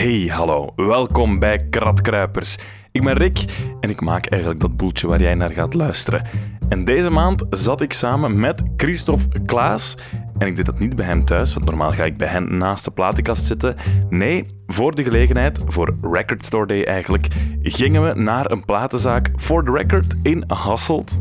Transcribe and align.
Hey, 0.00 0.26
hallo. 0.26 0.72
Welkom 0.76 1.38
bij 1.38 1.68
Kratkruipers. 1.68 2.58
Ik 2.92 3.04
ben 3.04 3.14
Rick 3.14 3.44
en 3.80 3.90
ik 3.90 4.00
maak 4.00 4.26
eigenlijk 4.26 4.60
dat 4.60 4.76
boeltje 4.76 5.06
waar 5.06 5.20
jij 5.20 5.34
naar 5.34 5.50
gaat 5.50 5.74
luisteren. 5.74 6.22
En 6.68 6.84
deze 6.84 7.10
maand 7.10 7.44
zat 7.50 7.80
ik 7.80 7.92
samen 7.92 8.40
met 8.40 8.62
Christophe 8.76 9.42
Klaas. 9.42 9.96
En 10.38 10.46
ik 10.46 10.56
deed 10.56 10.66
dat 10.66 10.78
niet 10.78 10.96
bij 10.96 11.06
hem 11.06 11.24
thuis, 11.24 11.54
want 11.54 11.66
normaal 11.66 11.92
ga 11.92 12.04
ik 12.04 12.16
bij 12.16 12.28
hen 12.28 12.58
naast 12.58 12.84
de 12.84 12.90
platenkast 12.90 13.44
zitten. 13.44 13.76
Nee, 14.08 14.46
voor 14.66 14.94
de 14.94 15.02
gelegenheid, 15.02 15.60
voor 15.66 15.96
Record 16.02 16.44
Store 16.44 16.66
Day 16.66 16.84
eigenlijk, 16.84 17.26
gingen 17.62 18.08
we 18.08 18.20
naar 18.20 18.50
een 18.50 18.64
platenzaak 18.64 19.30
For 19.36 19.64
The 19.64 19.72
Record 19.72 20.14
in 20.22 20.44
Hasselt. 20.46 21.18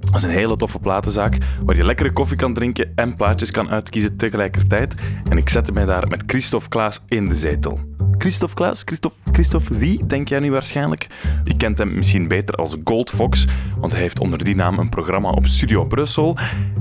Dat 0.00 0.14
is 0.14 0.22
een 0.22 0.30
hele 0.30 0.56
toffe 0.56 0.78
platenzaak 0.78 1.36
waar 1.64 1.76
je 1.76 1.84
lekkere 1.84 2.12
koffie 2.12 2.36
kan 2.36 2.54
drinken 2.54 2.92
en 2.94 3.16
plaatjes 3.16 3.50
kan 3.50 3.70
uitkiezen 3.70 4.16
tegelijkertijd. 4.16 4.94
En 5.30 5.36
ik 5.36 5.48
zette 5.48 5.72
mij 5.72 5.84
daar 5.84 6.08
met 6.08 6.22
Christophe 6.26 6.68
Klaas 6.68 7.02
in 7.08 7.28
de 7.28 7.36
zetel. 7.36 7.93
Christophe 8.24 8.54
Klaas? 8.54 8.82
Christophe, 8.84 9.16
Christophe 9.32 9.78
wie, 9.78 10.06
denk 10.06 10.28
jij 10.28 10.38
nu 10.38 10.50
waarschijnlijk? 10.50 11.06
Je 11.44 11.56
kent 11.56 11.78
hem 11.78 11.94
misschien 11.94 12.28
beter 12.28 12.54
als 12.54 12.76
Gold 12.84 13.10
Fox, 13.10 13.46
want 13.78 13.92
hij 13.92 14.00
heeft 14.00 14.20
onder 14.20 14.44
die 14.44 14.54
naam 14.54 14.78
een 14.78 14.88
programma 14.88 15.30
op 15.30 15.46
Studio 15.46 15.84
Brussel. 15.84 16.36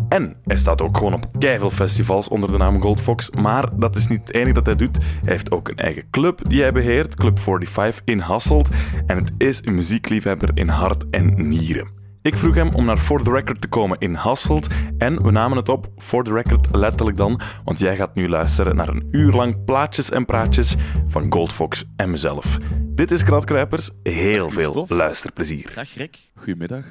En 0.10 0.36
hij 0.44 0.58
staat 0.58 0.82
ook 0.82 0.98
gewoon 0.98 1.14
op 1.14 1.30
keiveel 1.40 1.70
festivals 1.70 2.28
onder 2.28 2.52
de 2.52 2.58
naam 2.58 2.82
Gold 2.82 3.02
Fox. 3.02 3.30
Maar 3.30 3.70
dat 3.78 3.96
is 3.96 4.08
niet 4.08 4.20
het 4.20 4.34
enige 4.34 4.54
dat 4.54 4.66
hij 4.66 4.76
doet. 4.76 4.98
Hij 4.98 5.34
heeft 5.34 5.52
ook 5.52 5.68
een 5.68 5.78
eigen 5.78 6.04
club 6.10 6.50
die 6.50 6.62
hij 6.62 6.72
beheert, 6.72 7.16
Club 7.16 7.40
45 7.40 8.02
in 8.06 8.20
Hasselt. 8.20 8.70
En 9.08 9.18
het 9.18 9.32
is 9.38 9.66
een 9.66 9.74
muziekliefhebber 9.74 10.50
in 10.54 10.68
hart 10.68 11.10
en 11.10 11.48
nieren. 11.48 12.03
Ik 12.24 12.38
vroeg 12.38 12.56
hem 12.56 12.76
om 12.76 12.86
naar 12.86 12.98
For 12.98 13.24
The 13.24 13.32
Record 13.32 13.62
te 13.62 13.68
komen 13.68 14.00
in 14.00 14.14
Hasselt 14.14 14.68
en 14.98 15.24
we 15.24 15.32
namen 15.32 15.58
het 15.58 15.70
op, 15.70 15.92
For 15.98 16.24
The 16.24 16.34
Record 16.34 16.76
letterlijk 16.76 17.18
dan, 17.18 17.42
want 17.64 17.80
jij 17.80 17.96
gaat 17.96 18.16
nu 18.16 18.30
luisteren 18.30 18.76
naar 18.76 18.88
een 18.90 19.08
uur 19.12 19.32
lang 19.32 19.66
plaatjes 19.66 20.12
en 20.12 20.26
praatjes 20.26 20.76
van 21.08 21.32
Goldfox 21.34 21.86
en 21.96 22.12
mezelf. 22.12 22.58
Dit 22.82 23.12
is 23.12 23.24
Kratkruipers, 23.24 23.92
heel 24.04 24.50
Dag, 24.50 24.54
veel 24.54 24.86
luisterplezier. 24.88 25.72
Dag 25.76 25.94
Rick. 25.94 26.32
Goedemiddag. 26.36 26.86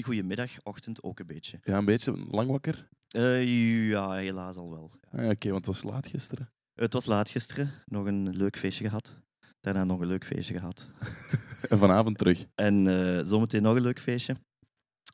Goedemiddag, 0.00 0.50
ochtend 0.62 1.02
ook 1.02 1.18
een 1.18 1.26
beetje. 1.26 1.58
Ja, 1.62 1.76
een 1.76 1.84
beetje 1.84 2.26
lang 2.30 2.50
wakker? 2.50 2.88
Eh, 3.08 3.88
ja, 3.88 4.10
helaas 4.12 4.56
al 4.56 4.70
wel. 4.70 4.90
Ah, 5.10 5.28
Oké, 5.28 5.50
want 5.50 5.66
het 5.66 5.74
was 5.74 5.92
laat 5.92 6.06
gisteren. 6.06 6.50
Het 6.74 6.92
was 6.92 7.06
laat 7.06 7.30
gisteren, 7.30 7.70
nog 7.86 8.06
een 8.06 8.36
leuk 8.36 8.58
feestje 8.58 8.84
gehad. 8.84 9.16
Daarna 9.60 9.84
nog 9.84 10.00
een 10.00 10.06
leuk 10.06 10.24
feestje 10.24 10.58
gehad. 10.58 10.88
En 11.68 11.78
vanavond 11.78 12.18
terug. 12.18 12.46
En 12.54 12.86
eh, 12.86 13.24
zometeen 13.24 13.62
nog 13.62 13.76
een 13.76 13.82
leuk 13.82 14.00
feestje. 14.00 14.36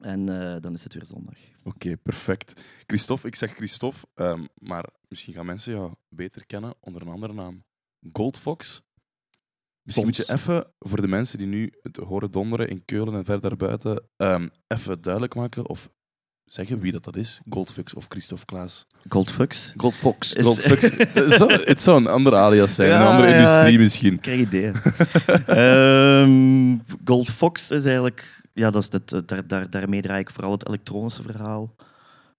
En 0.01 0.29
eh, 0.29 0.61
dan 0.61 0.75
is 0.75 0.85
het 0.85 0.95
weer 0.95 1.07
zondag. 1.07 1.39
Oké, 1.65 1.97
perfect. 1.97 2.61
Christophe, 2.87 3.27
ik 3.27 3.35
zeg 3.35 3.55
Christophe, 3.55 4.07
ehm, 4.15 4.45
maar 4.55 4.85
misschien 5.09 5.35
gaan 5.35 5.47
mensen 5.47 5.73
jou 5.73 5.95
beter 6.09 6.47
kennen 6.47 6.75
onder 6.81 7.03
een 7.03 7.09
andere 7.09 7.33
naam. 7.33 7.65
Goldfox. 8.13 8.83
Misschien 9.83 10.07
moet 10.07 10.17
je 10.17 10.33
even, 10.33 10.73
voor 10.79 11.01
de 11.01 11.09
mensen 11.09 11.39
die 11.39 11.47
nu 11.47 11.73
het 11.83 11.97
horen 11.97 12.31
donderen 12.31 12.69
in 12.69 12.85
Keulen 12.85 13.15
en 13.15 13.25
verder 13.25 13.57
buiten, 13.57 14.09
ehm, 14.17 14.49
even 14.67 15.01
duidelijk 15.01 15.35
maken 15.35 15.69
of 15.69 15.91
zeggen 16.49 16.81
wie 16.81 16.93
dat, 16.93 17.05
dat 17.05 17.17
is. 17.17 17.41
Goldfox 17.51 17.95
of 17.95 18.07
Christophe 18.09 18.45
Klaas. 18.45 18.87
Goldfucks. 19.09 19.73
Goldfox. 19.77 20.33
Is- 20.33 20.45
Goldfox. 20.45 20.91
Het 21.69 21.81
zou- 21.81 21.97
een 21.97 22.07
andere 22.07 22.37
alias 22.37 22.75
zijn, 22.75 22.93
een 22.93 23.07
andere 23.07 23.29
ja, 23.29 23.35
industrie 23.35 23.79
misschien. 23.79 24.13
Ik 24.15 24.21
krijg 24.21 24.41
ideeën. 24.41 24.75
Ehm 25.47 26.77
Gold 27.05 27.31
Fox 27.31 27.71
is 27.71 27.85
eigenlijk... 27.85 28.37
Ja, 28.55 28.71
dat 28.71 28.83
is 28.83 28.89
het, 28.93 29.29
daar, 29.29 29.47
daar, 29.47 29.71
daarmee 29.71 30.03
draai 30.03 30.21
ik 30.21 30.31
vooral 30.31 30.53
het 30.53 30.67
elektronische 30.69 31.23
verhaal. 31.23 31.75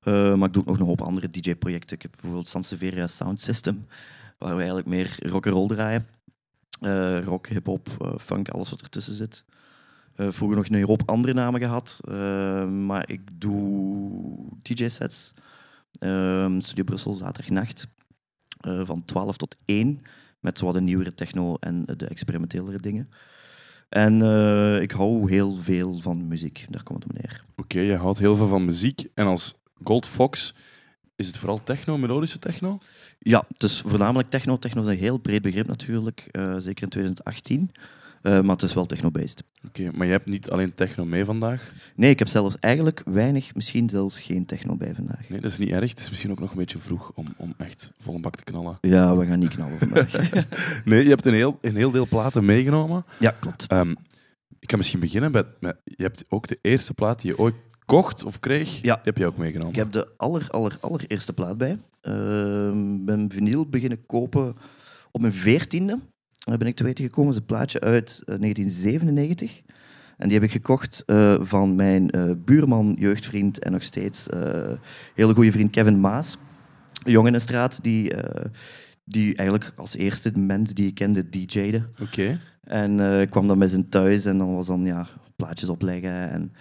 Eh, 0.03 0.33
maar 0.35 0.47
ik 0.47 0.53
doe 0.53 0.61
ook 0.63 0.67
nog 0.69 0.79
een 0.79 0.85
hoop 0.85 1.01
andere 1.01 1.29
DJ-projecten. 1.29 1.95
Ik 1.95 2.01
heb 2.01 2.11
bijvoorbeeld 2.11 2.47
Sanseveria 2.47 3.07
Sound 3.07 3.41
System, 3.41 3.87
waar 4.37 4.51
we 4.51 4.57
eigenlijk 4.57 4.87
meer 4.87 5.15
rock 5.19 5.45
and 5.45 5.55
roll 5.55 5.67
draaien. 5.67 6.05
Eh, 6.81 7.19
rock, 7.23 7.47
hip-hop, 7.47 7.87
eh, 8.01 8.11
funk, 8.21 8.49
alles 8.49 8.69
wat 8.69 8.81
ertussen 8.81 9.13
zit. 9.15 9.43
Eh, 10.19 10.27
vroeger 10.29 10.57
nog 10.57 10.69
een 10.69 10.83
hoop 10.83 11.01
andere 11.05 11.33
namen 11.33 11.61
gehad. 11.61 11.99
Eh, 12.03 12.69
maar 12.69 13.09
ik 13.09 13.21
doe 13.33 14.47
DJ-sets. 14.61 15.33
Ehm, 15.99 16.59
Studio 16.59 16.83
Brussel, 16.83 17.13
zaterdagnacht. 17.13 17.87
eh, 18.59 18.81
van 18.85 19.05
12 19.05 19.37
tot 19.37 19.55
1 19.65 20.01
met 20.39 20.59
wat 20.59 20.73
de 20.73 20.81
nieuwere 20.81 21.13
techno 21.13 21.55
en 21.59 21.83
de 21.85 22.05
experimentelere 22.05 22.77
dingen. 22.77 23.09
En 23.89 24.13
ik 24.81 24.91
hou 24.91 25.31
heel 25.31 25.55
veel 25.61 25.99
van 26.01 26.27
muziek, 26.27 26.65
daar 26.69 26.83
komt 26.83 27.03
het 27.03 27.11
op 27.11 27.21
neer. 27.21 27.41
Oké, 27.55 27.79
je 27.79 27.95
houdt 27.95 28.17
heel 28.17 28.35
veel 28.35 28.47
van 28.47 28.65
muziek. 28.65 29.07
En 29.13 29.25
als 29.25 29.55
Goldfox 29.83 30.53
is 31.15 31.27
het 31.27 31.37
vooral 31.37 31.63
techno, 31.63 31.97
melodische 31.97 32.39
techno? 32.39 32.79
Ja, 33.19 33.43
dus 33.57 33.81
voornamelijk 33.81 34.29
techno. 34.29 34.57
Techno 34.57 34.81
is 34.81 34.89
een 34.89 34.97
heel 34.97 35.17
breed 35.17 35.41
begrip 35.41 35.67
natuurlijk, 35.67 36.29
zeker 36.57 36.83
in 36.83 36.89
2018. 36.89 37.71
Eh, 38.21 38.41
maar 38.41 38.55
het 38.55 38.61
is 38.61 38.73
wel 38.73 38.85
techno-based. 38.85 39.43
Oké, 39.67 39.91
maar 39.93 40.05
je 40.05 40.11
hebt 40.11 40.25
niet 40.25 40.49
alleen 40.49 40.73
techno 40.73 41.05
mee 41.05 41.25
vandaag. 41.25 41.73
Nee, 41.95 42.09
ik 42.09 42.19
heb 42.19 42.27
zelfs 42.27 42.55
eigenlijk 42.59 43.01
weinig, 43.05 43.55
misschien 43.55 43.89
zelfs 43.89 44.21
geen 44.21 44.45
techno 44.45 44.77
bij 44.77 44.93
vandaag. 44.95 45.29
Nee, 45.29 45.41
dat 45.41 45.51
is 45.51 45.57
niet 45.57 45.69
erg. 45.69 45.89
Het 45.89 45.99
is 45.99 46.09
misschien 46.09 46.31
ook 46.31 46.39
nog 46.39 46.51
een 46.51 46.57
beetje 46.57 46.77
vroeg 46.77 47.11
om, 47.15 47.27
om 47.37 47.53
echt 47.57 47.91
vol 47.99 48.15
een 48.15 48.21
bak 48.21 48.35
te 48.35 48.43
knallen. 48.43 48.77
Ja, 48.81 49.15
we 49.17 49.25
gaan 49.25 49.39
niet 49.39 49.49
knallen 49.49 49.77
vandaag. 49.77 50.11
Nee, 50.85 51.03
je 51.03 51.09
hebt 51.09 51.25
een 51.25 51.33
heel, 51.33 51.57
een 51.61 51.75
heel 51.75 51.91
deel 51.91 52.07
platen 52.07 52.45
meegenomen. 52.45 53.05
ja, 53.19 53.35
klopt. 53.39 53.67
Ehm, 53.67 53.91
ik 54.59 54.67
kan 54.67 54.77
misschien 54.77 54.99
beginnen 54.99 55.31
met, 55.31 55.47
met... 55.59 55.77
Je 55.83 56.03
hebt 56.03 56.23
ook 56.29 56.47
de 56.47 56.59
eerste 56.61 56.93
plaat 56.93 57.21
die 57.21 57.31
je 57.31 57.37
ooit 57.37 57.55
kocht 57.85 58.23
of 58.23 58.39
kreeg. 58.39 58.81
Ja. 58.81 58.93
Die 58.93 59.03
heb 59.03 59.17
je 59.17 59.25
ook 59.25 59.37
meegenomen. 59.37 59.73
Ik 59.73 59.79
heb 59.79 59.91
de 59.91 60.07
aller, 60.17 60.47
aller, 60.49 60.77
allereerste 60.79 61.33
plaat 61.33 61.57
bij. 61.57 61.71
Ik 62.01 63.05
ben 63.05 63.29
vinyl 63.31 63.69
beginnen 63.69 64.05
kopen 64.05 64.55
op 65.11 65.21
mijn 65.21 65.33
veertiende. 65.33 65.99
Ben 66.45 66.67
ik 66.67 66.75
te 66.75 66.83
weten 66.83 67.03
gekomen. 67.03 67.33
Het 67.33 67.41
is 67.41 67.47
een 67.49 67.55
plaatje 67.55 67.79
uit 67.79 68.21
eh, 68.25 68.39
1997. 68.39 69.61
En 70.17 70.27
die 70.27 70.37
heb 70.37 70.47
ik 70.47 70.51
gekocht 70.51 71.03
eh, 71.05 71.35
van 71.41 71.75
mijn 71.75 72.09
eh, 72.09 72.31
buurman, 72.37 72.95
jeugdvriend 72.99 73.59
en 73.59 73.71
nog 73.71 73.83
steeds 73.83 74.29
eh 74.29 74.71
hele 75.15 75.33
goede 75.33 75.51
vriend 75.51 75.71
Kevin 75.71 75.99
Maas. 75.99 76.37
Een 77.03 77.11
jongen 77.11 77.27
in 77.27 77.33
de 77.33 77.39
straat 77.39 77.79
die, 77.83 78.13
eh, 78.13 78.45
die 79.03 79.35
eigenlijk 79.35 79.73
als 79.75 79.95
eerste 79.95 80.31
mens 80.35 80.73
die 80.73 80.87
ik 80.87 80.95
kende 80.95 81.29
DJ'de. 81.29 81.85
Oké. 82.01 82.39
En 82.63 83.19
eh, 83.19 83.29
kwam 83.29 83.47
dan 83.47 83.57
met 83.57 83.69
zijn 83.69 83.89
thuis 83.89 84.25
en 84.25 84.37
dan 84.37 84.55
was 84.55 84.67
dan 84.67 84.83
ja, 84.83 85.07
plaatjes 85.35 85.69
opleggen 85.69 86.29
en 86.29 86.53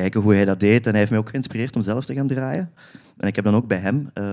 kijken 0.00 0.20
hoe 0.20 0.34
hij 0.34 0.44
dat 0.44 0.60
deed. 0.60 0.84
En 0.84 0.90
hij 0.90 0.98
heeft 0.98 1.10
mij 1.10 1.20
ook 1.20 1.28
geïnspireerd 1.28 1.76
om 1.76 1.82
zelf 1.82 2.04
te 2.04 2.14
gaan 2.14 2.26
draaien. 2.26 2.72
En 3.16 3.28
ik 3.28 3.36
heb 3.36 3.44
dan 3.44 3.54
ook 3.54 3.66
bij 3.66 3.78
hem 3.78 4.10
eh, 4.14 4.24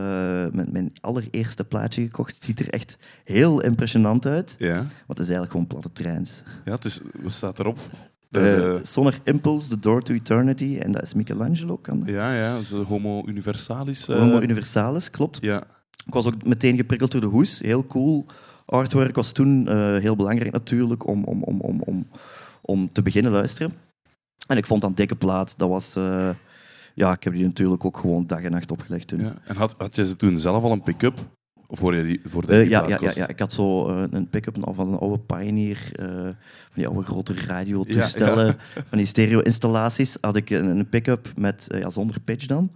mijn, 0.51 0.68
mijn 0.72 0.91
allereerste 1.01 1.63
plaatje 1.63 2.01
gekocht. 2.01 2.35
Het 2.35 2.44
ziet 2.44 2.59
er 2.59 2.69
echt 2.69 2.97
heel 3.24 3.62
impressionant 3.62 4.25
uit, 4.25 4.56
Ja. 4.57 4.75
want 4.75 4.90
het 5.07 5.19
is 5.19 5.29
eigenlijk 5.29 5.52
gewoon 5.52 5.68
platte 5.68 5.91
treins. 5.91 6.44
Ja, 6.66 6.72
het 6.72 6.85
is... 6.85 7.00
Wat 7.22 7.31
staat 7.31 7.59
erop? 7.59 7.79
Sonar 8.81 9.19
Impulse, 9.23 9.69
The 9.69 9.79
Door 9.79 10.02
to 10.02 10.13
Eternity. 10.13 10.78
En 10.79 10.91
dat 10.91 11.02
is 11.03 11.13
Michelangelo. 11.13 11.78
Kan 11.78 12.00
dat? 12.00 12.07
ja, 12.09 12.35
ja. 12.35 12.59
Homo 12.88 13.23
Universalis. 13.28 14.07
eh, 14.07 14.18
Homo 14.19 14.41
Universalis, 14.41 15.09
klopt. 15.09 15.38
Ja. 15.41 15.63
Ik 16.06 16.13
was 16.13 16.25
ook 16.25 16.46
meteen 16.46 16.75
geprikkeld 16.75 17.12
door 17.12 17.22
de 17.22 17.28
hoes. 17.28 17.59
Heel 17.59 17.85
cool. 17.88 18.25
Artwork 18.66 19.16
was 19.16 19.31
toen 19.31 19.68
heel 20.00 20.16
belangrijk 20.16 20.52
natuurlijk 20.52 21.07
om, 21.07 21.23
om, 21.23 21.44
om, 21.44 21.62
om, 21.62 21.81
om, 21.81 22.07
om 22.62 22.91
te 22.91 23.02
beginnen 23.02 23.31
luisteren. 23.31 23.73
En 24.48 24.58
ik 24.58 24.66
vond 24.66 24.81
dat 24.81 24.90
een 24.90 24.96
dikke 24.96 25.16
plaat. 25.16 25.54
Dat 25.58 25.70
was... 25.70 25.96
eh, 25.96 26.30
ja, 26.96 27.12
ik 27.12 27.24
heb 27.24 27.34
die 27.34 27.44
natuurlijk 27.44 27.86
ook 27.86 27.98
gewoon 27.98 28.28
dag 28.28 28.42
en 28.42 28.52
nacht 28.52 28.72
opgelegd 28.72 29.08
toen. 29.08 29.20
ja. 29.20 29.34
En 29.46 29.56
had, 29.56 29.76
had 29.78 29.96
je 29.96 30.06
ze 30.06 30.16
toen 30.16 30.40
zelf 30.40 30.64
al 30.64 30.72
een 30.72 30.84
pick-up? 30.84 31.20
Of 31.68 31.80
voor 31.80 31.96
je 31.96 32.04
die, 32.04 32.22
voor 32.24 32.46
de 32.46 32.48
die 32.48 32.70
ja, 32.70 32.88
ja, 32.88 32.98
ja, 33.02 33.12
ja, 33.16 33.28
ik 33.28 33.40
had 33.40 33.53
zo 33.53 33.90
eh, 33.90 34.03
een 34.09 34.30
pick-up 34.30 34.58
van 34.62 34.88
een 34.94 35.00
oude 35.00 35.20
Pioneer, 35.20 35.92
van 35.96 36.74
die 36.74 36.88
oude 36.88 37.03
grote 37.03 37.34
radiotoestellen, 37.34 38.58
van 38.90 38.98
die 38.98 39.08
stereo-installaties, 39.08 40.18
had 40.22 40.36
ik 40.36 40.50
een, 40.50 40.66
een 40.66 40.90
pick-up 40.90 41.32
met, 41.36 41.66
ja, 41.70 41.90
zonder 41.90 42.20
pitch 42.20 42.46
dan. 42.46 42.72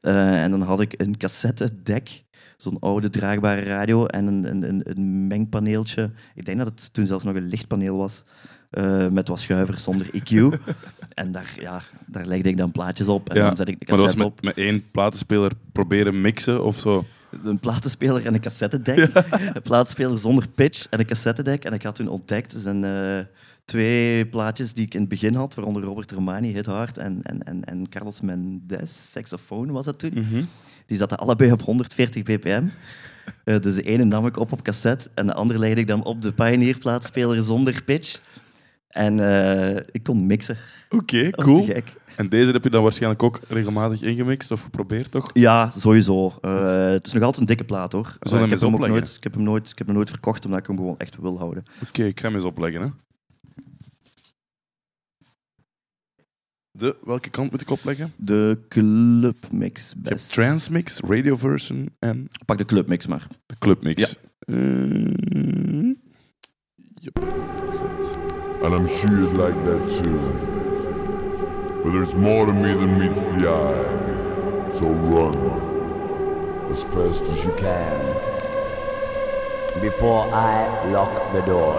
En 0.00 0.50
dan 0.50 0.62
had 0.62 0.80
ik 0.80 0.94
een 0.96 1.16
cassettedek, 1.16 2.24
zo'n 2.56 2.78
oude 2.78 3.10
draagbare 3.10 3.60
radio 3.60 4.06
en 4.06 4.26
een, 4.26 4.44
een, 4.50 4.68
een, 4.68 4.80
een 4.84 5.26
mengpaneeltje. 5.26 6.10
Ik 6.34 6.44
denk 6.44 6.58
dat 6.58 6.66
het 6.66 6.92
toen 6.92 7.06
zelfs 7.06 7.24
nog 7.24 7.34
een 7.34 7.48
lichtpaneel 7.48 7.96
was, 7.96 8.24
eh, 8.76 9.06
met 9.08 9.28
wat 9.28 9.40
schuivers 9.40 9.82
zonder 9.82 10.06
EQ. 10.06 10.58
en 11.14 11.32
daar, 11.32 11.56
ja, 11.60 11.82
daar 12.06 12.26
legde 12.26 12.48
ik 12.48 12.56
dan 12.56 12.70
plaatjes 12.72 13.08
op 13.08 13.28
en 13.28 13.36
Ja, 13.36 13.46
dan 13.46 13.56
zet 13.56 13.68
ik 13.68 13.78
de 13.78 13.86
Maar 13.88 13.96
dat 13.96 14.04
was 14.04 14.14
cassette 14.14 14.34
op. 14.38 14.42
met, 14.42 14.56
met 14.56 14.64
één 14.64 14.90
platenspeler 14.90 15.52
proberen 15.72 16.20
mixen 16.20 16.64
of 16.64 16.78
zo. 16.78 17.04
een 17.44 17.58
platenspeler 17.58 18.26
en 18.26 18.34
een 18.34 18.40
cassettedek. 18.40 18.98
Een 19.54 19.62
platenspeler 19.62 20.18
zonder 20.18 20.48
pitch 20.54 20.86
en 20.90 20.98
een 20.98 21.06
cassettedek. 21.06 21.64
En 21.64 21.72
ik 21.72 21.82
had 21.82 21.94
toen 21.94 22.08
ontdekt, 22.08 22.52
er 22.52 22.60
zijn 22.60 22.84
eh, 22.84 23.24
twee 23.64 24.26
plaatjes 24.26 24.72
die 24.72 24.84
ik 24.84 24.94
in 24.94 25.00
het 25.00 25.08
begin 25.08 25.34
had, 25.34 25.54
waaronder 25.54 25.82
Robert 25.82 26.12
Romani, 26.12 26.52
Hit 26.52 26.66
Hard, 26.66 26.98
en, 26.98 27.20
en, 27.22 27.42
en, 27.42 27.64
en 27.64 27.88
Carlos 27.88 28.20
Mendes, 28.20 29.10
saxofoon 29.10 29.70
was 29.70 29.84
dat 29.84 29.98
toen. 29.98 30.12
Mhm. 30.14 30.42
Die 30.86 30.96
zaten 30.96 31.18
allebei 31.18 31.52
op 31.52 31.62
140 31.62 32.22
bpm. 32.22 32.68
Eh, 33.44 33.60
dus 33.60 33.74
de 33.74 33.82
ene 33.82 34.04
nam 34.04 34.26
ik 34.26 34.36
op 34.36 34.52
op 34.52 34.62
cassette 34.62 35.08
en 35.14 35.26
de 35.26 35.34
andere 35.34 35.58
legde 35.58 35.80
ik 35.80 35.86
dan 35.86 36.04
op 36.04 36.22
de 36.22 36.32
Pioneer 36.32 36.78
plaatspeler 36.78 37.42
zonder 37.42 37.82
pitch. 37.82 38.20
En 38.96 39.20
eh, 39.20 39.82
ik 39.90 40.02
kon 40.02 40.26
mixen. 40.26 40.56
Oké, 40.88 41.30
cool. 41.30 41.64
te 41.64 41.72
gek. 41.72 41.92
En 42.16 42.28
deze 42.28 42.50
heb 42.50 42.64
je 42.64 42.70
dan 42.70 42.82
waarschijnlijk 42.82 43.22
ook 43.22 43.40
regelmatig 43.48 44.02
ingemixt 44.02 44.50
of 44.50 44.62
geprobeerd, 44.62 45.10
toch? 45.10 45.30
Ja, 45.32 45.70
sowieso. 45.70 46.38
Uh, 46.42 46.90
het 46.90 47.06
is 47.06 47.12
nog 47.12 47.22
altijd 47.22 47.40
een 47.40 47.46
dikke 47.46 47.64
plaat 47.64 47.92
hoor. 47.92 48.16
Zullen 48.20 48.44
ik, 48.44 48.50
heb 48.50 48.60
hem 48.60 48.74
ook 48.74 48.88
nooit, 48.88 49.14
ik, 49.16 49.22
heb 49.22 49.34
hem 49.34 49.42
nooit, 49.42 49.70
ik 49.70 49.78
heb 49.78 49.86
hem 49.86 49.96
nooit 49.96 50.10
verkocht 50.10 50.44
omdat 50.44 50.60
ik 50.60 50.66
hem 50.66 50.76
gewoon 50.76 50.98
echt 50.98 51.16
wil 51.20 51.38
houden. 51.38 51.64
Oké, 51.88 52.04
ik 52.04 52.20
ga 52.20 52.26
hem 52.26 52.34
eens 52.34 52.44
opleggen. 52.44 52.80
Hè. 52.80 52.88
De, 56.70 56.96
welke 57.04 57.30
kant 57.30 57.50
moet 57.50 57.60
ik 57.60 57.70
opleggen? 57.70 58.12
De 58.16 58.58
clubmix 58.68 59.90
Je 59.90 60.00
best. 60.00 60.32
Transmix, 60.32 61.00
Radio 61.00 61.36
Version 61.36 61.88
en 61.98 62.28
Pak 62.46 62.58
de 62.58 62.64
clubmix 62.64 63.06
maar. 63.06 63.26
de 63.46 63.54
Clubmix. 63.58 64.16
Uh, 64.46 65.94
yep. 66.94 67.24
Goed. 68.66 68.72
And 68.72 68.88
I'm 68.88 68.98
sure 68.98 69.10
you'd 69.10 69.36
like 69.36 69.64
that 69.64 69.90
too. 69.90 70.18
But 71.84 71.92
there's 71.92 72.14
more 72.16 72.46
to 72.46 72.52
me 72.52 72.74
than 72.74 72.98
meets 72.98 73.24
the 73.24 73.48
eye. 73.48 74.74
So 74.74 74.88
run 74.90 75.36
as 76.70 76.82
fast 76.82 77.22
as 77.24 77.44
you 77.44 77.52
can. 77.52 77.96
Before 79.80 80.28
I 80.34 80.84
lock 80.86 81.32
the 81.32 81.42
door. 81.42 81.78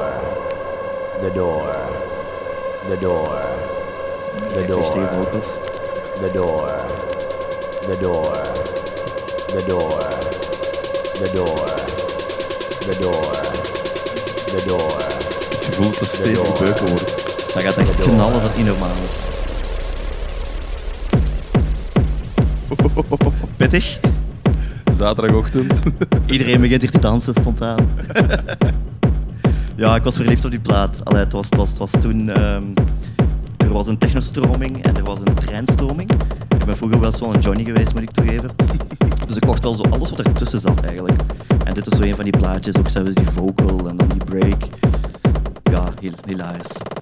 The 1.21 1.29
door. 1.31 1.73
The 2.87 2.97
door. 2.97 3.41
The 4.39 4.65
Christy 4.65 5.01
door. 5.01 5.25
vocals. 5.25 5.59
The 6.21 6.29
door. 6.33 6.67
The 7.83 7.97
door. 8.01 8.33
The 9.51 9.63
door. 9.67 9.99
The 11.19 11.29
door. 11.35 11.67
The 12.87 12.95
door. 13.01 13.33
The 14.53 14.61
door. 14.65 15.16
Het 15.77 15.85
gevoel 15.85 15.99
dat 15.99 16.11
het 16.11 16.19
stevig 16.19 16.59
beuken 16.59 16.87
wordt. 16.87 17.53
Dat 17.53 17.63
gaat 17.63 17.77
echt 17.77 17.95
knallen 17.95 18.41
dat 18.41 18.57
niet 18.57 18.65
normaal 18.65 18.95
is. 19.05 19.35
Pittig. 23.57 23.99
Zaterdagochtend. 24.93 25.79
Iedereen 26.25 26.61
begint 26.61 26.81
hier 26.81 26.91
te 26.91 26.99
dansen 26.99 27.33
spontaan. 27.33 27.89
ja, 29.75 29.95
ik 29.95 30.03
was 30.03 30.15
verliefd 30.15 30.45
op 30.45 30.51
die 30.51 30.59
plaat. 30.59 31.05
Allee, 31.05 31.19
het, 31.19 31.31
was, 31.31 31.45
het, 31.45 31.55
was, 31.55 31.69
het 31.69 31.77
was 31.77 31.91
toen... 31.91 32.29
ehm, 32.29 32.63
er 33.57 33.71
was 33.71 33.87
een 33.87 33.97
technostroming 33.97 34.83
en 34.83 34.95
er 34.95 35.03
was 35.03 35.19
een 35.19 35.33
treinstroming. 35.33 36.11
Ik 36.57 36.65
ben 36.65 36.77
vroeger 36.77 36.99
wel 36.99 37.09
eens 37.09 37.19
wel 37.19 37.33
een 37.33 37.39
Johnny 37.39 37.63
geweest, 37.63 37.93
moet 37.93 38.03
ik 38.03 38.11
toegeven. 38.11 38.49
Dus 39.27 39.35
ik 39.35 39.41
kocht 39.41 39.63
wel 39.63 39.73
zo 39.73 39.83
alles 39.89 40.09
wat 40.09 40.19
ertussen 40.21 40.59
zat 40.59 40.81
eigenlijk. 40.81 41.21
En 41.63 41.73
dit 41.73 41.91
is 41.91 41.97
zo 41.97 42.03
een 42.03 42.15
van 42.15 42.23
die 42.23 42.37
plaatjes, 42.37 42.77
ook 42.77 42.89
zelfs 42.89 43.13
die 43.13 43.29
vocal 43.29 43.87
en 43.87 43.97
dan 43.97 44.07
die 44.07 44.23
break. 44.23 44.63
Ja, 45.97 46.01
heel, 46.01 46.13
hilarisch. 46.25 46.96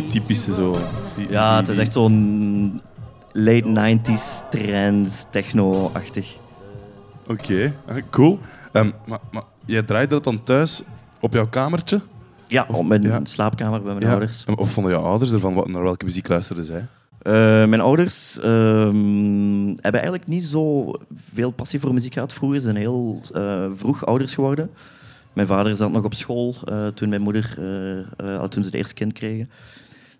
Die 0.00 0.06
typische 0.06 0.52
zo. 0.52 0.76
die- 1.16 1.30
Ja, 1.30 1.48
die- 1.50 1.58
het 1.60 1.68
is 1.68 1.78
echt 1.78 1.92
zo'n 1.92 2.80
late 3.32 3.66
90s 3.68 4.42
trends, 4.50 5.24
techno-achtig. 5.30 6.36
Oké, 7.28 7.74
ah, 7.86 7.96
cool. 8.10 8.38
Ehm, 8.72 8.90
maar, 9.06 9.18
maar 9.30 9.42
jij 9.64 9.82
draaide 9.82 10.14
dat 10.14 10.24
dan 10.24 10.42
thuis 10.42 10.82
op 11.20 11.32
jouw 11.32 11.48
kamertje? 11.48 12.00
Ja, 12.48 12.66
Of- 12.68 12.76
op 12.76 12.86
mijn 12.86 13.02
ja. 13.02 13.20
slaapkamer 13.22 13.82
bij 13.82 13.92
mijn 13.94 14.04
Ja. 14.06 14.10
ouders. 14.10 14.44
Of 14.56 14.70
vonden 14.70 14.92
jouw 14.92 15.02
ouders 15.02 15.32
ervan? 15.32 15.54
Wat, 15.54 15.68
naar 15.68 15.82
welke 15.82 16.04
muziek 16.04 16.28
luisterden 16.28 16.64
zij? 16.64 16.86
Eh, 17.22 17.32
mijn 17.68 17.80
ouders 17.80 18.38
ehm, 18.40 19.66
hebben 19.66 20.00
eigenlijk 20.00 20.26
niet 20.26 20.44
zo 20.44 20.92
veel 21.34 21.50
passie 21.50 21.80
voor 21.80 21.94
muziek 21.94 22.12
gehad 22.12 22.32
vroeger. 22.32 22.58
Ze 22.58 22.64
zijn 22.64 22.76
heel 22.76 23.20
eh, 23.34 23.64
vroeg 23.76 24.06
ouders 24.06 24.34
geworden. 24.34 24.70
Mijn 25.32 25.46
vader 25.48 25.76
zat 25.76 25.92
nog 25.92 26.04
op 26.04 26.14
school 26.14 26.54
eh, 26.64 26.86
toen 26.86 27.08
mijn 27.08 27.20
moeder, 27.22 27.54
eh, 27.58 28.34
eh, 28.34 28.42
toen 28.42 28.62
ze 28.62 28.68
het 28.68 28.74
eerste 28.76 28.94
kind 28.94 29.12
kregen. 29.12 29.50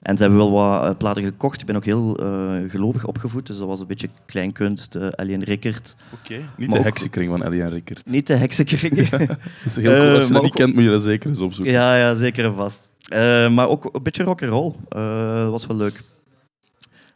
En 0.07 0.17
ze 0.17 0.23
hebben 0.23 0.39
wel 0.41 0.51
wat 0.53 0.85
eh, 0.91 0.97
platen 0.99 1.23
gekocht. 1.23 1.61
Ik 1.61 1.67
ben 1.67 1.77
ook 1.77 1.85
heel 1.85 2.17
eh, 2.19 2.71
gelovig 2.71 3.05
opgevoed, 3.07 3.47
dus 3.47 3.57
dat 3.59 3.67
was 3.67 3.81
een 3.81 3.87
beetje 3.87 4.09
kleinkunst, 4.27 4.95
uh, 4.95 5.07
Alien 5.09 5.43
Rickert. 5.43 5.97
Oké. 6.21 6.35
Niet 6.35 6.49
Maar 6.57 6.69
de 6.69 6.79
ook- 6.79 6.85
heksenkring 6.85 7.31
van 7.31 7.43
Ellie 7.43 7.63
en 7.63 7.71
Rickert. 7.71 8.07
Niet 8.11 8.27
de 8.27 8.35
heksenkring. 8.35 8.95
Dat 9.09 9.39
is 9.65 9.77
heel 9.77 9.97
cool. 9.99 10.09
Eh, 10.09 10.15
Als 10.15 10.27
je 10.27 10.33
dat 10.33 10.43
niet 10.43 10.51
ook- 10.51 10.57
kent, 10.57 10.75
moet 10.75 10.85
je 10.85 10.91
dat 10.91 11.03
zeker 11.03 11.29
eens 11.29 11.41
opzoeken. 11.41 11.75
Ja, 11.75 11.97
ja, 11.97 12.15
zeker 12.15 12.45
en 12.45 12.55
vast. 12.55 12.89
Eh, 13.09 13.51
maar 13.51 13.69
ook 13.69 13.85
een 13.95 14.03
beetje 14.03 14.23
rock'n'roll. 14.23 14.73
Eh 14.89 15.37
dat 15.39 15.51
was 15.51 15.67
wel 15.67 15.77
leuk. 15.77 16.01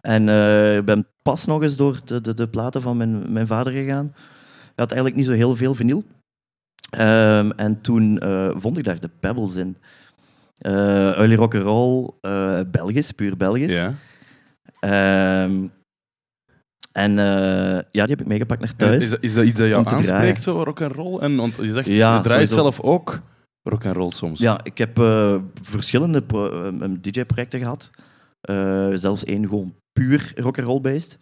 En 0.00 0.28
eh, 0.28 0.76
ik 0.76 0.84
ben 0.84 1.06
pas 1.22 1.44
nog 1.46 1.62
eens 1.62 1.76
door 1.76 2.00
de, 2.04 2.20
de, 2.20 2.34
de 2.34 2.48
platen 2.48 2.82
van 2.82 2.96
mijn, 2.96 3.32
mijn 3.32 3.46
vader 3.46 3.72
gegaan. 3.72 4.10
Hij 4.14 4.72
had 4.74 4.92
eigenlijk 4.92 5.16
niet 5.16 5.26
zo 5.26 5.32
heel 5.32 5.56
veel 5.56 5.74
vinyl. 5.74 6.04
Ehm, 6.90 7.50
en 7.56 7.80
toen 7.80 8.18
eh, 8.18 8.50
vond 8.54 8.78
ik 8.78 8.84
daar 8.84 9.00
de 9.00 9.10
Pebbles 9.20 9.54
in. 9.54 9.76
Eh 10.60 10.72
early 11.18 11.34
rock'n'roll, 11.34 12.10
eh 12.20 12.60
Belgisch, 12.70 13.10
puur 13.12 13.36
Belgisch. 13.36 13.72
Ja. 13.72 13.94
Ehm, 14.80 15.66
en 16.92 17.18
eh, 17.18 17.74
ja, 17.90 18.06
die 18.06 18.10
heb 18.10 18.20
ik 18.20 18.26
meegepakt 18.26 18.60
naar 18.60 18.76
thuis. 18.76 19.02
Is, 19.02 19.10
dat, 19.10 19.18
is 19.22 19.34
dat 19.34 19.44
iets 19.44 19.58
dat 19.58 19.68
jou 19.68 19.86
aanspreekt, 19.88 20.42
zo 20.42 20.62
rock 20.62 20.80
and 20.82 20.92
roll? 20.92 21.18
En 21.18 21.36
want 21.36 21.56
je 21.56 21.72
zegt, 21.72 21.86
Ja, 21.88 22.16
je 22.16 22.22
draait 22.22 22.50
sowieso. 22.50 22.54
zelf 22.54 22.80
ook 22.80 23.20
rock 23.62 23.86
and 23.86 23.96
roll 23.96 24.10
soms. 24.10 24.40
Ja, 24.40 24.60
ik 24.62 24.78
heb 24.78 25.02
verschillende 25.62 26.22
pro- 26.22 26.70
DJ-projecten 27.00 27.60
gehad. 27.60 27.90
Eh, 28.40 28.88
zelfs 28.94 29.24
één 29.24 29.48
gewoon 29.48 29.74
puur 29.92 30.32
rock'n'roll 30.36 30.80
based. 30.80 31.18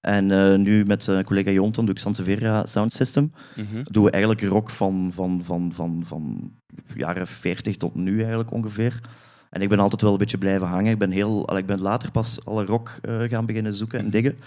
En 0.00 0.30
eh, 0.30 0.58
nu 0.58 0.84
met 0.84 1.08
eh, 1.08 1.20
collega 1.20 1.50
Jonton 1.50 1.84
doe 1.84 1.94
ik 1.94 2.00
Sansevieria 2.00 2.66
Sound 2.66 2.92
System. 2.92 3.32
Mhm. 3.54 3.82
Doen 3.82 4.04
we 4.04 4.10
eigenlijk 4.10 4.42
rock 4.42 4.70
van, 4.70 5.10
van, 5.14 5.40
van, 5.44 5.72
van, 5.74 6.02
van 6.06 6.52
jaren 6.94 7.26
40 7.26 7.76
tot 7.76 7.94
nu 7.94 8.18
eigenlijk 8.18 8.52
ongeveer. 8.52 9.00
En 9.50 9.62
ik 9.62 9.68
ben 9.68 9.78
altijd 9.78 10.02
wel 10.02 10.12
een 10.12 10.18
beetje 10.18 10.38
blijven 10.38 10.66
hangen. 10.66 10.92
Ik 10.92 10.98
ben, 10.98 11.10
heel, 11.10 11.56
ik 11.56 11.66
ben 11.66 11.80
later 11.80 12.10
pas 12.10 12.44
alle 12.44 12.64
rock 12.64 12.98
eh, 13.02 13.22
gaan 13.22 13.46
beginnen 13.46 13.72
zoeken 13.72 13.98
en 13.98 14.10
diggen. 14.10 14.38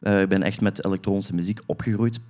Eh, 0.00 0.20
ik 0.20 0.28
ben 0.28 0.42
echt 0.42 0.60
met 0.60 0.84
elektronische 0.84 1.34
muziek 1.34 1.60
opgegroeid. 1.66 2.20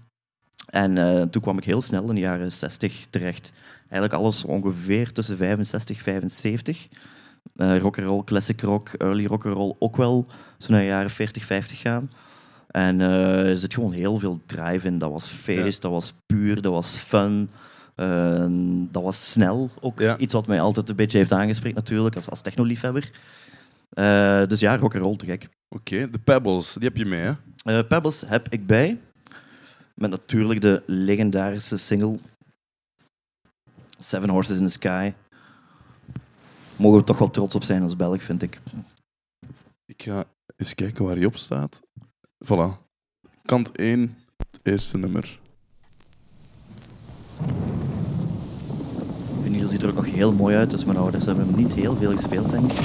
En 0.66 0.94
toen 1.30 1.42
kwam 1.42 1.58
ik 1.58 1.64
heel 1.64 1.80
snel 1.80 2.08
in 2.08 2.14
de 2.14 2.20
jaren 2.20 2.52
60 2.52 3.06
terecht. 3.10 3.52
Eigenlijk 3.88 4.12
alles 4.12 4.44
ongeveer 4.44 5.12
tussen 5.12 5.36
65 5.36 5.96
en 5.96 6.02
75. 6.02 6.88
Eh 7.56 7.78
rock 7.78 7.98
and 7.98 8.06
roll, 8.06 8.24
classic 8.24 8.60
rock, 8.60 8.88
early 8.88 9.26
rock 9.26 9.46
and 9.46 9.54
roll 9.54 9.74
ook 9.78 9.96
wel 9.96 10.26
zo 10.58 10.70
naar 10.70 10.80
de 10.80 10.86
jaren 10.86 11.10
40, 11.10 11.44
50 11.44 11.80
gaan. 11.80 12.10
En 12.72 13.00
eh, 13.00 13.48
er 13.48 13.56
zit 13.56 13.74
gewoon 13.74 13.92
heel 13.92 14.18
veel 14.18 14.40
drive 14.46 14.86
in. 14.86 14.98
Dat 14.98 15.10
was 15.10 15.28
feest, 15.28 15.82
dat 15.82 15.90
was 15.90 16.14
puur, 16.26 16.62
dat 16.62 16.72
was 16.72 16.96
fun. 16.96 17.50
Dat 18.90 19.02
was 19.02 19.30
snel. 19.32 19.70
Ook 19.80 19.98
Ja. 19.98 20.16
iets 20.18 20.32
wat 20.32 20.46
mij 20.46 20.60
altijd 20.60 20.88
een 20.88 20.96
beetje 20.96 21.18
heeft 21.18 21.32
aangesproken 21.32 21.74
natuurlijk, 21.76 22.16
als, 22.16 22.30
als 22.30 22.40
technoliefhebber. 22.40 23.10
Eh, 23.90 24.46
dus 24.46 24.60
ja, 24.60 24.76
rock 24.76 24.94
and 24.94 25.02
roll 25.04 25.16
te 25.16 25.26
gek. 25.26 25.48
Oké, 25.68 26.10
de 26.10 26.18
Pebbles, 26.18 26.72
die 26.72 26.82
heb 26.84 26.96
je 26.96 27.04
mee, 27.04 27.20
hè? 27.20 27.32
Eh, 27.64 27.86
Pebbles 27.88 28.22
heb 28.26 28.48
ik 28.48 28.66
bij. 28.66 29.00
Met 29.94 30.10
natuurlijk 30.10 30.60
de 30.60 30.82
legendarische 30.86 31.76
single 31.76 32.18
Seven 33.98 34.28
Horses 34.28 34.58
in 34.58 34.66
the 34.66 34.72
Sky. 34.72 35.12
Mogen 36.76 36.98
we 36.98 37.04
toch 37.04 37.18
wel 37.18 37.30
trots 37.30 37.54
op 37.54 37.62
zijn 37.64 37.82
als 37.82 37.96
Belg, 37.96 38.22
vind 38.22 38.42
ik. 38.42 38.60
Ik 39.86 40.02
ga 40.02 40.24
eens 40.56 40.74
kijken 40.74 41.04
waar 41.04 41.16
hij 41.16 41.24
op 41.24 41.36
staat. 41.36 41.80
Voilà. 42.44 42.78
Kant 43.44 43.72
1, 43.72 44.16
het 44.50 44.60
eerste 44.62 44.98
nummer. 44.98 45.40
Vinyl 49.42 49.68
ziet 49.68 49.82
er 49.82 49.88
ook 49.88 49.94
nog 49.94 50.10
heel 50.10 50.32
mooi 50.32 50.56
uit, 50.56 50.70
dus 50.70 50.84
mijn 50.84 50.98
ouders 50.98 51.24
hebben 51.24 51.46
hem 51.46 51.56
niet 51.56 51.74
heel 51.74 51.96
veel 51.96 52.10
gespeeld, 52.10 52.50
denk 52.50 52.72
ik. 52.72 52.78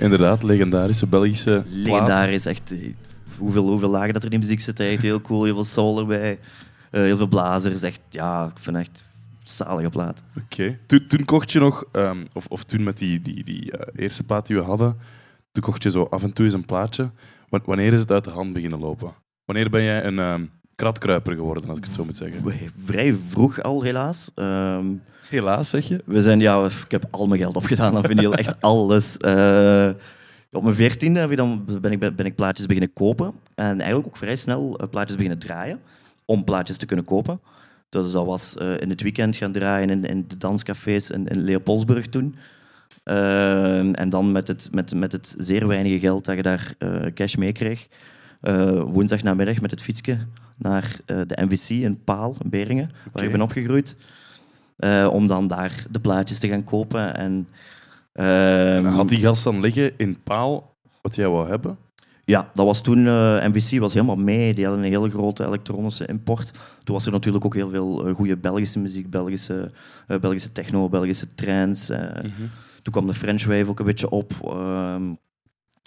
Inderdaad, 0.00 0.42
legendarische 0.42 1.06
Belgische. 1.06 1.64
Legendarisch, 1.68 2.46
echt. 2.46 2.70
eh, 2.72 2.92
Hoeveel, 3.38 3.66
hoeveel 3.68 3.88
lagen 3.90 4.12
dat 4.12 4.22
er 4.24 4.32
in 4.32 4.40
de 4.40 4.46
muziek 4.46 4.60
zitten, 4.60 4.86
echt 4.86 5.02
heel 5.02 5.20
cool. 5.20 5.44
Heel 5.44 5.54
veel 5.54 5.64
soul 5.64 5.98
erbij. 6.00 6.38
eh, 6.90 7.00
heel 7.02 7.16
veel 7.16 7.28
blazers. 7.28 7.82
Echt, 7.82 8.00
ja, 8.08 8.44
ik 8.46 8.58
vind 8.58 8.76
echt 8.76 9.04
zalige 9.44 9.88
plaat. 9.88 10.22
Oké. 10.44 10.78
Toen, 10.86 11.06
toen 11.06 11.24
kocht 11.24 11.52
je 11.52 11.58
nog, 11.58 11.84
ehm, 11.92 12.24
of, 12.32 12.46
of 12.46 12.64
toen 12.64 12.82
met 12.82 12.98
die, 12.98 13.22
die, 13.22 13.44
die 13.44 13.72
eh, 13.72 14.02
eerste 14.02 14.22
plaat 14.22 14.46
die 14.46 14.56
we 14.56 14.62
hadden, 14.62 14.98
toen 15.52 15.62
kocht 15.62 15.82
je 15.82 15.90
zo 15.90 16.02
af 16.10 16.22
en 16.22 16.32
toe 16.32 16.44
eens 16.44 16.54
een 16.54 16.64
plaatje. 16.64 17.10
Wa- 17.48 17.60
Wanneer 17.64 17.92
is 17.92 18.00
het 18.00 18.10
uit 18.10 18.24
de 18.24 18.30
hand 18.30 18.52
beginnen 18.52 18.78
lopen? 18.78 19.12
Wanneer 19.44 19.70
ben 19.70 19.82
jij 19.82 20.04
een 20.04 20.18
ehm, 20.18 20.44
kratkruiper 20.80 21.34
geworden, 21.34 21.68
als 21.68 21.78
ik 21.78 21.84
het 21.84 21.94
zo 21.94 22.04
moet 22.04 22.16
zeggen? 22.16 22.42
Vrij 22.84 23.16
vroeg 23.28 23.62
al, 23.62 23.82
helaas. 23.82 24.30
Ehm, 24.34 24.86
Helaas, 25.28 25.70
zeg 25.70 25.88
je? 25.88 26.02
We 26.04 26.20
zijn, 26.20 26.40
ja, 26.40 26.64
ik 26.64 26.90
heb 26.90 27.04
al 27.10 27.26
mijn 27.26 27.40
geld 27.40 27.56
opgedaan 27.56 27.96
aan 27.96 28.04
vinyl, 28.04 28.34
echt 28.34 28.60
alles. 28.60 29.16
Eh, 29.16 29.90
op 30.52 30.62
mijn 30.62 30.74
veertiende 30.74 31.26
ben, 31.80 31.92
ik, 31.92 31.98
ben 31.98 32.26
ik 32.26 32.34
plaatjes 32.34 32.66
beginnen 32.66 32.92
kopen. 32.92 33.32
En 33.54 33.80
eigenlijk 33.80 34.06
ook 34.06 34.16
vrij 34.16 34.36
snel 34.36 34.78
eh, 34.78 34.88
plaatjes 34.88 35.16
beginnen 35.16 35.38
draaien, 35.38 35.80
om 36.24 36.44
plaatjes 36.44 36.76
te 36.76 36.86
kunnen 36.86 37.04
kopen. 37.04 37.40
Dus 37.88 38.12
dat 38.12 38.26
was 38.26 38.56
eh, 38.56 38.80
in 38.80 38.90
het 38.90 39.02
weekend 39.02 39.36
gaan 39.36 39.52
draaien 39.52 39.90
in, 39.90 40.04
in 40.04 40.24
de 40.28 40.36
danscafés 40.36 41.10
in, 41.10 41.26
in 41.26 41.40
Leopoldsburg 41.42 42.06
toen. 42.06 42.36
Eh, 43.02 43.98
en 43.98 44.08
dan 44.08 44.32
met 44.32 44.48
het, 44.48 44.68
met, 44.72 44.94
met 44.94 45.12
het 45.12 45.34
zeer 45.38 45.66
weinige 45.66 45.98
geld 45.98 46.24
dat 46.24 46.36
je 46.36 46.42
daar 46.42 46.74
cash 47.14 47.34
mee 47.34 47.52
kreeg, 47.52 47.88
eh, 48.40 48.80
woensdag 48.80 49.22
namiddag 49.22 49.60
met 49.60 49.70
het 49.70 49.82
fietsje 49.82 50.18
naar 50.60 50.96
eh, 51.06 51.16
de 51.26 51.42
MVC 51.44 51.68
in 51.68 52.04
Paal, 52.04 52.36
in 52.44 52.50
Beringen, 52.50 52.90
waar 53.12 53.24
ik 53.24 53.30
ben 53.32 53.42
opgegroeid. 53.42 53.96
Eh, 54.76 55.08
om 55.12 55.26
dan 55.26 55.48
daar 55.48 55.84
de 55.90 56.00
plaatjes 56.00 56.38
te 56.38 56.48
gaan 56.48 56.64
kopen. 56.64 57.16
En, 57.16 57.48
ehm, 58.12 58.26
En 58.26 58.84
had 58.84 59.08
die 59.08 59.20
gast 59.20 59.44
dan 59.44 59.60
liggen 59.60 59.98
in 59.98 60.22
paal 60.22 60.76
wat 61.02 61.14
jij 61.14 61.28
wou 61.28 61.48
hebben? 61.48 61.78
Ja, 62.24 62.50
dat 62.52 62.66
was 62.66 62.80
toen, 62.80 63.06
eh 63.06 63.46
MVC 63.46 63.78
was 63.80 63.92
helemaal 63.94 64.16
mee. 64.16 64.54
Die 64.54 64.64
hadden 64.64 64.84
een 64.84 64.90
hele 64.90 65.10
grote 65.10 65.46
elektronische 65.46 66.06
import. 66.06 66.52
Toen 66.84 66.94
was 66.94 67.06
er 67.06 67.12
natuurlijk 67.12 67.44
ook 67.44 67.54
heel 67.54 67.70
veel 67.70 68.14
goede 68.14 68.36
Belgische 68.36 68.78
muziek, 68.78 69.10
Belgische, 69.10 69.70
Belgische 70.20 70.52
techno, 70.52 70.88
Belgische 70.88 71.26
trance. 71.34 71.94
eh. 71.94 72.24
Toen 72.82 72.92
kwam 72.92 73.06
de 73.06 73.14
French 73.14 73.44
Wave 73.44 73.68
ook 73.68 73.78
een 73.78 73.84
beetje 73.86 74.10
op, 74.10 74.32
ehm, 74.44 75.14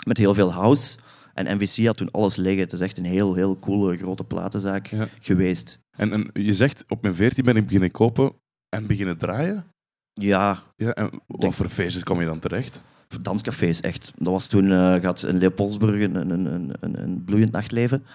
met 0.05 0.17
heel 0.17 0.33
veel 0.33 0.53
house. 0.53 0.97
En 1.33 1.55
MVC 1.55 1.85
had 1.85 1.97
toen 1.97 2.11
alles 2.11 2.35
liggen. 2.35 2.61
Het 2.63 2.71
is 2.73 2.79
echt 2.81 2.97
een 2.97 3.05
heel, 3.05 3.33
heel 3.33 3.57
coole 3.59 3.97
grote 3.97 4.23
platenzaak 4.23 4.87
Ja. 4.87 5.07
geweest. 5.19 5.79
En, 5.97 6.11
en 6.13 6.29
je 6.33 6.53
zegt, 6.53 6.83
op 6.87 7.01
mijn 7.01 7.15
veertien 7.15 7.43
ben 7.45 7.55
ik 7.55 7.65
beginnen 7.65 7.91
kopen 7.91 8.31
en 8.69 8.87
beginnen 8.87 9.17
draaien. 9.17 9.65
Ja, 10.13 10.63
Ja, 10.75 10.91
en 10.93 11.09
wat 11.27 11.41
Denk- 11.41 11.53
voor 11.53 11.69
feestjes 11.69 12.03
kwam 12.03 12.19
je 12.19 12.25
dan 12.25 12.39
terecht? 12.39 12.81
danscafés, 13.21 13.81
echt. 13.81 14.11
Dat 14.15 14.33
was 14.33 14.47
toen, 14.47 14.71
eh 14.71 14.95
gaat 14.95 15.23
in 15.23 15.37
Leopoldsburg 15.37 16.01
een, 16.03 16.15
een, 16.15 16.29
een, 16.45 16.73
een, 16.79 17.01
een 17.03 17.23
bloeiend 17.23 17.51
nachtleven. 17.51 18.05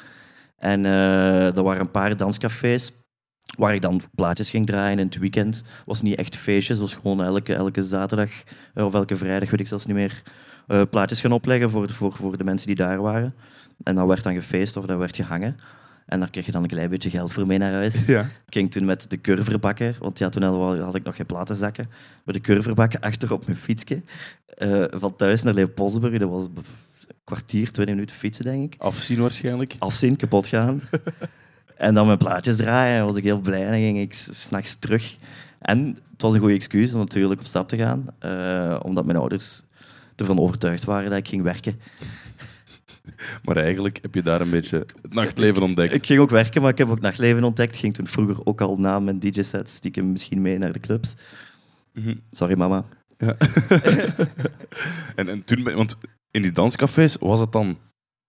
En 0.56 0.84
eh 0.84 1.56
er 1.56 1.62
waren 1.62 1.80
een 1.80 1.90
paar 1.90 2.16
danscafés 2.16 2.92
waar 3.58 3.74
ik 3.74 3.82
dan 3.82 4.00
plaatjes 4.14 4.50
ging 4.50 4.66
draaien 4.66 4.98
in 4.98 5.06
het 5.06 5.18
weekend. 5.18 5.62
was 5.86 6.02
niet 6.02 6.14
echt 6.14 6.36
feestjes, 6.36 6.78
was 6.78 6.94
gewoon 6.94 7.22
elke, 7.22 7.54
elke 7.54 7.82
zaterdag 7.82 8.30
eh, 8.74 8.84
of 8.84 8.94
elke 8.94 9.16
vrijdag, 9.16 9.50
weet 9.50 9.60
ik 9.60 9.66
zelfs 9.68 9.86
niet 9.86 9.96
meer, 9.96 10.22
eh, 10.68 10.82
plaatjes 10.90 11.20
gaan 11.20 11.32
opleggen 11.32 11.70
voor, 11.70 11.90
voor, 11.90 12.12
voor 12.12 12.38
de 12.38 12.44
mensen 12.44 12.66
die 12.66 12.76
daar 12.76 13.00
waren. 13.00 13.34
En 13.82 13.94
dan 13.94 14.06
werd 14.06 14.22
dan 14.22 14.34
gefeest 14.34 14.76
of 14.76 14.84
daar 14.86 14.98
werd 14.98 15.16
gehangen. 15.16 15.56
En 16.06 16.20
daar 16.20 16.30
kreeg 16.30 16.46
je 16.46 16.52
dan 16.52 16.62
een 16.62 16.68
klein 16.68 16.90
beetje 16.90 17.10
geld 17.10 17.32
voor 17.32 17.46
mee 17.46 17.58
naar 17.58 17.72
huis. 17.72 18.04
Ja. 18.06 18.20
Ik 18.20 18.54
ging 18.54 18.70
toen 18.70 18.84
met 18.84 19.10
de 19.10 19.20
curverbakken, 19.20 19.94
want 19.98 20.18
ja, 20.18 20.28
toen 20.28 20.42
had 20.80 20.94
ik 20.94 21.02
nog 21.04 21.16
geen 21.16 21.26
platenzakken, 21.26 21.88
met 22.24 22.34
de 22.34 22.40
curverbakken 22.40 23.00
achter 23.00 23.32
op 23.32 23.46
mijn 23.46 23.58
fietsje. 23.58 24.02
eh, 24.56 24.84
van 24.90 25.16
thuis 25.16 25.42
naar 25.42 25.54
Leopoldsburg, 25.54 26.18
dat 26.18 26.30
was 26.30 26.42
een 26.44 26.64
kwartier, 27.24 27.70
twintig 27.72 27.94
minuten 27.94 28.16
fietsen, 28.16 28.44
denk 28.44 28.74
ik. 28.74 28.80
Afzien 28.80 29.20
waarschijnlijk. 29.20 29.74
Afzien, 29.78 30.16
kapot 30.16 30.48
gaan. 30.48 30.80
en 31.76 31.94
dan 31.94 32.06
mijn 32.06 32.18
plaatjes 32.18 32.56
draaien, 32.56 33.04
was 33.04 33.16
ik 33.16 33.24
heel 33.24 33.40
blij. 33.40 33.64
En 33.64 33.70
dan 33.70 33.80
ging 33.80 33.98
ik 33.98 34.14
s- 34.14 34.28
s'nachts 34.32 34.76
terug. 34.78 35.16
En 35.58 35.86
het 36.12 36.22
was 36.22 36.32
een 36.34 36.40
goede 36.40 36.54
excuus 36.54 36.92
om 36.92 36.98
natuurlijk 36.98 37.40
op 37.40 37.46
stap 37.46 37.68
te 37.68 37.76
gaan, 37.76 38.06
eh, 38.18 38.76
omdat 38.82 39.04
mijn 39.04 39.18
ouders 39.18 39.62
ervan 40.20 40.38
overtuigd 40.38 40.84
waren 40.84 41.10
dat 41.10 41.18
ik 41.18 41.28
ging 41.28 41.42
werken. 41.42 41.80
Maar 43.44 43.56
eigenlijk 43.56 43.98
heb 44.02 44.14
je 44.14 44.22
daar 44.22 44.40
een 44.40 44.50
beetje 44.50 44.86
het 45.02 45.14
nachtleven 45.14 45.62
ontdekt. 45.62 45.94
Ik 45.94 46.06
ging 46.06 46.20
ook 46.20 46.30
werken, 46.30 46.62
maar 46.62 46.70
ik 46.70 46.78
heb 46.78 46.88
ook 46.88 47.00
nachtleven 47.00 47.44
ontdekt. 47.44 47.74
Ik 47.74 47.80
ging 47.80 47.94
toen 47.94 48.06
vroeger 48.06 48.46
ook 48.46 48.60
al 48.60 48.76
na 48.76 48.98
mijn 49.00 49.18
DJ-sets 49.18 49.74
stiekem 49.74 50.12
misschien 50.12 50.42
mee 50.42 50.58
naar 50.58 50.72
de 50.72 50.78
clubs. 50.78 51.14
Mhm. 51.92 52.14
Sorry, 52.30 52.58
mama. 52.58 52.84
Ja. 53.16 53.36
en, 55.16 55.28
en 55.28 55.42
toen, 55.42 55.62
want 55.62 55.96
in 56.30 56.42
die 56.42 56.52
danscafés 56.52 57.16
was 57.16 57.40
het 57.40 57.52
dan 57.52 57.78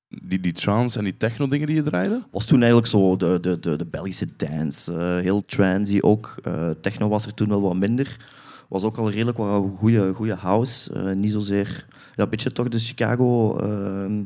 die, 0.08 0.40
die 0.40 0.52
trance 0.52 0.98
en 0.98 1.04
die 1.04 1.18
techno 1.18 1.48
dingen 1.48 1.68
die 1.68 1.76
je 1.76 1.84
draaide? 1.84 2.24
was 2.32 2.46
toen 2.46 2.60
eigenlijk 2.60 2.88
zo 2.88 3.18
de, 3.18 3.40
de, 3.40 3.60
de, 3.60 3.76
de 3.76 3.86
Belgische 3.86 4.28
dance. 4.38 4.94
eh, 4.94 5.00
heel 5.00 5.46
transy 5.46 5.98
ook. 6.02 6.36
Eh, 6.44 6.70
techno 6.82 7.10
was 7.10 7.26
er 7.26 7.34
toen 7.34 7.50
wel 7.50 7.62
wat 7.62 7.76
minder. 7.76 8.18
Was 8.70 8.84
ook 8.84 8.98
al 8.98 9.12
redelijk 9.12 9.38
wat 9.38 9.66
goede, 9.78 10.14
goede 10.14 10.36
house. 10.36 10.94
Eh, 10.94 11.14
niet 11.14 11.32
zozeer... 11.32 11.86
Ja, 12.16 12.24
een 12.24 12.30
beetje 12.30 12.52
toch 12.52 12.68
de 12.68 12.80
Chicago... 12.80 13.58
ehm, 13.58 14.24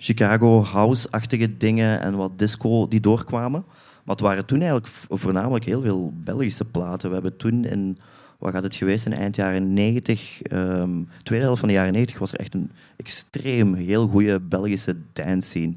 Chicago 0.00 0.62
house-achtige 0.62 1.56
dingen 1.56 2.00
en 2.00 2.16
wat 2.16 2.38
disco 2.38 2.88
die 2.88 3.00
doorkwamen. 3.00 3.64
Maar 4.04 4.16
het 4.16 4.24
waren 4.24 4.46
toen 4.46 4.58
eigenlijk 4.60 4.88
voornamelijk 5.08 5.64
heel 5.64 5.82
veel 5.82 6.12
Belgische 6.24 6.64
platen. 6.64 7.08
We 7.08 7.14
hebben 7.14 7.36
toen 7.36 7.64
in... 7.64 7.98
Wat 8.38 8.52
gaat 8.52 8.62
het 8.62 8.74
geweest 8.74 9.02
zijn? 9.02 9.14
Eind 9.14 9.36
jaren 9.36 9.72
90, 9.72 10.42
ehm 10.42 10.90
tweede 11.22 11.44
helft 11.44 11.58
van 11.60 11.68
de 11.68 11.74
jaren 11.74 11.92
90 11.92 12.18
was 12.18 12.32
er 12.32 12.38
echt 12.38 12.54
een 12.54 12.70
extreem 12.96 13.74
heel 13.74 14.08
goede 14.08 14.40
Belgische 14.40 14.96
dance 15.12 15.48
scene. 15.48 15.74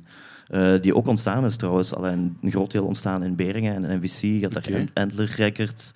Eh, 0.48 0.74
die 0.82 0.96
ook 0.96 1.08
ontstaan 1.08 1.46
is 1.46 1.56
trouwens. 1.56 1.94
Alleen 1.96 2.38
een 2.42 2.52
groot 2.52 2.72
deel 2.72 2.86
ontstaan 2.86 3.24
in 3.24 3.36
Beringen 3.36 3.86
en 3.86 3.98
NVC. 4.00 4.42
Gaat 4.42 4.52
daar 4.54 4.64
Oké. 4.68 4.78
Ant- 4.80 4.92
Antler 4.94 5.34
Records. 5.36 5.92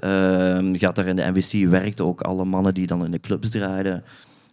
Ehm, 0.00 0.74
gaat 0.74 0.94
daar 0.94 1.06
in 1.06 1.16
de 1.16 1.30
NVC 1.34 1.68
werkten 1.68 2.04
ook 2.04 2.20
alle 2.20 2.44
mannen 2.44 2.74
die 2.74 2.86
dan 2.86 3.04
in 3.04 3.10
de 3.10 3.20
clubs 3.20 3.50
draaiden. 3.50 4.04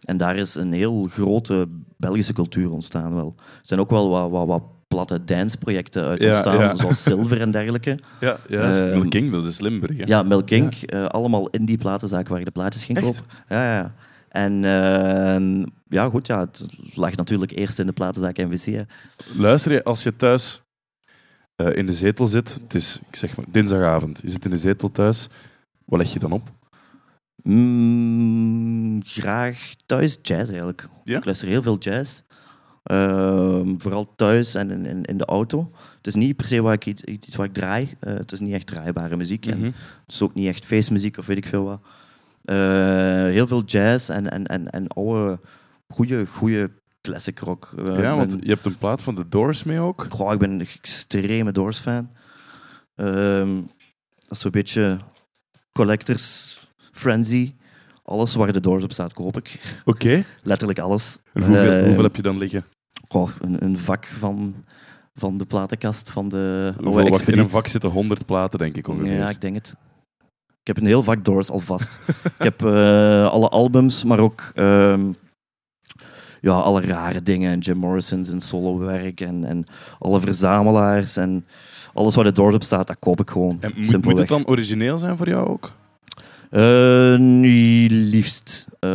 En 0.04 0.16
daar 0.16 0.36
is 0.36 0.54
een 0.54 0.72
heel 0.72 1.06
grote 1.10 1.66
Belgische 1.96 2.32
cultuur 2.32 2.70
ontstaan 2.70 3.14
wel. 3.14 3.34
Er 3.36 3.60
zijn 3.62 3.80
ook 3.80 3.90
wel 3.90 4.08
wat, 4.08 4.30
wat, 4.30 4.46
wat 4.46 4.62
platte 4.88 5.24
danceprojecten 5.24 6.04
uit 6.04 6.24
ontstaan, 6.24 6.58
ja. 6.58 6.74
zoals 6.74 7.02
Silver 7.02 7.40
en 7.40 7.50
dergelijke. 7.50 7.98
Ja, 8.20 8.36
ja 8.48 8.60
Ehm, 8.60 8.98
Mel 8.98 9.08
King, 9.08 9.32
dat 9.32 9.44
is 9.46 9.60
Limburg. 9.60 9.96
Hè? 9.96 10.04
Ja, 10.06 10.22
Milk 10.22 10.50
Inc. 10.50 10.74
eh, 10.74 11.04
allemaal 11.04 11.48
in 11.48 11.64
die 11.64 11.78
platenzaak 11.78 12.28
waar 12.28 12.38
ik 12.38 12.44
de 12.44 12.50
plaatjes 12.50 12.84
ging 12.84 13.00
kopen. 13.00 13.22
Ja, 13.48 13.74
ja. 13.74 13.94
En 14.28 14.64
eh, 14.64 15.66
ja, 15.88 16.08
goed, 16.08 16.26
ja, 16.26 16.40
het 16.40 16.60
lag 16.94 17.16
natuurlijk 17.16 17.58
eerst 17.58 17.78
in 17.78 17.86
de 17.86 17.92
platenzaak 17.92 18.36
NVC. 18.36 18.64
hè. 18.74 18.82
Luister 19.36 19.72
je 19.72 19.84
als 19.84 20.02
je 20.02 20.16
thuis 20.16 20.62
eh, 21.58 21.76
in 21.76 21.86
de 21.86 21.92
zetel 21.92 22.26
zit, 22.26 22.54
het 22.62 22.74
is 22.74 22.98
ik 23.08 23.16
zeg 23.16 23.36
maar, 23.36 23.46
dinsdagavond, 23.48 24.20
je 24.22 24.30
zit 24.30 24.44
in 24.44 24.50
de 24.50 24.56
zetel 24.56 24.90
thuis, 24.90 25.28
wat 25.84 25.98
leg 25.98 26.12
je 26.12 26.18
dan 26.18 26.32
op? 26.32 26.50
Mm, 27.42 29.02
graag 29.04 29.74
thuis 29.86 30.18
jazz 30.22 30.48
eigenlijk. 30.48 30.88
Ja? 31.04 31.18
Ik 31.18 31.24
luister 31.24 31.48
heel 31.48 31.62
veel 31.62 31.78
jazz. 31.78 32.20
Ehm, 32.82 33.74
vooral 33.78 34.14
thuis 34.16 34.54
en 34.54 34.70
in, 34.70 34.86
in, 34.86 35.04
in 35.04 35.18
de 35.18 35.24
auto. 35.24 35.70
Het 35.96 36.06
is 36.06 36.14
niet 36.14 36.36
per 36.36 36.46
se 36.46 36.62
waar 36.62 36.72
ik 36.74 36.86
iets, 36.86 37.02
iets 37.04 37.36
waar 37.36 37.46
ik 37.46 37.52
draai. 37.52 37.96
Eh, 38.00 38.14
het 38.14 38.32
is 38.32 38.40
niet 38.40 38.52
echt 38.52 38.66
draaibare 38.66 39.16
muziek. 39.16 39.46
En 39.46 39.56
Mhm. 39.58 39.64
het 40.04 40.12
is 40.14 40.22
ook 40.22 40.34
niet 40.34 40.46
echt 40.46 40.64
feestmuziek 40.64 41.18
of 41.18 41.26
weet 41.26 41.36
ik 41.36 41.46
veel 41.46 41.64
wat. 41.64 41.80
Eh, 42.44 42.56
heel 43.24 43.46
veel 43.46 43.64
jazz 43.64 44.08
en, 44.10 44.30
en, 44.30 44.46
en, 44.46 44.70
en 44.70 44.88
oude, 44.88 45.40
goede, 45.88 46.26
goede 46.26 46.70
classic 47.00 47.38
rock. 47.38 47.72
Eh, 47.78 47.84
ja, 48.00 48.16
want 48.16 48.30
ben- 48.36 48.40
je 48.46 48.52
hebt 48.52 48.64
een 48.64 48.78
plaat 48.78 49.02
van 49.02 49.14
The 49.14 49.28
Doors 49.28 49.62
mee 49.64 49.80
ook. 49.80 50.06
Goh, 50.08 50.32
ik 50.32 50.38
ben 50.38 50.50
een 50.50 50.60
extreme 50.78 51.52
Doors-fan. 51.52 52.10
Ehm, 52.94 53.54
dat 54.16 54.30
is 54.30 54.40
zo'n 54.40 54.50
beetje 54.50 54.98
collectors 55.72 56.58
frenzy. 56.92 57.54
Alles 58.02 58.34
waar 58.34 58.52
de 58.52 58.60
Doors 58.60 58.84
op 58.84 58.92
staat, 58.92 59.12
koop 59.12 59.36
ik. 59.36 59.60
Oké. 59.84 60.24
Letterlijk 60.42 60.78
alles. 60.78 61.16
En 61.32 61.42
hoeveel, 61.42 61.72
Eh, 61.72 61.84
hoeveel 61.84 62.02
heb 62.02 62.16
je 62.16 62.22
dan 62.22 62.38
liggen? 62.38 62.64
goh, 63.08 63.30
een, 63.40 63.64
een 63.64 63.78
vak 63.78 64.06
van, 64.06 64.64
van 65.14 65.38
de 65.38 65.44
platenkast 65.44 66.10
van 66.10 66.28
de 66.28 66.72
oude 66.84 67.32
in 67.32 67.38
een 67.38 67.50
vak 67.50 67.66
zitten 67.66 67.90
100 67.90 68.26
platen, 68.26 68.58
denk 68.58 68.76
ik 68.76 68.88
ongeveer. 68.88 69.12
Ja, 69.12 69.28
ik 69.28 69.40
denk 69.40 69.54
het. 69.54 69.74
Ik 70.60 70.74
heb 70.74 70.76
een 70.76 70.86
heel 70.86 71.02
vak 71.02 71.24
Doors 71.24 71.50
alvast. 71.50 71.98
ik 72.38 72.42
heb 72.42 72.62
eh, 72.64 73.30
alle 73.30 73.48
albums, 73.48 74.04
maar 74.04 74.18
ook 74.18 74.50
ehm, 74.54 75.12
ja, 76.40 76.52
alle 76.52 76.80
rare 76.80 77.22
dingen. 77.22 77.58
Jim 77.58 77.76
Morrison's 77.76 78.30
en 78.32 78.40
solowerk 78.40 79.20
en, 79.20 79.44
en 79.44 79.64
alle 79.98 80.20
verzamelaars 80.20 81.16
en 81.16 81.46
alles 81.94 82.14
waar 82.14 82.24
de 82.24 82.32
Doors 82.32 82.54
op 82.54 82.62
staat, 82.62 82.86
dat 82.86 82.96
koop 82.98 83.20
ik 83.20 83.30
gewoon. 83.30 83.58
En 83.60 83.72
moet, 84.02 84.18
het 84.18 84.28
dan 84.28 84.46
origineel 84.46 84.98
zijn 84.98 85.16
voor 85.16 85.28
jou 85.28 85.48
ook? 85.48 85.72
Eh, 86.50 87.16
niet 87.16 87.90
liefst. 87.90 88.66
Uh, 88.80 88.90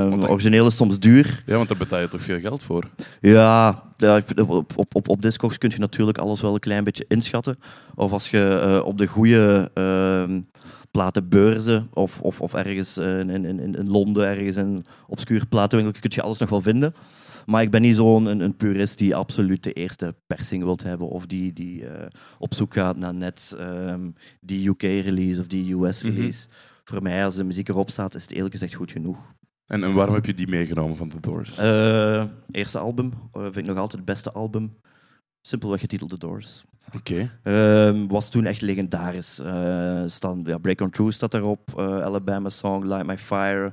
dat- 0.00 0.28
origineel 0.28 0.66
is 0.66 0.76
soms 0.76 0.98
duur. 0.98 1.42
Ja, 1.46 1.56
want 1.56 1.68
daar 1.68 1.78
betaal 1.78 2.00
je 2.00 2.08
toch 2.08 2.22
veel 2.22 2.40
geld 2.40 2.62
voor. 2.62 2.84
Ja, 3.20 3.82
op, 4.46 4.72
op, 4.92 5.08
op 5.08 5.22
Discogs 5.22 5.58
kun 5.58 5.70
je 5.70 5.78
natuurlijk 5.78 6.18
alles 6.18 6.40
wel 6.40 6.54
een 6.54 6.60
klein 6.60 6.84
beetje 6.84 7.04
inschatten. 7.08 7.58
Of 7.94 8.12
als 8.12 8.28
je 8.30 8.60
eh, 8.62 8.86
op 8.86 8.98
de 8.98 9.06
goede 9.06 9.70
ehm, 9.74 10.40
platenbeurzen 10.92 11.88
of, 11.92 12.20
of, 12.20 12.40
of 12.40 12.54
ergens 12.54 12.96
eh, 12.96 13.18
in, 13.18 13.30
in, 13.30 13.44
in, 13.44 13.74
in 13.74 13.88
Londen, 13.88 14.26
ergens 14.26 14.56
in 14.56 14.66
een 14.66 14.84
obscuur 15.06 15.46
platenwinkel, 15.46 16.00
kun 16.00 16.10
je 16.14 16.22
alles 16.22 16.38
nog 16.38 16.48
wel 16.48 16.62
vinden. 16.62 16.94
Maar 17.46 17.62
ik 17.62 17.70
ben 17.70 17.82
niet 17.82 17.96
zo'n 17.96 18.26
een, 18.26 18.40
een 18.40 18.56
purist 18.56 18.98
die 18.98 19.14
absoluut 19.14 19.62
de 19.62 19.72
eerste 19.72 20.14
persing 20.26 20.64
wilt 20.64 20.82
hebben 20.82 21.08
of 21.08 21.26
die, 21.26 21.52
die 21.52 21.86
eh, 21.86 22.06
op 22.38 22.54
zoek 22.54 22.74
gaat 22.74 22.96
naar 22.96 23.14
net 23.14 23.54
ehm, 23.58 24.10
die 24.40 24.68
UK-release 24.68 25.40
of 25.40 25.46
die 25.46 25.74
US-release. 25.74 26.46
Voor 26.84 27.02
mij, 27.02 27.24
als 27.24 27.34
de 27.34 27.44
muziek 27.44 27.68
erop 27.68 27.90
staat, 27.90 28.14
is 28.14 28.22
het 28.22 28.32
eerlijk 28.32 28.52
gezegd 28.52 28.74
goed 28.74 28.92
genoeg. 28.92 29.18
En, 29.66 29.84
en 29.84 29.92
waarom 29.92 30.14
heb 30.14 30.26
je 30.26 30.34
die 30.34 30.48
meegenomen 30.48 30.96
van 30.96 31.08
The 31.08 31.20
Doors? 31.20 31.58
Eh, 31.58 32.24
eerste 32.50 32.78
album, 32.78 33.12
vind 33.32 33.56
ik 33.56 33.64
nog 33.64 33.76
altijd 33.76 33.92
het 33.92 34.04
beste 34.04 34.32
album. 34.32 34.76
Simpelweg 35.40 35.80
getiteld 35.80 36.10
The 36.10 36.18
Doors. 36.18 36.64
Oké. 36.96 37.30
Ehm, 37.42 38.06
was 38.06 38.30
toen 38.30 38.44
echt 38.44 38.60
legendarisch. 38.60 39.40
Staan, 40.06 40.42
ja, 40.44 40.58
Break 40.58 40.80
On 40.80 40.90
Through 40.90 41.12
staat 41.12 41.30
daarop, 41.30 41.72
eh, 41.76 42.02
Alabama 42.02 42.48
Song, 42.48 42.84
Light 42.84 43.06
My 43.06 43.18
Fire. 43.18 43.72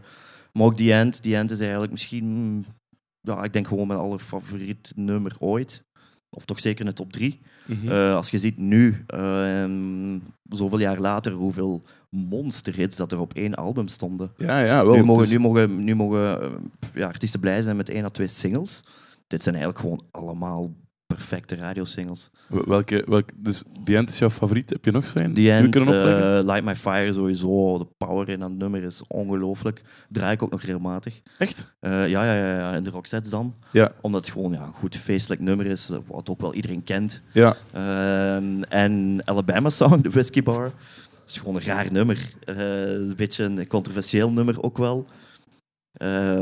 Maar 0.54 0.66
ook 0.66 0.78
The 0.78 0.94
End. 0.94 1.24
The 1.24 1.36
End 1.36 1.52
is 1.52 1.60
eigenlijk 1.60 1.92
misschien, 1.92 2.26
mm, 2.26 2.66
ja, 3.22 3.44
ik 3.44 3.54
denk 3.54 3.68
gewoon 3.68 3.88
mijn 3.88 4.00
allerfavoriet 4.00 4.92
nummer 4.96 5.36
ooit. 5.40 5.84
Of 6.30 6.46
toch 6.46 6.60
zeker 6.60 6.80
in 6.80 6.86
de 6.86 6.94
top 6.94 7.12
drie. 7.12 7.40
Mhm. 7.66 7.90
Eh, 7.90 8.16
als 8.16 8.30
je 8.30 8.40
ziet 8.40 8.58
nu, 8.58 9.04
ehm, 9.08 10.20
zoveel 10.50 10.80
jaar 10.80 11.00
later, 11.00 11.32
hoeveel 11.32 11.82
monsterhits 12.10 12.96
dat 12.96 13.12
er 13.12 13.20
op 13.20 13.34
één 13.34 13.56
album 13.56 13.88
stonden. 13.88 14.32
ja, 14.38 14.60
ja, 14.60 14.86
wel. 14.86 14.96
nu 14.96 15.04
mogen, 15.04 15.30
nu 15.30 15.40
mogen, 15.40 15.84
nu 15.84 15.96
mogen 15.96 16.52
ja, 16.94 17.08
artiesten 17.08 17.40
blij 17.40 17.62
zijn 17.62 17.76
met 17.76 17.90
één 17.90 18.06
à 18.06 18.10
twee 18.10 18.28
singles. 18.28 18.84
Dit 19.28 19.44
zijn 19.44 19.56
eigenlijk 19.56 19.84
gewoon 19.84 20.04
allemaal 20.12 20.72
perfecte 21.16 21.56
radiosingles. 21.56 22.30
Welke, 22.48 23.04
welke, 23.08 23.34
dus 23.36 23.64
The 23.84 23.96
End 23.96 24.10
is 24.10 24.18
jouw 24.18 24.30
favoriet? 24.30 24.70
Heb 24.70 24.86
je 24.86 24.92
nog? 24.92 25.06
The 25.06 25.32
die 25.32 25.52
End, 25.52 25.76
eh, 25.76 25.84
Light 26.44 26.64
My 26.64 26.76
Fire 26.76 27.14
sowieso, 27.14 27.78
de 27.78 27.88
power 27.98 28.30
in 28.30 28.40
dat 28.40 28.52
nummer 28.52 28.84
is 28.84 29.02
ongelooflijk. 29.08 29.82
Draai 30.10 30.34
ik 30.34 30.44
ook 30.44 30.52
nog 30.52 30.62
regelmatig. 30.62 31.22
Echt? 31.38 31.74
Eh, 31.80 32.08
ja, 32.10 32.24
ja, 32.24 32.36
ja, 32.36 32.58
ja, 32.58 32.76
in 32.76 32.84
de 32.84 32.90
rocksets 32.90 33.30
dan. 33.30 33.56
Ja. 33.72 33.92
Omdat 34.02 34.26
het 34.26 34.34
gewoon 34.34 34.52
ja, 34.52 34.62
een 34.64 34.74
goed 34.74 34.96
feestelijk 34.96 35.42
nummer 35.42 35.66
is, 35.66 35.90
wat 36.08 36.30
ook 36.30 36.42
wel 36.42 36.54
iedereen 36.54 36.84
kent. 36.84 37.22
Ja. 37.32 37.56
Ehm, 37.72 38.62
en 38.62 39.22
Alabama 39.26 39.70
Song, 39.70 40.02
de 40.02 40.10
Whiskey 40.10 40.44
Bar, 40.44 40.72
is 41.28 41.38
gewoon 41.38 41.56
een 41.56 41.66
raar 41.66 41.92
nummer. 41.92 42.34
Eh, 42.46 42.92
een 42.92 43.16
beetje 43.16 43.44
een 43.44 43.68
controversieel 43.68 44.32
nummer 44.32 44.64
ook 44.64 44.78
wel. 44.78 45.06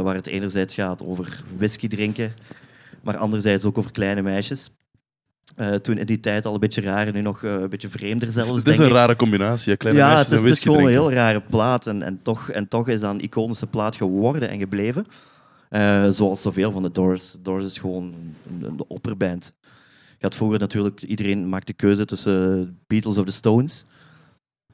Waar 0.03 0.15
het 0.15 0.27
enerzijds 0.27 0.73
gaat 0.73 1.03
over 1.03 1.43
whisky 1.57 1.87
drinken, 1.87 2.33
maar 3.07 3.17
anderzijds 3.17 3.65
ook 3.65 3.77
over 3.77 3.91
kleine 3.91 4.21
meisjes. 4.21 4.69
Eh, 5.55 5.73
toen 5.73 5.97
in 5.97 6.05
die 6.05 6.19
tijd 6.19 6.45
al 6.45 6.53
een 6.53 6.59
beetje 6.59 6.81
raar 6.81 7.07
en 7.07 7.13
nu 7.13 7.21
nog 7.21 7.43
eh, 7.43 7.51
een 7.51 7.69
beetje 7.69 7.89
vreemder 7.89 8.31
zelfs. 8.31 8.49
Het 8.49 8.57
is 8.57 8.63
denk 8.63 8.77
een 8.77 8.85
ik. 8.85 8.91
rare 8.91 9.15
combinatie, 9.15 9.71
hè? 9.71 9.77
kleine 9.77 10.01
ja, 10.01 10.07
meisjes 10.07 10.25
het 10.25 10.33
is, 10.33 10.39
en 10.39 10.47
het 10.47 10.57
is 10.57 10.63
gewoon 10.63 10.83
een 10.83 10.89
heel 10.89 11.11
rare 11.11 11.41
plaat 11.41 11.87
en, 11.87 12.03
en, 12.03 12.19
toch, 12.21 12.49
en 12.49 12.67
toch 12.67 12.87
is 12.87 12.99
dat 12.99 13.13
een 13.13 13.21
iconische 13.21 13.67
plaat 13.67 13.95
geworden 13.95 14.49
en 14.49 14.59
gebleven. 14.59 15.05
Eh, 15.69 16.07
zoals 16.09 16.41
zoveel 16.41 16.71
van 16.71 16.81
de 16.81 16.91
Doors. 16.91 17.35
Doors 17.41 17.65
is 17.65 17.77
gewoon 17.77 18.13
een, 18.49 18.63
een 18.63 18.83
opperband. 18.87 19.53
Je 20.17 20.25
had 20.25 20.35
vroeger 20.35 20.59
natuurlijk, 20.59 21.01
iedereen 21.01 21.49
maakt 21.49 21.67
de 21.67 21.73
keuze 21.73 22.05
tussen 22.05 22.77
Beatles 22.87 23.17
of 23.17 23.25
the 23.25 23.31
Stones. 23.31 23.85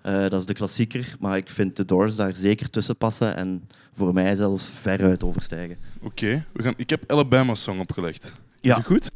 Eh, 0.04 0.20
dat 0.20 0.34
is 0.34 0.46
de 0.46 0.54
klassieker, 0.54 1.16
maar 1.20 1.38
ik 1.38 1.50
vind 1.50 1.76
de 1.76 1.86
Doors 1.86 2.16
daar 2.16 2.36
zeker 2.36 2.70
tussen 2.70 2.98
passen 2.98 3.36
en 3.36 3.68
voor 3.94 4.13
mij 4.13 4.36
zelfs 4.36 4.70
veruit 4.70 5.24
overstijgen. 5.24 5.78
Oké, 6.02 6.46
we 6.54 6.63
gaan. 6.63 6.74
ik 6.78 6.89
heb 6.89 7.12
Alabama 7.12 7.56
Song 7.56 7.80
opgelegd. 7.80 8.24
Is 8.24 8.32
Ja. 8.62 8.76
het 8.76 8.86
goed? 8.86 9.10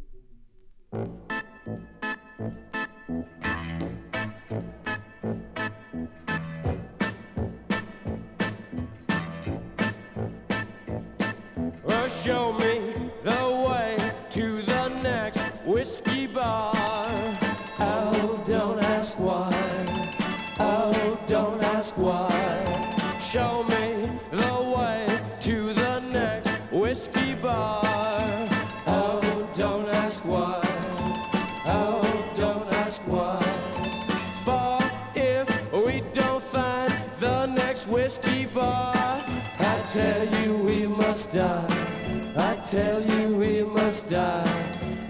Well, 11.84 12.08
show 12.08 12.56
me 12.58 12.77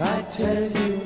I 0.01 0.21
tell 0.21 0.63
you, 0.63 0.98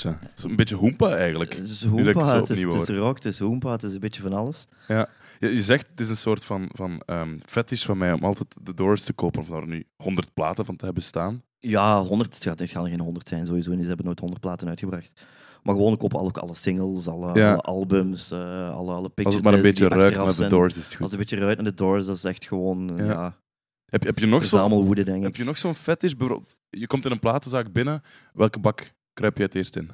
Het 0.00 0.32
is 0.36 0.44
een 0.44 0.56
beetje 0.56 0.74
hoempa 0.74 1.16
eigenlijk. 1.16 1.54
Het 1.54 1.70
is 1.70 1.84
hoempa, 1.84 2.24
zo 2.24 2.36
het 2.36 2.50
is, 2.50 2.62
het 2.62 2.88
is 2.88 2.88
rock, 2.88 3.14
het 3.14 3.24
is 3.24 3.38
hoempa, 3.38 3.70
het 3.70 3.82
is 3.82 3.94
een 3.94 4.00
beetje 4.00 4.22
van 4.22 4.32
alles. 4.32 4.66
Ja. 4.88 5.08
Je, 5.38 5.54
je 5.54 5.62
zegt, 5.62 5.90
het 5.90 6.00
is 6.00 6.08
een 6.08 6.16
soort 6.16 6.44
van, 6.44 6.68
van 6.72 7.02
ehm, 7.06 7.38
fetish 7.46 7.84
van 7.84 7.98
mij 7.98 8.12
om 8.12 8.24
altijd 8.24 8.54
de 8.62 8.74
Doors 8.74 9.04
te 9.04 9.12
kopen, 9.12 9.40
of 9.40 9.48
daar 9.48 9.66
nu 9.66 9.86
100 9.96 10.34
platen 10.34 10.64
van 10.64 10.76
te 10.76 10.84
hebben 10.84 11.02
staan. 11.02 11.42
Ja, 11.58 12.00
100, 12.00 12.34
het 12.34 12.44
gaat, 12.44 12.58
het 12.58 12.70
gaan 12.70 12.84
er 12.84 12.90
geen 12.90 13.00
100 13.00 13.28
zijn 13.28 13.46
sowieso 13.46 13.70
niet. 13.70 13.82
Ze 13.82 13.86
hebben 13.88 14.06
nooit 14.06 14.18
100 14.20 14.40
platen 14.40 14.68
uitgebracht. 14.68 15.26
Maar 15.62 15.74
gewoon, 15.74 15.92
ik 15.92 15.98
koop 15.98 16.14
alle, 16.14 16.30
alle 16.32 16.54
singles, 16.54 17.08
alle, 17.08 17.38
Ja. 17.38 17.50
alle 17.50 17.60
albums, 17.60 18.30
eh, 18.30 18.74
alle, 18.74 18.92
alle 18.92 19.08
picture 19.08 19.24
Als 19.24 19.34
het 19.34 19.44
maar 19.44 19.54
een 19.54 19.62
beetje 19.62 19.88
ruikt 19.88 20.16
naar 20.16 20.36
de. 20.36 20.48
Doors, 20.48 20.76
is 20.76 20.82
het 20.82 20.86
Als 20.86 20.94
goed. 20.94 21.04
het 21.04 21.12
een 21.12 21.18
beetje 21.18 21.36
ruikt 21.36 21.60
naar 21.60 21.70
de 21.70 21.76
Doors, 21.76 22.06
dat 22.06 22.16
is 22.16 22.24
echt 22.24 22.46
gewoon, 22.46 22.92
Ja. 22.96 23.04
ja, 23.04 23.36
Heb, 23.84 24.02
heb 24.02 24.18
je 24.18 24.26
nog 24.26 24.68
woede, 24.68 25.04
denk 25.04 25.22
heb 25.22 25.36
je 25.36 25.44
nog 25.44 25.58
zo'n 25.58 25.74
fetish? 25.74 26.12
Bijvoorbeeld, 26.12 26.56
je 26.70 26.86
komt 26.86 27.04
in 27.04 27.10
een 27.10 27.18
platenzaak 27.18 27.72
binnen, 27.72 28.02
welke 28.32 28.58
bak 28.58 28.92
kruip 29.12 29.36
je 29.36 29.42
het 29.42 29.54
eerst 29.54 29.76
in? 29.76 29.90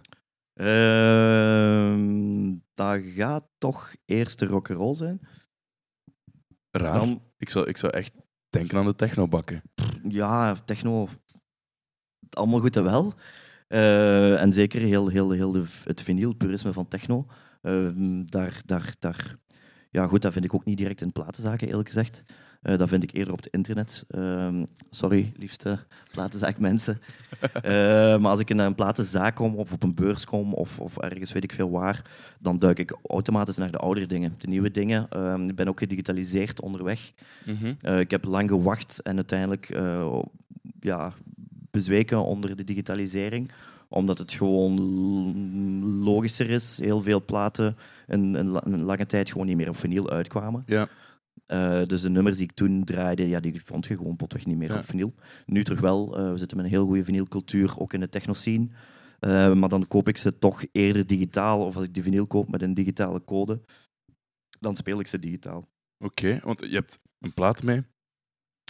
Ehm 0.55 2.19
dat 2.79 3.01
gaat 3.03 3.49
toch 3.59 3.95
eerst 4.05 4.39
de 4.39 4.47
rock'n'roll 4.47 4.95
zijn. 4.95 5.21
Raar. 6.71 6.99
Dan, 6.99 7.23
Ik, 7.39 7.51
zou, 7.51 7.69
ik 7.69 7.77
zou 7.77 7.93
echt 7.93 8.13
denken 8.49 8.79
aan 8.79 8.87
de 8.87 8.95
technobakken. 8.95 9.63
ja, 10.03 10.55
techno, 10.55 11.09
allemaal 12.31 12.61
goed 12.61 12.77
en 12.77 12.85
wel. 12.85 13.15
Eh, 13.69 14.43
en 14.43 14.53
zeker 14.53 14.81
heel, 14.81 15.09
heel, 15.09 15.31
heel 15.31 15.53
de, 15.53 15.65
het 15.85 16.03
vinylpurisme 16.03 16.73
van 16.73 16.89
techno. 16.89 17.27
Ehm, 17.63 18.25
daar, 18.25 18.63
daar, 18.65 18.95
daar, 18.99 19.37
ja, 19.91 20.07
goed, 20.07 20.23
dat 20.23 20.33
vind 20.33 20.45
ik 20.45 20.55
ook 20.55 20.65
niet 20.65 20.79
direct 20.79 21.01
in 21.01 21.13
platenzaken, 21.13 21.69
eerlijk 21.69 21.89
gezegd. 21.89 22.23
Eh, 22.63 22.79
dat 22.79 22.89
vind 22.89 23.03
ik 23.03 23.13
eerder 23.15 23.33
op 23.33 23.39
het 23.43 23.53
internet. 23.53 24.05
Ehm, 24.09 24.65
sorry, 24.91 25.33
liefste 25.37 25.79
platenzaakmensen. 26.13 27.01
Eh, 27.53 27.63
maar 28.19 28.31
als 28.31 28.41
ik 28.41 28.51
in 28.51 28.59
een 28.59 28.75
platenzaak 28.75 29.35
kom 29.35 29.57
of 29.57 29.73
op 29.73 29.83
een 29.83 29.95
beurs 29.95 30.25
kom 30.25 30.55
of, 30.55 30.81
of 30.81 30.97
ergens 30.99 31.33
weet 31.33 31.45
ik 31.45 31.53
veel 31.53 31.71
waar, 31.71 32.03
dan 32.39 32.59
duik 32.59 32.79
ik 32.79 32.97
automatisch 33.07 33.57
naar 33.57 33.71
de 33.71 33.79
oudere 33.79 34.07
dingen. 34.07 34.35
De 34.39 34.47
nieuwe 34.47 34.71
dingen. 34.71 35.07
Ehm, 35.11 35.49
ik 35.49 35.55
ben 35.55 35.69
ook 35.69 35.79
gedigitaliseerd 35.79 36.61
onderweg. 36.61 37.13
Eh, 37.81 38.01
ik 38.01 38.11
heb 38.11 38.25
lang 38.25 38.49
gewacht 38.49 39.01
en 39.03 39.17
uiteindelijk 39.17 39.81
ja, 40.81 41.13
bezweken 41.71 42.25
onder 42.25 42.57
de 42.57 42.65
digitalisering 42.65 43.51
omdat 43.91 44.19
het 44.19 44.33
gewoon 44.33 44.75
logischer 46.05 46.51
is. 46.51 46.79
Heel 46.83 47.03
veel 47.03 47.25
platen 47.25 47.77
een, 48.07 48.35
een, 48.35 48.47
la- 48.47 48.65
een 48.67 48.83
lange 48.83 49.07
tijd 49.07 49.31
gewoon 49.31 49.47
niet 49.47 49.57
meer 49.57 49.69
op 49.69 49.77
vinyl 49.77 50.11
uitkwamen. 50.11 50.63
Ja. 50.67 50.89
Eh, 51.49 51.83
dus 51.87 52.01
de 52.01 52.11
nummers 52.11 52.37
die 52.37 52.45
ik 52.45 52.53
toen 52.53 52.85
draaide, 52.85 53.29
ja, 53.29 53.41
die 53.41 53.61
vond 53.65 53.87
je 53.87 53.97
gewoon 53.97 54.17
potweg 54.17 54.47
niet 54.47 54.57
meer 54.57 54.71
Ja. 54.73 54.79
op 54.79 54.85
vinyl. 54.85 55.15
Nu 55.47 55.65
terug 55.65 55.81
wel. 55.81 56.17
Eh, 56.19 56.31
we 56.33 56.39
zitten 56.39 56.57
met 56.57 56.67
een 56.67 56.73
heel 56.73 56.87
goede 56.87 57.05
vinylcultuur, 57.05 57.79
ook 57.79 57.93
in 57.93 58.01
de 58.01 58.09
techno-scene. 58.09 58.69
Eh, 59.19 59.53
maar 59.55 59.69
dan 59.69 59.87
koop 59.89 60.09
ik 60.09 60.17
ze 60.17 60.39
toch 60.39 60.65
eerder 60.73 61.07
digitaal. 61.07 61.67
Of 61.67 61.77
als 61.77 61.85
ik 61.85 61.95
die 61.95 62.03
vinyl 62.03 62.27
koop 62.27 62.49
met 62.51 62.63
een 62.63 62.75
digitale 62.75 63.25
code, 63.25 63.61
dan 64.61 64.77
speel 64.77 65.01
ik 65.01 65.07
ze 65.07 65.19
digitaal. 65.19 65.65
Oké, 66.05 66.41
want 66.43 66.61
je 66.61 66.75
hebt 66.75 66.99
een 67.19 67.35
plaat 67.35 67.63
mee. 67.63 67.83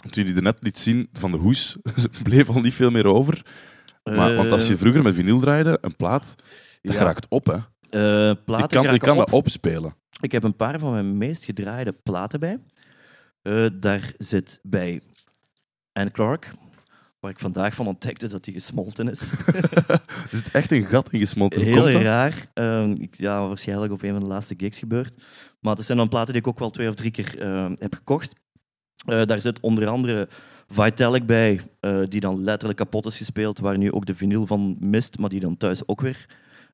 Toen 0.09 0.25
je 0.27 0.33
die 0.33 0.41
net 0.41 0.57
liet 0.63 0.77
zien 0.77 1.09
van 1.11 1.31
de 1.31 1.37
hoes, 1.37 1.77
bleef 2.23 2.49
al 2.49 2.61
niet 2.61 2.73
veel 2.73 2.91
meer 2.91 3.05
over. 3.05 3.45
Maar, 4.03 4.35
want 4.35 4.51
als 4.51 4.67
je 4.67 4.77
vroeger 4.77 5.01
met 5.03 5.15
vinyl 5.15 5.39
draaide, 5.39 5.77
een 5.81 5.95
plaat, 5.95 6.35
dat 6.81 6.95
ja, 6.95 7.03
raakt 7.03 7.25
op. 7.29 7.45
Hè. 7.45 7.57
Eh, 7.89 7.99
Je 8.01 8.37
platen 8.45 8.67
kan, 8.67 8.83
raken 8.83 8.99
kan 8.99 9.11
op. 9.11 9.17
dat 9.17 9.29
opspelen. 9.33 9.95
Ik 10.21 10.31
heb 10.31 10.43
een 10.43 10.55
paar 10.55 10.79
van 10.79 10.91
mijn 10.91 11.17
meest 11.17 11.43
gedraaide 11.45 11.93
platen 11.93 12.39
bij. 12.39 12.59
Eh, 13.41 13.65
daar 13.79 14.13
zit 14.17 14.59
bij 14.63 15.01
Anne 15.93 16.11
Clark, 16.11 16.51
waar 17.19 17.31
ik 17.31 17.39
vandaag 17.39 17.75
van 17.75 17.87
ontdekte 17.87 18.27
dat 18.27 18.43
die 18.43 18.53
gesmolten 18.53 19.09
is. 19.09 19.21
Er 20.31 20.37
zit 20.37 20.51
echt 20.51 20.71
een 20.71 20.85
gat 20.85 21.11
in 21.11 21.19
gesmolten. 21.19 21.61
Heel 21.61 21.89
raar. 21.89 22.47
Ehm, 22.53 22.91
ik- 22.91 23.15
ja, 23.17 23.47
waarschijnlijk 23.47 23.91
op 23.93 24.01
een 24.03 24.11
van 24.11 24.19
de 24.19 24.25
laatste 24.25 24.53
gigs 24.57 24.79
gebeurd. 24.79 25.15
Maar 25.59 25.75
het 25.75 25.85
zijn 25.85 25.97
dan 25.97 26.09
platen 26.09 26.33
die 26.33 26.41
ik 26.41 26.47
ook 26.47 26.59
wel 26.59 26.69
twee 26.69 26.89
of 26.89 26.95
drie 26.95 27.11
keer 27.11 27.39
ehm, 27.41 27.75
heb 27.79 27.95
gekocht. 27.95 28.33
Eh, 29.05 29.25
daar 29.25 29.41
zit 29.41 29.59
onder 29.59 29.87
andere 29.87 30.27
Vitalik 30.67 31.25
bij, 31.25 31.59
eh, 31.79 31.99
die 32.05 32.19
dan 32.19 32.43
letterlijk 32.43 32.79
kapot 32.79 33.05
is 33.05 33.17
gespeeld, 33.17 33.59
waar 33.59 33.77
nu 33.77 33.91
ook 33.91 34.05
de 34.05 34.15
vinyl 34.15 34.47
van 34.47 34.75
mist, 34.79 35.17
maar 35.17 35.29
die 35.29 35.39
dan 35.39 35.57
thuis 35.57 35.87
ook 35.87 36.01
weer 36.01 36.25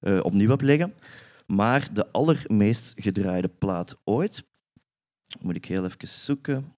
eh, 0.05 0.19
opnieuw 0.23 0.49
heb 0.49 0.61
liggen. 0.61 0.93
Maar 1.45 1.93
de 1.93 2.11
allermeest 2.11 2.93
gedraaide 2.95 3.47
plaat 3.47 3.97
ooit, 4.03 4.45
moet 5.39 5.55
ik 5.55 5.65
heel 5.65 5.85
even 5.85 6.07
zoeken, 6.07 6.75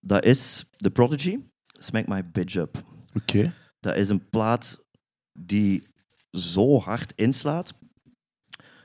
dat 0.00 0.24
is 0.24 0.64
The 0.76 0.90
Prodigy, 0.90 1.40
Smack 1.78 2.06
My 2.06 2.30
Bitch 2.30 2.54
Up. 2.54 2.82
Oké. 3.14 3.52
Dat 3.80 3.96
is 3.96 4.08
een 4.08 4.28
plaat 4.28 4.84
die 5.32 5.86
zo 6.30 6.78
hard 6.78 7.12
inslaat, 7.16 7.74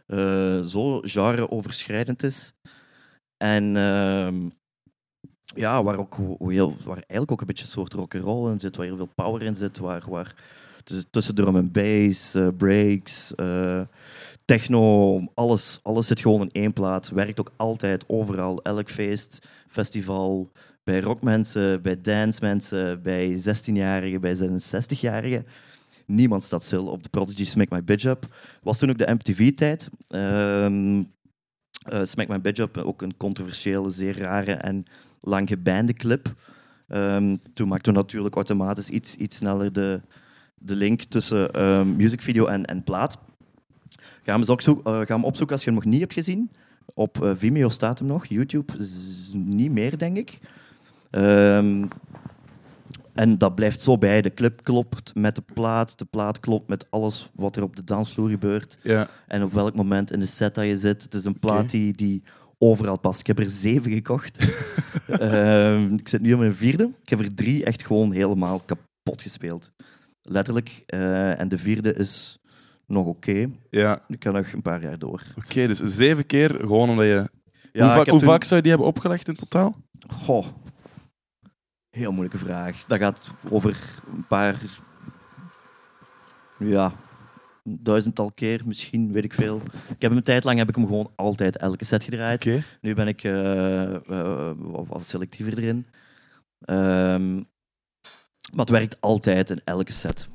eh, 0.05 0.61
zo 0.61 0.99
genre-overschrijdend 1.01 2.23
is. 2.23 2.53
En 3.37 3.77
ehm, 3.77 4.49
ja, 5.55 5.83
waar, 5.83 5.97
ook 5.97 6.17
heel, 6.39 6.77
waar 6.83 6.95
eigenlijk 6.95 7.31
ook 7.31 7.41
een 7.41 7.47
beetje 7.47 7.63
een 7.63 7.71
soort 7.71 7.93
rock'n'roll 7.93 8.51
in 8.51 8.59
zit, 8.59 8.75
waar 8.75 8.85
heel 8.85 8.95
veel 8.95 9.13
power 9.15 9.41
in 9.41 9.55
zit, 9.55 9.77
waar, 9.77 10.09
waar 10.09 10.35
tussen, 10.89 11.09
tussen 11.11 11.35
drum 11.35 11.55
en 11.55 11.71
bass, 11.71 12.35
eh, 12.35 12.47
breaks, 12.57 13.35
eh, 13.35 13.81
techno, 14.45 15.19
alles, 15.33 15.79
alles 15.83 16.07
zit 16.07 16.21
gewoon 16.21 16.41
in 16.41 16.61
één 16.61 16.73
plaat. 16.73 17.09
Werkt 17.09 17.39
ook 17.39 17.53
altijd, 17.57 18.03
overal, 18.07 18.61
elk 18.61 18.89
feest, 18.89 19.47
festival, 19.67 20.51
bij 20.83 20.99
rockmensen, 21.01 21.81
bij 21.81 22.01
dancemensen, 22.01 23.01
bij 23.01 23.37
16-jarigen, 23.37 24.21
bij 24.21 24.35
66-jarigen. 24.35 25.45
Niemand 26.05 26.43
staat 26.43 26.63
stil 26.63 26.87
op 26.87 27.03
de 27.03 27.09
Prodigy 27.09 27.45
Smack 27.45 27.69
My 27.69 27.83
Bitch 27.83 28.05
Up. 28.05 28.35
Was 28.61 28.77
toen 28.77 28.89
ook 28.89 28.97
de 28.97 29.13
MTV-tijd. 29.13 29.89
Ehm 30.07 31.01
eh, 31.79 32.03
Smack 32.03 32.27
My 32.27 32.41
Bitch 32.41 32.59
Up, 32.59 32.77
ook 32.77 33.01
een 33.01 33.17
controversiële, 33.17 33.89
zeer 33.89 34.17
rare 34.17 34.53
en 34.53 34.85
lang 35.21 35.49
gebande 35.49 35.93
clip. 35.93 36.33
Ehm, 36.87 37.35
toen 37.53 37.67
maakten 37.67 37.93
we 37.93 37.99
natuurlijk 37.99 38.35
automatisch 38.35 38.89
iets, 38.89 39.15
iets 39.15 39.37
sneller 39.37 39.73
de, 39.73 40.01
de 40.59 40.75
link 40.75 41.01
tussen 41.03 41.51
ehm 41.51 41.95
musicvideo 41.95 42.45
en, 42.45 42.65
en 42.65 42.83
plaat. 42.83 43.17
Ga 44.23 44.39
hem, 44.39 44.59
zoek- 44.59 44.87
eh, 44.87 44.93
ga 44.99 45.15
hem 45.15 45.23
opzoeken 45.23 45.55
als 45.55 45.63
je 45.63 45.71
hem 45.71 45.79
nog 45.79 45.89
niet 45.91 45.99
hebt 45.99 46.13
gezien. 46.13 46.51
Op 46.93 47.23
eh, 47.23 47.31
Vimeo 47.37 47.69
staat 47.69 47.99
hem 47.99 48.07
nog, 48.07 48.25
YouTube 48.25 48.77
is 48.77 49.31
niet 49.33 49.71
meer, 49.71 49.97
denk 49.97 50.17
ik. 50.17 50.39
Ehm, 51.09 51.85
en 53.13 53.37
dat 53.37 53.55
blijft 53.55 53.81
zo 53.81 53.97
bij. 53.97 54.21
De 54.21 54.33
clip 54.33 54.63
klopt 54.63 55.15
met 55.15 55.35
de 55.35 55.43
plaat, 55.53 55.97
de 55.97 56.05
plaat 56.05 56.39
klopt 56.39 56.69
met 56.69 56.85
alles 56.89 57.29
wat 57.35 57.55
er 57.55 57.63
op 57.63 57.75
de 57.75 57.83
dansvloer 57.83 58.29
gebeurt. 58.29 58.79
Ja. 58.81 59.07
En 59.27 59.43
op 59.43 59.53
welk 59.53 59.75
moment 59.75 60.11
in 60.11 60.19
de 60.19 60.25
set 60.25 60.55
dat 60.55 60.65
je 60.65 60.77
zit. 60.77 61.03
Het 61.03 61.13
is 61.13 61.25
een 61.25 61.39
plaat 61.39 61.69
die, 61.69 61.93
die 61.93 62.23
overal 62.57 62.99
past. 62.99 63.19
Ik 63.19 63.27
heb 63.27 63.39
er 63.39 63.49
zeven 63.49 63.91
gekocht. 63.91 64.37
Ehm, 65.07 65.93
ik 65.93 66.07
zit 66.07 66.21
nu 66.21 66.33
op 66.33 66.39
mijn 66.39 66.55
vierde. 66.55 66.91
Ik 67.03 67.09
heb 67.09 67.19
er 67.19 67.35
drie 67.35 67.63
echt 67.63 67.85
gewoon 67.85 68.11
helemaal 68.11 68.59
kapot 68.59 69.21
gespeeld. 69.21 69.71
Letterlijk. 70.31 70.83
Eh, 70.85 71.39
en 71.39 71.49
de 71.49 71.57
vierde 71.57 71.93
is 71.93 72.37
nog 72.87 73.05
oké. 73.05 73.49
ja. 73.69 74.01
Ik 74.07 74.19
kan 74.19 74.33
nog 74.33 74.51
een 74.51 74.61
paar 74.61 74.81
jaar 74.81 74.99
door. 74.99 75.23
Oké, 75.37 75.67
dus 75.67 75.77
zeven 75.79 76.25
keer 76.25 76.55
gewoon 76.59 76.89
omdat 76.89 77.05
je... 77.05 77.29
Ja, 77.71 77.85
hoe 77.85 77.95
hoe 77.95 78.05
toen- 78.05 78.21
vaak 78.21 78.43
zou 78.43 78.55
je 78.55 78.61
die 78.61 78.71
hebben 78.71 78.87
opgelegd 78.89 79.27
in 79.27 79.35
totaal? 79.35 79.75
Goh. 80.13 80.45
Heel 81.89 82.11
moeilijke 82.11 82.37
vraag. 82.37 82.85
Dat 82.85 82.99
gaat 82.99 83.31
over 83.49 83.99
een 84.11 84.27
paar... 84.27 84.61
Ja, 86.59 86.93
duizendtal 87.63 88.31
keer 88.31 88.61
misschien, 88.65 89.11
weet 89.11 89.23
ik 89.23 89.33
veel. 89.33 89.61
Ik 89.73 90.01
heb 90.01 90.09
hem 90.09 90.17
een 90.17 90.23
tijd 90.23 90.43
lang 90.43 90.57
heb 90.57 90.69
ik 90.69 90.75
hem 90.75 90.85
gewoon 90.87 91.11
altijd 91.15 91.57
elke 91.57 91.85
set 91.85 92.03
gedraaid. 92.03 92.45
Oké. 92.45 92.63
Nu 92.81 92.93
ben 92.93 93.07
ik 93.07 93.23
eh, 93.23 93.95
wat, 94.57 94.85
wat 94.87 95.05
selectiever 95.05 95.57
erin. 95.57 95.85
Ehm, 96.59 97.41
maar 98.51 98.65
het 98.65 98.69
werkt 98.69 99.01
altijd 99.01 99.49
in 99.49 99.61
elke 99.63 99.91
set. 99.91 100.27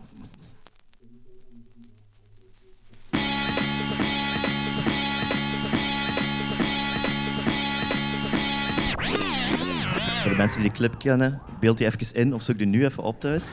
Voor 10.21 10.33
de 10.33 10.39
mensen 10.39 10.61
die 10.61 10.71
de 10.71 10.77
clip 10.77 10.99
kennen, 10.99 11.43
beeld 11.61 11.79
die 11.79 11.87
even 11.87 12.15
in 12.15 12.35
of 12.35 12.43
zoek 12.43 12.59
die 12.59 12.67
nu 12.67 12.85
even 12.85 13.03
op 13.03 13.21
thuis. 13.21 13.45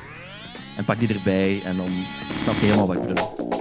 En 0.78 0.86
pak 0.86 1.00
die 1.00 1.14
erbij 1.14 1.64
en 1.64 1.78
dan 1.78 1.92
snap 2.36 2.56
je 2.56 2.66
helemaal 2.66 2.88
wat 2.88 2.96
ik 2.96 3.02
bedoel. 3.02 3.61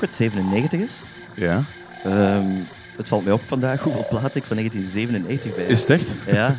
Het 0.00 0.14
97 0.14 0.80
is? 0.80 1.02
Ja. 1.34 1.62
Ehm, 2.04 2.46
het 2.96 3.08
valt 3.08 3.24
mij 3.24 3.32
op 3.32 3.42
vandaag 3.46 3.82
hoeveel 3.82 4.06
plaat 4.08 4.34
ik 4.34 4.44
van 4.44 4.56
1997 4.56 5.54
bij 5.54 5.62
heb. 5.62 5.72
Is 5.72 5.80
het 5.80 5.90
echt? 5.90 6.08
Ja. 6.26 6.56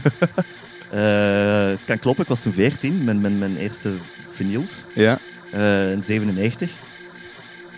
Eh, 0.91 1.69
kan 1.85 1.99
kloppen, 1.99 2.23
ik 2.23 2.29
was 2.29 2.41
toen 2.41 2.53
14 2.53 3.03
met 3.03 3.19
mijn, 3.21 3.37
mijn 3.37 3.57
eerste 3.57 3.91
vinyls 4.31 4.85
Ja. 4.95 5.17
eh, 5.51 5.91
in 5.91 6.03
97. 6.03 6.71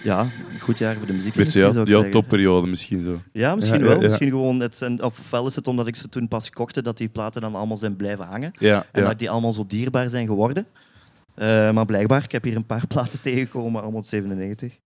ja, 0.04 0.20
een 0.20 0.60
goed 0.60 0.78
jaar 0.78 0.96
voor 0.96 1.08
de 1.08 1.14
jouw, 1.34 1.72
zou 1.72 1.80
ik 1.82 1.88
jouw 1.88 2.10
topperiode 2.10 2.68
misschien 2.68 3.04
zo. 3.04 3.22
Ja, 3.32 3.56
misschien 3.56 3.80
Ja, 3.80 3.86
wel. 3.86 3.96
ja. 3.96 4.02
Misschien 4.02 4.30
gewoon, 4.30 4.60
het 4.60 4.76
zijn, 4.76 5.04
of 5.04 5.20
ofwel 5.20 5.48
is 5.48 5.56
het 5.56 5.68
omdat 5.68 5.88
ik 5.88 5.96
ze 5.96 6.10
toen 6.10 6.28
pas 6.28 6.50
kochte, 6.50 6.82
dat 6.82 6.98
die 6.98 7.08
platen 7.10 7.42
dan 7.42 7.56
allemaal 7.56 7.78
zijn 7.78 7.96
blijven 7.96 8.26
hangen. 8.26 8.52
Ja, 8.60 8.86
En 8.92 9.04
dat 9.04 9.20
die 9.20 9.30
allemaal 9.30 9.54
zo 9.54 9.66
dierbaar 9.68 10.10
zijn 10.10 10.28
geworden. 10.28 10.66
Eh, 11.36 11.72
maar 11.72 11.86
blijkbaar, 11.86 12.24
ik 12.24 12.32
heb 12.32 12.44
hier 12.44 12.56
een 12.56 12.66
paar 12.66 12.88
platen 12.94 13.22
tegengekomen, 13.22 13.82
allemaal 13.82 14.04
97. 14.04 14.78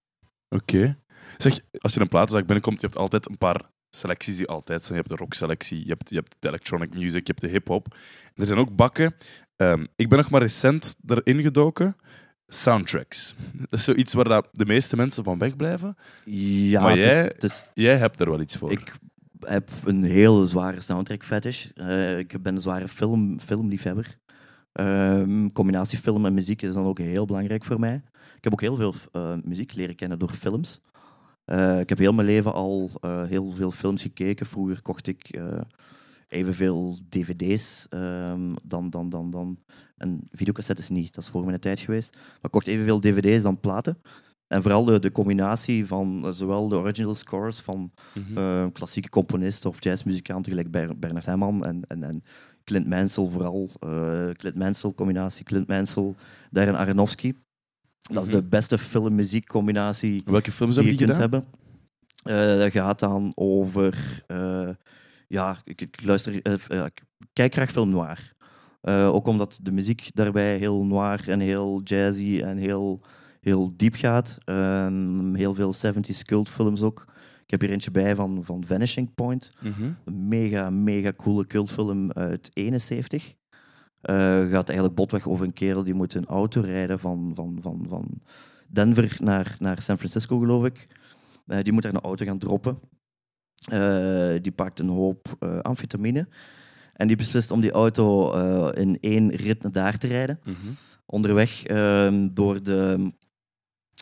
Oké. 0.56 0.98
Zeg, 1.38 1.60
als 1.80 1.94
je 1.94 2.00
een 2.00 2.08
platenzaak 2.08 2.46
binnenkomt, 2.46 2.82
je 2.82 2.86
hebt 2.88 2.98
altijd 3.00 3.30
een 3.30 3.38
paar 3.38 3.62
selecties 3.90 4.38
die 4.38 4.48
altijd 4.48 4.84
zijn. 4.84 4.94
Je 4.98 5.04
hebt 5.04 5.18
de 5.18 5.24
rockselectie, 5.24 5.80
je 5.84 5.90
hebt, 5.90 6.10
je 6.10 6.16
hebt 6.16 6.36
de 6.40 6.48
electronic 6.48 6.94
music, 6.94 7.28
je 7.28 7.34
hebt 7.34 7.42
de 7.42 7.48
hip-hop. 7.48 7.96
Er 8.36 8.46
zijn 8.46 8.60
ook 8.60 8.76
bakken. 8.76 9.16
Ehm, 9.56 9.86
ik 9.96 10.10
ben 10.10 10.18
nog 10.18 10.30
maar 10.30 10.42
recent 10.42 10.96
erin 11.06 11.42
gedoken. 11.42 11.96
Soundtracks. 12.48 13.36
Dat 13.54 13.80
is 13.80 13.84
zoiets 13.84 14.14
waar 14.14 14.28
dat 14.28 14.48
de 14.52 14.66
meeste 14.66 14.96
mensen 14.96 15.24
van 15.24 15.38
wegblijven. 15.38 15.96
Ja, 16.26 16.82
Maar 16.82 16.90
het 16.92 17.00
is- 17.00 17.06
jij- 17.12 17.24
het 17.24 17.44
is- 17.44 17.70
Jij 17.74 17.98
hebt 17.98 18.20
er 18.20 18.30
wel 18.30 18.42
iets 18.42 18.56
voor. 18.58 18.72
ik 18.72 18.94
heb 19.40 19.70
een 19.86 20.04
hele 20.04 20.46
zware 20.46 20.82
soundtrack 20.82 21.24
fetish. 21.24 21.66
Eh, 21.76 22.18
ik 22.18 22.42
ben 22.44 22.56
een 22.56 22.62
zware 22.62 22.88
film, 22.88 23.40
filmliefhebber. 23.40 24.18
Ehm 24.76 25.50
combinatie 25.54 25.98
film 25.98 26.26
en 26.26 26.34
muziek 26.34 26.62
is 26.62 26.74
dan 26.74 26.86
ook 26.86 26.98
heel 27.00 27.26
belangrijk 27.26 27.64
voor 27.64 27.80
mij. 27.80 28.02
Ik 28.38 28.44
heb 28.44 28.54
ook 28.54 28.62
heel 28.62 28.76
veel 28.76 28.94
eh, 29.12 29.34
muziek 29.44 29.74
leren 29.74 29.96
kennen 29.96 30.20
door 30.20 30.30
films. 30.30 30.82
Eh, 31.46 31.80
ik 31.80 31.90
heb 31.90 31.98
heel 31.98 32.14
mijn 32.14 32.28
leven 32.28 32.54
al 32.54 32.90
eh, 33.02 33.24
heel 33.24 33.52
veel 33.52 33.72
films 33.72 34.02
gekeken. 34.02 34.46
Vroeger 34.46 34.82
kocht 34.82 35.08
ik 35.08 35.40
evenveel 36.28 36.98
dvd's 37.10 37.86
ehm, 37.90 38.54
dan, 38.64 38.90
dan, 38.90 39.10
dan, 39.10 39.32
dan... 39.32 39.58
En 39.98 40.28
videocassettes 40.32 40.90
niet, 40.90 41.14
dat 41.14 41.24
is 41.24 41.30
voor 41.30 41.46
mijn 41.46 41.60
tijd 41.60 41.80
geweest. 41.80 42.14
Maar 42.14 42.40
ik 42.42 42.52
kocht 42.52 42.68
evenveel 42.68 43.00
dvd's 43.00 43.44
dan 43.44 43.60
platen. 43.60 43.98
En 44.48 44.62
vooral 44.62 44.86
de, 44.86 45.00
de 45.00 45.12
combinatie 45.12 45.86
van 45.86 46.26
zowel 46.34 46.68
de 46.68 46.76
original 46.76 47.16
scores 47.16 47.60
van 47.60 47.92
Mhm. 48.14 48.72
klassieke 48.72 49.10
componisten 49.10 49.70
of 49.70 49.84
jazzmuzikanten 49.84 50.52
gelijk 50.52 50.72
Ber- 50.72 51.00
Bernard 51.00 51.26
Herrmann 51.26 51.64
en, 51.66 51.82
en, 51.88 52.04
en 52.04 52.24
Clint 52.66 52.88
Mansell 52.88 53.30
vooral. 53.30 53.70
eh, 53.80 54.30
Clint 54.34 54.56
Mansell, 54.56 54.94
combinatie 54.94 55.44
Clint 55.46 55.68
Mansell, 55.68 56.16
Darren 56.52 56.76
Aronofsky. 56.76 57.34
Dat 58.02 58.24
is 58.24 58.30
Mhm. 58.30 58.38
de 58.40 58.44
beste 58.44 58.78
film-muziek-combinatie 58.78 60.22
Welke 60.26 60.52
films 60.52 60.76
die 60.76 60.84
je 60.86 60.90
kunt 60.96 61.00
gedaan? 61.02 61.20
hebben. 61.22 61.44
Eh, 62.24 62.60
dat 62.60 62.72
gaat 62.72 63.00
dan 63.00 63.32
over... 63.36 64.24
eh, 64.28 64.70
ja, 65.28 65.58
ik, 65.64 65.82
ik 65.82 66.04
luister... 66.04 66.34
ik 66.34 67.02
kijk 67.34 67.54
graag 67.54 67.72
film 67.72 67.90
noir. 67.90 68.34
Ook 68.88 69.28
omdat 69.28 69.60
de 69.62 69.72
muziek 69.72 70.10
daarbij 70.14 70.58
heel 70.58 70.84
noir 70.86 71.30
en 71.30 71.40
heel 71.40 71.82
jazzy 71.84 72.42
en 72.44 72.58
heel, 72.58 73.02
heel 73.42 73.72
diep 73.76 73.96
gaat. 73.96 74.38
Ehm, 74.46 75.34
heel 75.34 75.54
veel 75.54 75.74
70s 75.74 76.24
cultfilms 76.24 76.82
ook. 76.82 77.06
Ik 77.46 77.52
heb 77.52 77.62
hier 77.62 77.70
eentje 77.70 77.92
bij 77.92 78.16
van, 78.16 78.42
van 78.44 78.66
Vanishing 78.66 79.14
Point. 79.14 79.50
Mhm. 79.60 79.92
Een 80.06 80.28
mega, 80.28 80.70
mega 80.70 81.14
coole 81.14 81.46
cultfilm 81.48 82.12
uit 82.12 82.50
71. 82.54 83.36
Eh, 84.02 84.16
gaat 84.50 84.68
eigenlijk 84.68 84.96
botweg 84.96 85.28
over 85.28 85.46
een 85.46 85.54
kerel 85.54 85.84
die 85.84 85.94
moet 85.94 86.14
een 86.14 86.26
auto 86.26 86.62
rijden 86.62 87.00
van, 87.00 87.32
van, 87.36 87.58
van, 87.62 87.86
van 87.90 88.22
Denver 88.68 89.18
naar, 89.20 89.56
naar 89.60 89.82
San 89.82 89.98
Francisco, 89.98 90.40
geloof 90.40 90.66
ik. 90.66 90.88
Eh, 91.48 91.62
die 91.62 91.74
moet 91.74 91.84
daar 91.84 91.94
een 91.94 92.02
auto 92.02 92.26
gaan 92.26 92.38
droppen. 92.38 92.80
Eh, 93.66 94.34
die 94.42 94.52
pakt 94.52 94.80
een 94.80 94.88
hoop 94.88 95.36
amfetamine. 95.62 96.28
En 96.94 97.08
die 97.08 97.18
beslist 97.18 97.52
om 97.52 97.62
die 97.62 97.72
auto 97.72 98.32
in 98.70 98.98
één 99.02 99.36
rit 99.36 99.62
naar 99.62 99.72
daar 99.72 99.98
te 99.98 100.08
rijden. 100.08 100.40
Mhm. 100.44 100.56
Onderweg 101.06 101.66
ehm, 101.66 102.28
door, 102.34 102.64
de, 102.64 103.12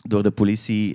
door 0.08 0.22
de 0.22 0.30
politie... 0.30 0.94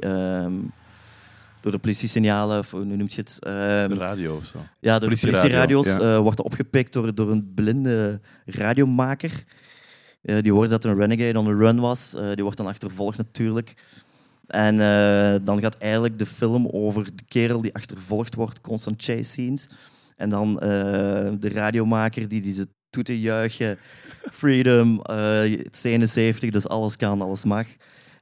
door 1.62 1.72
de 1.72 1.78
politiesignalen, 1.78 2.60
of 2.60 2.72
hoe 2.72 2.84
noem 2.84 3.08
je 3.10 3.16
het? 3.16 3.38
De 3.40 3.96
radio 3.98 4.36
of 4.36 4.46
zo. 4.46 4.58
ja, 4.80 5.00
door 5.00 5.10
de 5.10 5.20
Politieradio, 5.20 5.42
politieradio's 5.42 5.88
ja. 5.88 6.16
eh, 6.16 6.18
wordt 6.18 6.42
opgepikt 6.42 6.94
door, 6.94 7.16
door 7.16 7.32
een 7.32 7.52
blinde 7.56 8.22
radiomaker. 8.46 9.44
Eh, 10.22 10.42
die 10.42 10.52
hoorde 10.52 10.70
dat 10.70 10.84
een 10.84 10.98
renegade 10.98 11.40
on 11.40 11.46
the 11.46 11.56
run 11.56 11.80
was. 11.80 12.16
Eh, 12.16 12.34
die 12.34 12.44
wordt 12.44 12.58
dan 12.58 12.68
achtervolgd 12.68 13.18
natuurlijk. 13.18 13.74
En 14.48 14.78
dan 15.44 15.60
gaat 15.62 15.78
eigenlijk 15.78 16.20
de 16.20 16.26
film 16.26 16.68
over 16.68 17.04
de 17.16 17.24
kerel 17.28 17.62
die 17.62 17.74
achtervolgd 17.74 18.36
wordt, 18.36 18.62
constant 18.62 19.04
chase 19.04 19.24
scenes. 19.24 19.68
En 20.16 20.30
dan 20.30 20.54
de 21.40 21.50
radiomaker 21.54 22.28
die 22.28 22.42
die 22.42 22.54
ze 22.54 22.68
toeten 22.90 23.20
juichen. 23.20 23.78
Freedom, 24.32 25.02
eh 25.02 25.60
71, 25.82 26.52
dus 26.52 26.68
alles 26.68 26.96
kan, 26.96 27.22
alles 27.22 27.44
mag. 27.44 27.68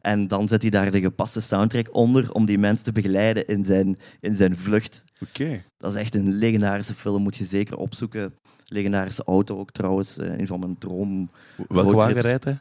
En 0.08 0.28
dan 0.28 0.48
zet 0.48 0.62
hij 0.62 0.72
daar 0.72 0.92
de 0.92 1.00
gepaste 1.00 1.42
soundtrack 1.42 1.96
onder 1.96 2.32
om 2.34 2.46
die 2.46 2.58
mensen 2.58 2.86
te 2.86 2.92
begeleiden 2.92 3.48
in 3.48 3.66
zijn, 3.66 3.98
in 4.20 4.36
zijn 4.36 4.58
vlucht. 4.58 5.04
Oké. 5.20 5.62
Dat 5.78 5.92
is 5.92 5.98
echt 5.98 6.16
een 6.16 6.34
legendarische 6.34 6.94
film, 6.94 7.22
moet 7.22 7.36
je 7.36 7.46
zeker 7.46 7.78
opzoeken. 7.78 8.36
Legendarische 8.66 9.24
auto 9.24 9.60
ook 9.60 9.72
trouwens, 9.72 10.18
eh, 10.18 10.38
een 10.38 10.48
van 10.48 10.60
mijn 10.60 10.78
droom. 10.78 11.30
Welke 11.68 11.96
wagen 11.96 12.22
rijdt 12.22 12.44
hij? 12.44 12.60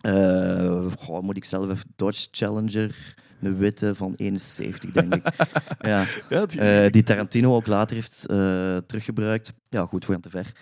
eh 0.00 0.86
goh, 0.98 1.22
moet 1.22 1.36
ik 1.36 1.44
zelf 1.44 1.70
even. 1.70 1.88
Dodge 1.96 2.28
Challenger, 2.30 3.14
een 3.40 3.56
witte 3.56 3.94
van 3.94 4.14
71, 4.16 4.90
denk 4.90 5.14
ik. 5.14 5.28
ja, 5.90 6.04
Ja, 6.28 6.46
die... 6.46 6.90
die 6.90 7.02
Tarantino 7.02 7.54
ook 7.54 7.66
later 7.66 7.96
heeft 7.96 8.26
eh, 8.26 8.76
teruggebruikt. 8.76 9.52
Ja, 9.68 9.84
goed, 9.84 10.06
we 10.06 10.12
gaan 10.12 10.20
te 10.20 10.30
ver. 10.30 10.52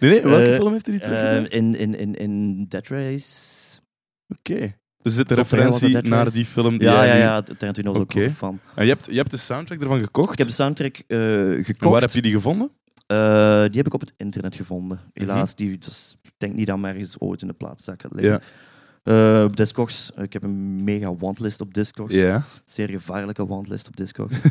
nee, 0.00 0.10
nee, 0.10 0.22
welke 0.22 0.54
film 0.54 0.72
heeft 0.72 0.86
hij 0.86 0.94
die 0.94 1.04
teruggebracht? 1.04 1.52
in, 1.52 1.74
in, 1.74 1.98
in, 1.98 2.14
in 2.14 2.64
Dead 2.68 2.86
Race. 2.86 3.80
Oké. 4.28 4.74
Dus 5.04 5.14
zit 5.14 5.30
een 5.30 5.36
referentie 5.36 6.02
naar 6.02 6.32
die 6.32 6.44
film 6.44 6.78
die 6.78 6.88
Ja, 6.88 7.04
ja, 7.04 7.14
ja, 7.14 7.42
Tarantino 7.42 7.92
was 7.92 8.00
ook 8.00 8.14
een 8.14 8.20
grote 8.20 8.34
fan. 8.34 8.60
En 8.74 8.84
je 8.84 8.90
hebt, 8.90 9.06
je 9.06 9.16
hebt 9.16 9.30
de 9.30 9.36
soundtrack 9.36 9.80
ervan 9.80 10.00
gekocht. 10.00 10.32
Ik 10.32 10.38
heb 10.38 10.46
de 10.46 10.52
soundtrack 10.52 10.96
eh, 10.96 11.18
gekocht. 11.18 11.82
En 11.82 11.90
waar 11.90 12.00
heb 12.00 12.10
je 12.10 12.22
die 12.22 12.32
gevonden? 12.32 12.70
Eh, 13.06 13.16
die 13.60 13.76
heb 13.76 13.86
ik 13.86 13.94
op 13.94 14.00
het 14.00 14.12
internet 14.16 14.56
gevonden. 14.56 14.96
Mhm. 14.98 15.08
Helaas, 15.12 15.54
die, 15.54 15.78
dus, 15.78 16.16
ik 16.22 16.32
denk 16.36 16.54
niet 16.54 16.66
dat 16.66 16.76
hem 16.76 16.84
ergens 16.84 17.20
ooit 17.20 17.40
in 17.40 17.46
de 17.46 17.52
plaatszaak 17.52 18.02
gaat 18.02 18.14
liggen. 18.14 18.42
Op 19.44 19.56
Discogs. 19.56 20.10
Ik 20.16 20.32
heb 20.32 20.42
een 20.42 20.84
mega 20.84 21.14
wantlist 21.16 21.60
op 21.60 21.74
Discogs. 21.74 22.14
Ja. 22.14 22.42
Zeer 22.64 22.88
gevaarlijke 22.88 23.46
wantlist 23.46 23.88
op 23.88 23.96
Discogs. 23.96 24.40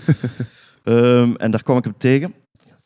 Ehm, 0.84 1.34
en 1.36 1.51
daar 1.51 1.64
kwam 1.64 1.78
ik 1.78 1.84
hem 1.84 1.97
tegen. 1.97 2.34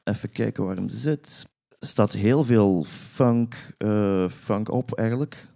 Even 0.03 0.31
kijken 0.31 0.65
waar 0.65 0.75
hem 0.75 0.89
zit. 0.89 1.45
Er 1.79 1.87
staat 1.87 2.13
heel 2.13 2.43
veel 2.43 2.83
funk, 2.83 3.73
eh, 3.77 4.29
funk 4.29 4.71
op, 4.71 4.97
eigenlijk. 4.97 5.47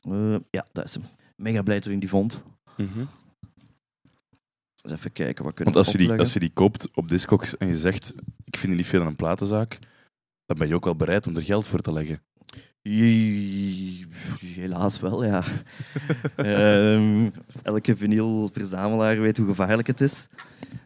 Eh, 0.00 0.36
ja, 0.50 0.66
dat 0.72 0.84
is 0.84 0.94
hem. 0.94 1.04
Mega 1.36 1.62
blij 1.62 1.80
toen 1.80 1.92
ik 1.92 2.00
die 2.00 2.08
vond. 2.08 2.42
Mhm. 2.76 3.04
Dus 4.82 4.92
even 4.92 5.12
kijken, 5.12 5.44
wat 5.44 5.54
kunnen 5.54 5.74
Want 5.74 5.86
als 5.86 5.94
je, 5.94 5.98
die, 5.98 6.18
als 6.18 6.32
je 6.32 6.40
die 6.40 6.52
koopt 6.52 6.96
op 6.96 7.08
Discogs 7.08 7.56
en 7.56 7.66
je 7.66 7.76
zegt, 7.76 8.12
ik 8.44 8.56
vind 8.56 8.66
die 8.66 8.76
niet 8.76 8.86
veel 8.86 9.00
aan 9.00 9.06
een 9.06 9.16
platenzaak, 9.16 9.78
dan 10.46 10.58
ben 10.58 10.68
je 10.68 10.74
ook 10.74 10.84
wel 10.84 10.96
bereid 10.96 11.26
om 11.26 11.36
er 11.36 11.42
geld 11.42 11.66
voor 11.66 11.80
te 11.80 11.92
leggen. 11.92 12.22
Helaas 14.54 15.00
wel, 15.00 15.24
ja. 15.24 15.44
Ehm, 16.36 17.30
elke 17.62 17.96
vinylverzamelaar 17.96 19.20
weet 19.20 19.36
hoe 19.36 19.46
gevaarlijk 19.46 19.86
het 19.86 20.00
is. 20.00 20.28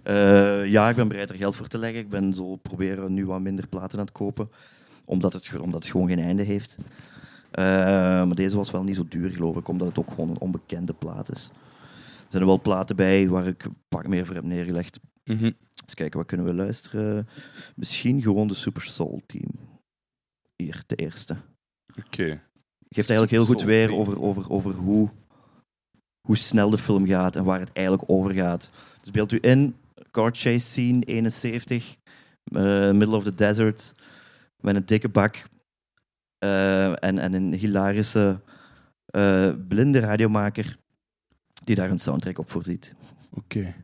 Eh, 0.03 0.67
ja, 0.67 0.89
ik 0.89 0.97
ben 0.97 1.09
bereid 1.09 1.31
er 1.31 1.37
geld 1.37 1.57
voor 1.57 1.69
te 1.69 1.79
leggen. 1.79 2.01
Ik 2.01 2.09
ben 2.09 2.35
zo 2.35 2.57
proberen 2.57 3.13
nu 3.13 3.27
wat 3.27 3.41
minder 3.41 3.67
platen 3.67 3.99
aan 3.99 4.05
het 4.05 4.15
kopen, 4.15 4.51
omdat 5.05 5.33
het, 5.33 5.59
omdat 5.59 5.83
het 5.83 5.93
gewoon 5.93 6.09
geen 6.09 6.19
einde 6.19 6.43
heeft. 6.43 6.79
Eh, 7.55 7.65
maar 8.27 8.35
deze 8.35 8.57
was 8.57 8.71
wel 8.71 8.83
niet 8.83 8.97
zo 8.97 9.09
duur, 9.09 9.31
geloof 9.31 9.57
ik, 9.57 9.69
omdat 9.69 9.89
het 9.89 9.99
ook 9.99 10.09
gewoon 10.09 10.31
een 10.31 10.41
onbekende 10.41 10.93
plaat 10.93 11.31
is. 11.31 11.51
Er 11.95 12.27
zijn 12.29 12.43
er 12.43 12.49
wel 12.49 12.61
platen 12.61 12.97
bij 12.97 13.29
waar 13.29 13.47
ik 13.47 13.65
een 13.65 13.77
pak 13.89 14.09
meer 14.09 14.27
voor 14.27 14.35
heb 14.35 14.45
neergelegd. 14.45 15.01
Mhm. 15.25 15.45
Eens 15.45 15.95
kijken, 15.95 16.19
wat 16.19 16.27
kunnen 16.27 16.47
we 16.47 16.55
luisteren? 16.55 17.29
Misschien 17.77 18.23
gewoon 18.23 18.49
de 18.49 18.55
Super 18.55 18.83
Soul 18.83 19.23
Team. 19.27 19.51
Hier, 20.57 20.83
de 20.87 20.97
eerste 20.97 21.37
Oké. 21.99 22.43
geeft 22.89 23.11
eigenlijk 23.11 23.31
heel 23.31 23.45
goed 23.45 23.63
weer 23.63 23.93
over, 23.93 24.23
over, 24.23 24.51
over 24.51 24.75
hoe, 24.75 25.11
hoe 26.27 26.37
snel 26.37 26.71
de 26.71 26.79
film 26.79 27.07
gaat 27.07 27.37
en 27.37 27.45
waar 27.45 27.61
het 27.61 27.73
eigenlijk 27.73 28.11
over 28.11 28.33
gaat. 28.33 28.71
Dus 29.01 29.11
beeld 29.11 29.33
u 29.33 29.39
in, 29.41 29.77
car 30.11 30.31
chase 30.33 30.59
scene, 30.59 31.05
71, 31.05 31.97
eh, 32.45 32.91
middle 32.91 33.17
of 33.17 33.25
the 33.25 33.35
desert, 33.35 33.93
met 34.61 34.75
een 34.75 34.87
dikke 34.87 35.09
bak 35.09 35.45
en, 36.95 37.19
en 37.19 37.33
een 37.33 37.53
hilarische 37.53 38.41
eh, 39.07 39.51
blinde 39.69 39.99
radiomaker 39.99 40.77
die 41.53 41.75
daar 41.75 41.91
een 41.91 41.99
soundtrack 41.99 42.39
op 42.39 42.51
voorziet. 42.51 42.95
Oké. 43.31 43.75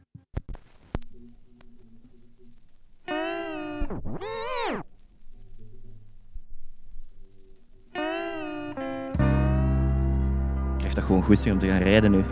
Ik 10.72 10.78
krijg 10.78 10.94
dat 10.94 11.04
gewoon 11.04 11.22
goesting 11.22 11.54
om 11.54 11.60
te 11.60 11.66
gaan 11.66 11.82
rijden 11.82 12.10
nu. 12.10 12.24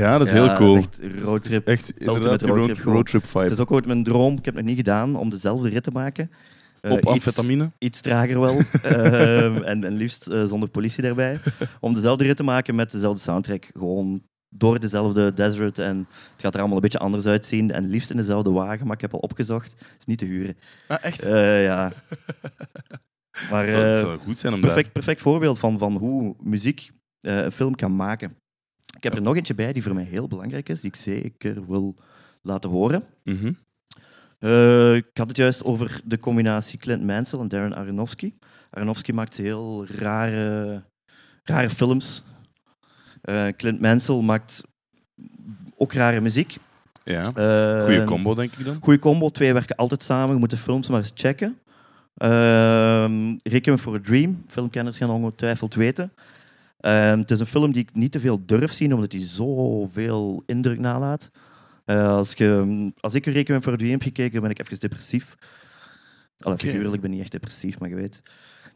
Ja, 0.00 0.18
dat 0.18 0.26
is 0.26 0.32
Ja, 0.32 0.44
heel 0.44 0.54
cool. 0.54 0.74
dat 0.74 0.98
is 1.00 1.08
echt 1.08 1.20
roadtrip. 1.22 1.66
Het 1.66 1.82
is 1.82 1.92
Echt 1.92 1.98
inderdaad 1.98 2.40
die 2.40 2.48
roadtrip 2.48 2.78
roadtrip 2.84 3.24
vibe. 3.26 3.42
Het 3.42 3.52
is 3.52 3.58
ook 3.58 3.70
ooit 3.72 3.86
mijn 3.86 4.04
droom, 4.04 4.32
ik 4.38 4.44
heb 4.44 4.54
het 4.54 4.64
nog 4.64 4.64
niet 4.64 4.76
gedaan, 4.76 5.16
om 5.16 5.30
dezelfde 5.30 5.68
rit 5.68 5.82
te 5.82 5.90
maken. 5.90 6.30
Eh, 6.80 6.90
Op 6.92 6.98
iets- 6.98 7.06
amfetamine? 7.08 7.70
Iets 7.78 8.00
trager 8.00 8.40
wel. 8.40 8.56
Ehm, 8.82 9.62
en, 9.62 9.84
en 9.84 9.92
liefst 9.96 10.26
eh, 10.26 10.44
zonder 10.44 10.70
politie 10.70 11.02
daarbij. 11.02 11.40
Om 11.80 11.94
dezelfde 11.94 12.24
rit 12.24 12.36
te 12.36 12.42
maken 12.42 12.74
met 12.74 12.90
dezelfde 12.90 13.20
soundtrack. 13.20 13.70
Gewoon 13.72 14.22
door 14.54 14.78
dezelfde 14.80 15.32
desert. 15.32 15.78
En 15.78 15.96
het 16.32 16.40
gaat 16.42 16.52
er 16.54 16.58
allemaal 16.58 16.76
een 16.76 16.82
beetje 16.82 16.98
anders 16.98 17.26
uitzien. 17.26 17.70
En 17.70 17.88
liefst 17.88 18.10
in 18.10 18.16
dezelfde 18.16 18.50
wagen, 18.50 18.86
maar 18.86 18.94
ik 18.94 19.00
heb 19.00 19.12
al 19.14 19.20
opgezocht. 19.20 19.70
Het 19.78 19.98
is 19.98 20.04
niet 20.06 20.18
te 20.18 20.24
huren. 20.24 20.56
Ah, 20.88 20.98
echt? 21.04 21.22
Eh, 21.22 21.64
ja. 21.64 21.92
Maar 23.50 23.66
zou, 23.66 23.82
het 23.82 23.96
zou 23.98 24.18
goed 24.18 24.38
zijn 24.38 24.52
om 24.54 24.60
perfect, 24.60 24.92
perfect 24.92 25.20
voorbeeld 25.20 25.58
van, 25.58 25.78
van 25.78 25.96
hoe 25.96 26.34
muziek 26.42 26.90
eh, 27.20 27.42
een 27.42 27.52
film 27.52 27.74
kan 27.74 27.96
maken. 27.96 28.36
Ik 29.00 29.06
heb 29.06 29.14
er 29.14 29.22
nog 29.22 29.36
eentje 29.36 29.54
bij 29.54 29.72
die 29.72 29.82
voor 29.82 29.94
mij 29.94 30.04
heel 30.04 30.28
belangrijk 30.28 30.68
is, 30.68 30.80
die 30.80 30.90
ik 30.90 30.96
zeker 30.96 31.66
wil 31.66 31.96
laten 32.42 32.70
horen. 32.70 33.04
Mhm. 33.24 33.52
Eh, 34.38 34.94
ik 34.94 35.06
had 35.14 35.28
het 35.28 35.36
juist 35.36 35.64
over 35.64 36.00
de 36.04 36.18
combinatie 36.18 36.78
Clint 36.78 37.04
Mansell 37.04 37.38
en 37.38 37.48
Darren 37.48 37.74
Aronofsky. 37.74 38.32
Aronofsky 38.70 39.12
maakt 39.12 39.36
heel 39.36 39.86
rare, 39.86 40.82
rare 41.42 41.70
films. 41.70 42.22
Eh, 43.22 43.46
Clint 43.56 43.80
Mansell 43.80 44.20
maakt 44.20 44.62
ook 45.76 45.92
rare 45.92 46.20
muziek. 46.20 46.56
Ja. 47.04 47.32
Eh, 47.34 47.84
Goeie 47.84 48.04
combo, 48.04 48.34
denk 48.34 48.52
ik 48.52 48.64
dan. 48.64 48.78
Goeie 48.80 49.00
combo, 49.00 49.28
twee 49.28 49.52
werken 49.52 49.76
altijd 49.76 50.02
samen. 50.02 50.34
Je 50.34 50.40
moet 50.40 50.50
de 50.50 50.56
films 50.56 50.88
maar 50.88 50.98
eens 50.98 51.12
checken. 51.14 51.58
Ehm 52.14 53.36
Requiem 53.42 53.78
for 53.78 53.94
a 53.94 54.00
Dream, 54.02 54.42
filmkenners 54.46 54.96
gaan 54.98 55.10
ongetwijfeld 55.10 55.74
weten. 55.74 56.12
Ehm, 56.80 57.18
het 57.18 57.30
is 57.30 57.40
een 57.40 57.46
film 57.46 57.72
die 57.72 57.82
ik 57.82 57.94
niet 57.94 58.12
te 58.12 58.20
veel 58.20 58.46
durf 58.46 58.72
zien, 58.72 58.94
omdat 58.94 59.12
hij 59.12 59.22
zoveel 59.22 60.42
indruk 60.46 60.78
nalaat. 60.78 61.30
Eh, 61.84 62.08
als, 62.08 62.32
je, 62.32 62.92
als 63.00 63.14
ik 63.14 63.26
Requiem 63.26 63.60
a 63.66 63.76
Dream 63.76 63.90
heb 63.90 64.02
gekeken, 64.02 64.40
ben 64.40 64.50
ik 64.50 64.60
even 64.60 64.80
depressief. 64.80 65.34
Allee, 66.38 66.58
Oké. 66.58 66.66
figuurlijk 66.66 67.02
ben 67.02 67.10
ik 67.10 67.10
niet 67.10 67.20
echt 67.20 67.32
depressief, 67.32 67.78
maar 67.78 67.88
je 67.88 67.94
weet. 67.94 68.22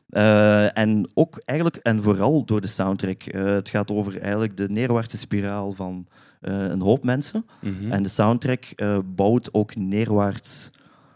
Eh, 0.09 0.79
en 0.79 1.11
ook 1.15 1.43
eigenlijk, 1.45 1.77
en 1.77 2.03
vooral 2.03 2.45
door 2.45 2.61
de 2.61 2.67
soundtrack. 2.67 3.23
Eh, 3.23 3.45
het 3.45 3.69
gaat 3.69 3.91
over 3.91 4.21
eigenlijk 4.21 4.57
de 4.57 4.69
neerwaartse 4.69 5.17
spiraal 5.17 5.73
van 5.73 6.07
een 6.41 6.81
hoop 6.81 7.05
mensen. 7.05 7.47
Mhm. 7.61 7.93
En 7.93 8.03
de 8.03 8.09
soundtrack 8.09 8.65
bouwt 9.05 9.55
ook 9.55 9.77
neerwaarts 9.77 10.71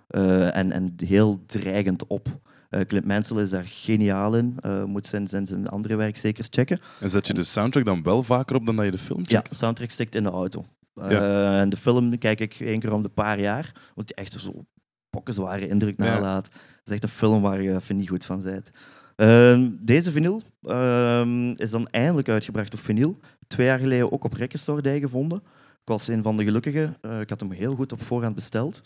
en, 0.09 0.73
en 0.73 0.93
heel 0.97 1.39
dreigend 1.47 2.07
op. 2.07 2.41
Eh 2.69 2.81
Clint 2.81 3.05
Mansell 3.05 3.37
is 3.43 3.51
daar 3.51 3.65
geniaal 3.67 4.35
in. 4.37 4.57
Eh, 4.61 4.85
moet 4.85 5.07
zijn, 5.07 5.29
zijn, 5.29 5.47
zijn 5.47 5.69
andere 5.69 5.97
werk 5.97 6.17
zeker 6.17 6.45
checken. 6.51 6.79
En 7.01 7.11
zet 7.11 7.27
je 7.27 7.35
de 7.35 7.43
soundtrack 7.43 7.85
dan 7.85 8.03
wel 8.03 8.23
vaker 8.23 8.57
op 8.57 8.67
dan 8.67 8.77
dat 8.77 8.85
je 8.85 8.91
de 8.91 8.99
film 8.99 9.21
Ja, 9.21 9.27
checkt? 9.27 9.51
de 9.51 9.57
soundtrack 9.57 9.91
stikt 9.91 10.15
in 10.15 10.23
de 10.23 10.31
auto. 10.31 10.65
Eh, 10.95 11.11
Ja. 11.11 11.61
En 11.61 11.69
de 11.69 11.77
film 11.77 12.19
kijk 12.19 12.41
ik 12.41 12.55
één 12.61 12.81
keer 12.81 12.93
om 12.93 13.03
de 13.03 13.09
paar 13.09 13.41
jaar, 13.41 13.73
want 13.95 14.07
die 14.09 14.17
echt 14.17 14.41
zo 14.41 14.65
pokkenzware 15.11 15.69
indruk 15.69 15.95
Ja. 15.99 16.05
nalaat. 16.05 16.45
Dat 16.53 16.61
is 16.85 16.93
echt 16.93 17.03
een 17.03 17.09
film 17.09 17.43
waar 17.43 17.63
je 17.63 17.75
even 17.75 17.97
niet 17.97 18.09
goed 18.09 18.25
van 18.25 18.43
bent. 18.43 18.71
Ehm, 19.17 19.71
deze 19.81 20.11
vinyl 20.13 20.43
ehm, 20.63 21.51
is 21.51 21.71
dan 21.71 21.87
eindelijk 21.87 22.29
uitgebracht 22.29 22.73
op 22.75 22.81
vinyl. 22.81 23.19
Twee 23.47 23.67
jaar 23.67 23.79
geleden 23.79 24.13
ook 24.13 24.25
op 24.25 24.37
Day 24.83 25.01
gevonden. 25.01 25.39
Ik 25.83 25.95
was 25.95 26.09
een 26.09 26.23
van 26.23 26.37
de 26.37 26.45
gelukkigen. 26.45 26.97
Ik 27.21 27.31
had 27.31 27.41
hem 27.41 27.51
heel 27.51 27.75
goed 27.75 27.93
op 27.93 28.03
voorhand 28.03 28.35
besteld. 28.35 28.83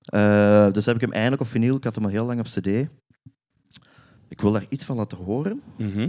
Eh, 0.00 0.70
dus 0.72 0.86
heb 0.86 0.94
ik 0.94 1.00
hem 1.00 1.12
eindelijk 1.12 1.42
op 1.42 1.48
vinyl. 1.48 1.76
Ik 1.76 1.84
had 1.84 1.94
hem 1.94 2.04
al 2.04 2.10
heel 2.10 2.26
lang 2.26 2.40
op 2.40 2.46
cd. 2.46 2.66
Ik 4.28 4.40
wil 4.40 4.52
daar 4.52 4.66
iets 4.68 4.84
van 4.84 4.96
laten 4.96 5.18
horen. 5.18 5.62
Mhm. 5.76 6.08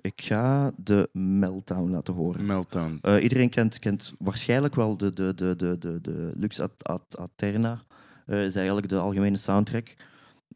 Ik 0.00 0.22
ga 0.22 0.72
de 0.76 1.08
Meltdown 1.12 1.90
laten 1.90 2.14
horen. 2.14 2.46
Meltdown. 2.46 2.98
Eh, 3.02 3.22
iedereen 3.22 3.50
kent, 3.50 3.78
kent 3.78 4.12
waarschijnlijk 4.18 4.74
wel 4.74 4.96
de, 4.96 5.10
de, 5.10 5.34
de, 5.34 5.56
de, 5.56 5.78
de, 5.78 6.00
de 6.00 6.32
Lux 6.36 6.60
At, 6.60 6.84
At, 6.84 7.18
Aterna. 7.18 7.82
Eh, 8.26 8.44
is 8.44 8.54
eigenlijk 8.54 8.88
de 8.88 8.98
algemene 8.98 9.36
soundtrack. 9.36 9.94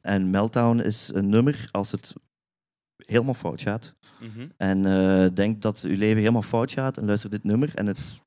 En 0.00 0.30
Meltdown 0.30 0.78
is 0.78 1.10
een 1.14 1.28
nummer 1.28 1.68
als 1.70 1.90
het 1.90 2.12
helemaal 2.96 3.34
fout 3.34 3.60
gaat. 3.60 3.94
Mhm. 4.20 4.46
En 4.56 4.86
eh 4.86 5.34
denk 5.34 5.62
dat 5.62 5.82
uw 5.82 5.96
leven 5.96 6.18
helemaal 6.18 6.42
fout 6.42 6.72
gaat 6.72 6.98
en 6.98 7.06
luister 7.06 7.30
dit 7.30 7.44
nummer 7.44 7.70
en 7.74 7.86
het... 7.86 8.20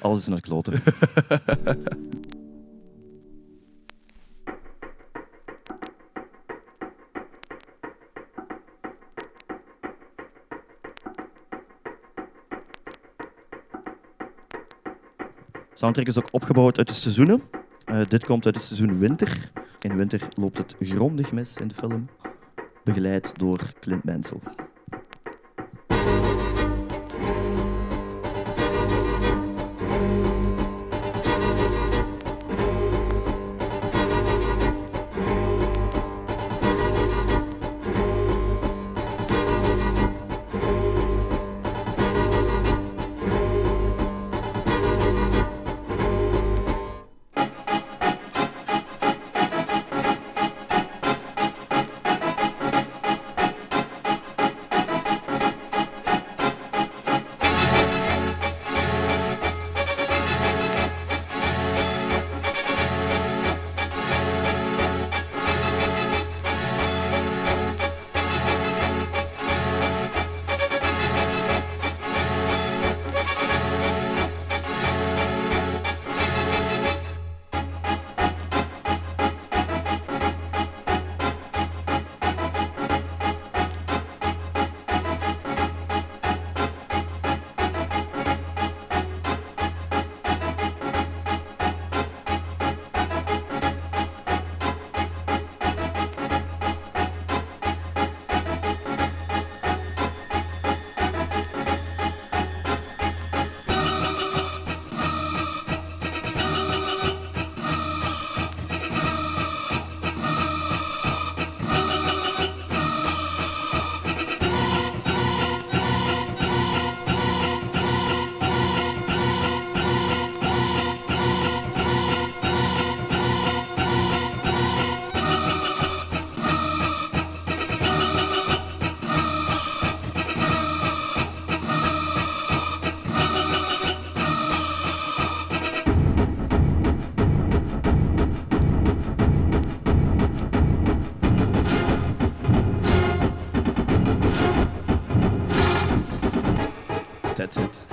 Alles 0.00 0.18
is 0.18 0.26
naar 0.26 0.40
kloten. 0.40 0.82
soundtrack 15.82 16.06
is 16.06 16.18
ook 16.18 16.28
opgebouwd 16.30 16.78
uit 16.78 16.88
de 16.88 16.94
seizoenen. 16.94 17.42
Eh, 17.84 18.00
dit 18.08 18.24
komt 18.24 18.46
uit 18.46 18.54
het 18.54 18.64
seizoen 18.64 18.98
winter. 18.98 19.50
In 19.80 19.96
winter 19.96 20.28
loopt 20.34 20.58
het 20.58 20.74
grondig 20.78 21.32
mis 21.32 21.56
in 21.56 21.68
de 21.68 21.74
film. 21.74 22.08
Begeleid 22.84 23.38
door 23.38 23.72
Clint 23.80 24.04
Mansell. 24.04 24.38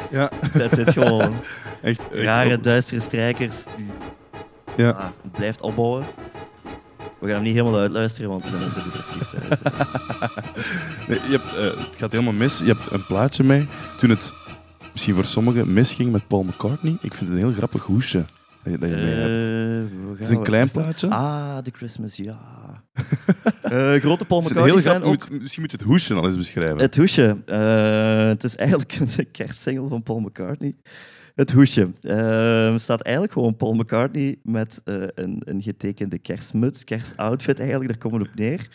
Ja, 0.10 0.30
That's 0.54 0.78
it, 0.78 0.92
gewoon. 0.92 1.22
echt. 1.82 2.00
echt 2.00 2.24
Rare, 2.24 2.56
op- 2.56 2.64
duistere 2.64 3.02
strijkers. 3.02 3.64
Die, 3.76 3.86
Ja. 4.76 4.90
ah, 4.90 5.06
het 5.22 5.32
blijft 5.32 5.62
opbouwen. 5.62 6.06
We 7.20 7.26
gaan 7.26 7.36
hem 7.36 7.44
niet 7.44 7.54
helemaal 7.56 7.80
uitluisteren, 7.80 8.30
want 8.30 8.44
we 8.44 8.50
zijn 8.50 8.62
mensen 8.62 8.84
depressief 8.84 9.24
thuis. 9.30 9.60
Nee, 11.08 11.20
je 11.30 11.38
hebt, 11.38 11.56
eh, 11.56 11.86
het 11.88 11.98
gaat 11.98 12.12
helemaal 12.12 12.34
mis. 12.34 12.60
Je 12.60 12.66
hebt 12.66 12.92
een 12.92 13.06
plaatje 13.06 13.44
mee. 13.44 13.68
Toen 13.98 14.10
het 14.10 14.34
misschien 14.92 15.16
voor 15.16 15.26
sommigen 15.26 15.74
misging 15.74 16.12
met 16.12 16.28
Paul 16.28 16.44
McCartney. 16.44 16.92
Ik 17.02 17.14
vind 17.14 17.30
het 17.30 17.30
een 17.30 17.46
heel 17.46 17.54
grappig 17.54 17.84
hoesje 17.84 18.26
dat 18.64 18.74
je, 18.74 18.78
dat 18.80 18.90
je 18.90 18.96
mee 18.96 19.14
hebt. 19.14 19.92
Eh, 19.92 20.10
Het 20.12 20.20
is 20.20 20.30
een 20.30 20.44
klein 20.44 20.72
plaatje. 20.72 21.10
Ah, 21.10 21.58
The 21.58 21.72
Christmas, 21.74 22.16
ja. 22.16 22.38
Eh, 23.64 23.94
grote 23.96 24.26
Paul 24.26 24.40
een 24.46 24.48
heel 24.64 24.64
McCartney 24.78 24.82
fan. 24.82 25.04
Ook 25.04 25.30
moet- 25.30 25.42
misschien 25.42 25.62
moet 25.62 25.72
je 25.72 25.78
het 25.78 25.86
hoesje 25.86 26.14
al 26.14 26.26
eens 26.26 26.36
beschrijven. 26.38 26.78
het 26.78 26.96
hoesje. 26.98 27.38
Eh, 27.46 28.28
het 28.28 28.44
is 28.44 28.56
eigenlijk 28.56 28.94
een 29.00 29.32
kerstsingle 29.32 29.88
van 29.90 30.04
Paul 30.04 30.20
McCartney. 30.20 30.76
Het 31.36 31.52
hoesje. 31.52 31.92
Eh, 32.02 32.78
staat 32.78 33.02
eigenlijk 33.02 33.34
gewoon 33.34 33.56
Paul 33.56 33.74
McCartney 33.74 34.40
met 34.44 34.82
eh, 34.84 34.96
een, 35.16 35.42
een 35.46 35.62
getekende 35.62 36.20
kerstmuts, 36.20 36.84
kerstoutfit 36.84 37.60
eigenlijk, 37.60 37.90
daar 37.90 38.00
komen 38.00 38.20
we 38.22 38.28
op 38.30 38.36
neer. 38.36 38.70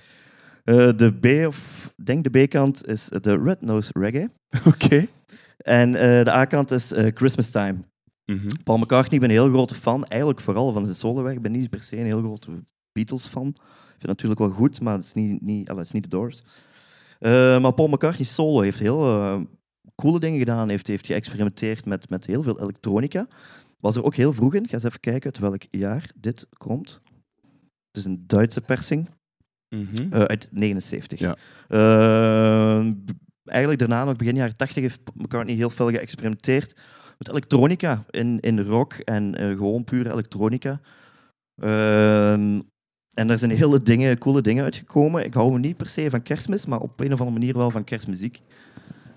Eh, 0.65 0.89
de 0.97 1.13
B, 1.43 1.47
of 1.47 1.93
denk 2.05 2.33
de 2.33 2.45
B-kant, 2.45 2.87
is 2.87 3.09
de 3.21 3.39
Red 3.45 3.61
Nose 3.61 3.91
Reggae. 3.93 4.31
Oké. 4.73 5.07
En 5.57 5.95
eh, 5.95 6.25
de 6.25 6.31
A-kant 6.33 6.71
is 6.71 6.93
eh, 6.93 7.11
Christmas 7.15 7.49
Time. 7.51 7.77
Mhm. 8.27 8.49
Paul 8.65 8.79
McCartney, 8.79 9.15
ik 9.15 9.21
ben 9.21 9.31
een 9.31 9.43
heel 9.45 9.49
grote 9.53 9.75
fan, 9.75 10.05
eigenlijk 10.07 10.41
vooral 10.41 10.73
van 10.73 10.85
zijn 10.85 10.97
solowerk. 10.97 11.37
Ik 11.37 11.43
ben 11.43 11.53
niet 11.53 11.71
per 11.71 11.83
se 11.83 11.97
een 11.99 12.05
heel 12.05 12.19
grote 12.23 12.51
Beatles-fan. 12.93 13.55
Vind 14.05 14.17
natuurlijk 14.17 14.41
wel 14.41 14.51
goed, 14.51 14.81
maar 14.81 14.95
het 14.95 15.05
is 15.05 15.13
niet, 15.13 15.41
niet, 15.41 15.69
allee, 15.69 15.79
het 15.79 15.87
is 15.87 15.93
niet 15.93 16.03
de 16.03 16.09
Doors. 16.09 16.43
Eh, 17.19 17.61
maar 17.61 17.73
Paul 17.75 17.89
McCartney 17.89 18.27
solo 18.27 18.61
heeft 18.61 18.79
heel 18.79 19.05
eh, 19.05 19.41
coole 19.95 20.21
dingen 20.21 20.39
gedaan. 20.39 20.69
Heeft, 20.69 20.87
heeft 20.87 21.07
geëxperimenteerd 21.07 21.85
met, 21.85 22.11
met 22.11 22.27
heel 22.27 22.43
veel 22.43 22.61
elektronica. 22.61 23.29
Was 23.81 23.97
er 23.97 24.05
ook 24.05 24.15
heel 24.15 24.33
vroeg 24.33 24.55
in. 24.55 24.63
Ik 24.63 24.69
ga 24.69 24.75
eens 24.75 24.85
even 24.85 25.01
kijken 25.01 25.25
uit 25.25 25.39
welk 25.39 25.63
jaar 25.71 26.11
dit 26.17 26.47
komt. 26.59 27.01
Het 27.87 27.97
is 27.97 28.05
een 28.05 28.25
Duitse 28.27 28.61
persing. 28.61 29.09
Mhm. 29.69 30.13
Eh, 30.13 30.23
uit 30.23 30.49
79. 30.51 31.19
Ja. 31.19 31.37
Eigenlijk 33.45 33.79
daarna, 33.79 34.05
nog 34.05 34.17
begin 34.17 34.35
jaren 34.35 34.57
80, 34.57 34.83
heeft 34.83 35.01
McCartney 35.15 35.55
heel 35.55 35.71
veel 35.71 35.91
geëxperimenteerd 35.91 36.77
met 37.19 37.29
elektronica 37.29 38.05
in, 38.11 38.41
in 38.41 38.61
rock 38.61 38.93
en 38.93 39.35
gewoon 39.57 39.85
pure 39.85 40.11
elektronica. 40.11 40.81
Ehm, 41.57 42.61
en 43.15 43.27
daar 43.27 43.39
zijn 43.39 43.51
hele 43.51 43.79
dingen, 43.79 44.19
coole 44.19 44.41
dingen 44.41 44.65
uitgekomen. 44.65 45.25
Ik 45.25 45.35
hou 45.35 45.53
me 45.53 45.59
niet 45.59 45.77
per 45.77 45.89
se 45.89 46.11
van 46.11 46.23
kerstmis, 46.23 46.67
maar 46.67 46.81
op 46.81 47.01
een 47.01 47.13
of 47.13 47.19
andere 47.21 47.39
manier 47.39 47.57
wel 47.57 47.71
van 47.71 47.85
kerstmuziek. 47.85 48.41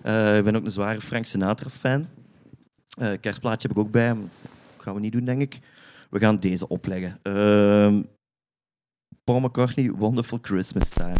Eh, 0.02 0.38
ik 0.38 0.44
ben 0.44 0.56
ook 0.56 0.64
een 0.64 0.72
zware 0.72 1.02
Frank 1.02 1.26
Sinatra-fan. 1.26 2.08
Eh 3.00 3.12
kerstplaatje 3.22 3.68
heb 3.68 3.78
ik 3.78 3.84
ook 3.84 3.92
bij 3.92 4.06
hem. 4.06 4.30
gaan 4.78 4.94
we 4.94 5.00
niet 5.00 5.12
doen, 5.12 5.26
denk 5.26 5.42
ik. 5.42 5.60
We 6.10 6.20
gaan 6.20 6.40
deze 6.40 6.68
opleggen. 6.68 7.20
Ehm, 7.22 8.02
Paul 9.24 9.40
McCartney, 9.40 9.92
Wonderful 9.92 10.40
Christmas 10.42 10.90
Time. 10.90 11.16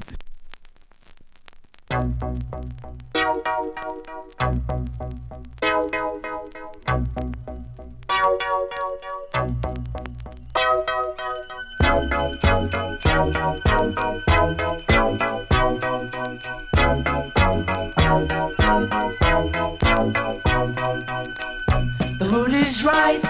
The 22.18 22.28
mood 22.32 22.54
is 22.54 22.84
right, 22.84 23.22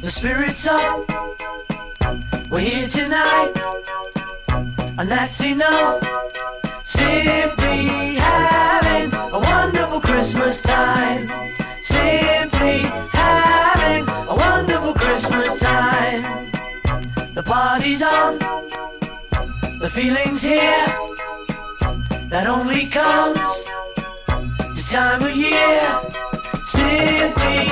the 0.00 0.10
spirit's 0.10 0.66
up. 0.66 1.08
We're 2.50 2.58
here 2.58 2.88
tonight, 2.88 3.52
and 4.98 5.08
that's 5.08 5.40
enough. 5.44 6.02
Simply 6.84 8.16
having 8.16 9.12
a 9.14 9.38
wonderful 9.38 10.00
Christmas 10.00 10.60
time. 10.60 11.28
The 19.84 19.90
feeling's 19.90 20.40
here. 20.40 20.86
That 22.30 22.46
only 22.46 22.86
comes 22.86 23.52
this 24.72 24.90
time 24.90 25.22
of 25.22 25.36
year. 25.36 26.00
Simply 26.64 27.68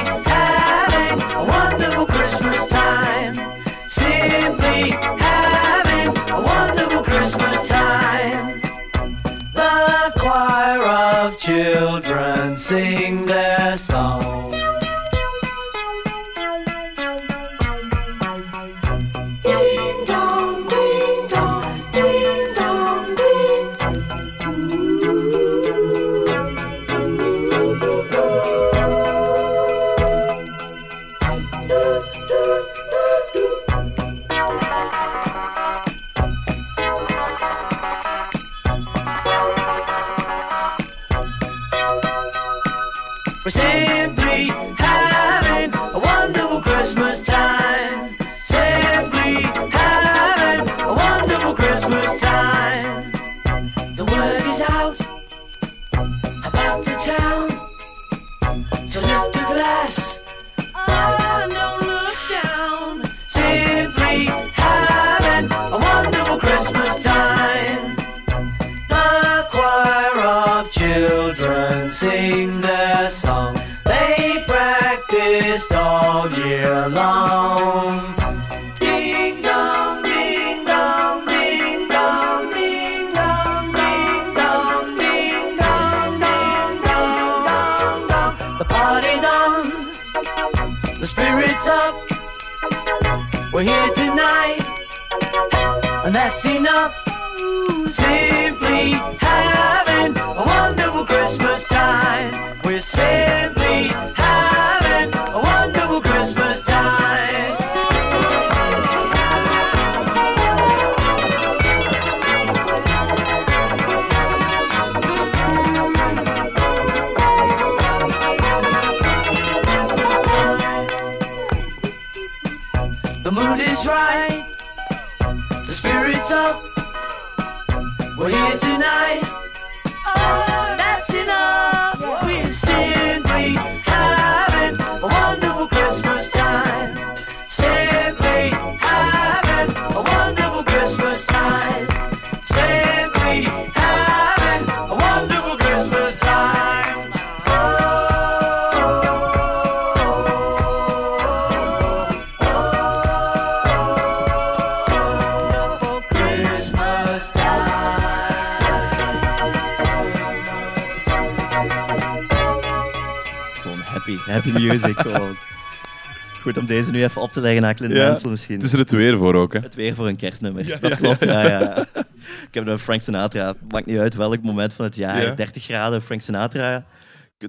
deze 166.73 166.91
nu 166.91 167.03
even 167.03 167.23
op 167.23 167.33
te 167.33 167.41
leggen 167.41 167.89
Ja, 167.89 168.09
Mansell 168.09 168.31
misschien. 168.31 168.55
Het 168.55 168.65
is 168.65 168.73
er 168.73 168.79
het 168.79 168.91
weer 168.91 169.19
voor 169.19 169.35
ook, 169.35 169.53
hè? 169.53 169.59
Het 169.59 169.75
weer 169.75 169.95
voor 169.95 170.09
een 170.09 170.17
kerstnummer. 170.17 170.81
dat 170.81 170.97
klopt, 170.97 171.25
ja, 171.25 171.47
ja. 171.49 171.87
Ik 172.49 172.55
heb 172.55 172.67
een 172.67 172.79
Frank 172.79 173.01
Sinatra, 173.01 173.55
maakt 173.69 173.87
niet 173.87 173.99
uit 173.99 174.15
welk 174.15 174.43
moment 174.43 174.75
van 174.75 174.85
het 174.85 174.97
jaar, 174.97 175.23
Ja. 175.23 175.35
30 175.35 175.65
graden 175.65 176.03
Frank 176.03 176.21
Sinatra. 176.23 176.85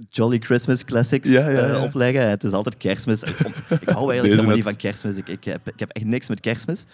Jolly 0.10 0.38
Christmas 0.40 0.86
Classics 0.86 1.30
Ja, 1.30 1.50
ja, 1.50 1.60
eh, 1.60 1.84
opleggen. 1.84 2.30
Het 2.30 2.44
is 2.44 2.52
altijd 2.52 2.78
kerstmis. 2.78 3.22
Ik, 3.24 3.40
ik 3.40 3.90
hou 3.90 4.10
eigenlijk 4.12 4.24
helemaal 4.24 4.56
niet 4.56 4.64
van 4.64 4.76
kerstmis. 4.76 5.16
Ik, 5.16 5.28
ik, 5.28 5.44
heb, 5.44 5.68
ik 5.68 5.80
heb 5.80 5.90
echt 5.90 6.06
niks 6.06 6.28
met 6.28 6.40
kerstmis. 6.40 6.86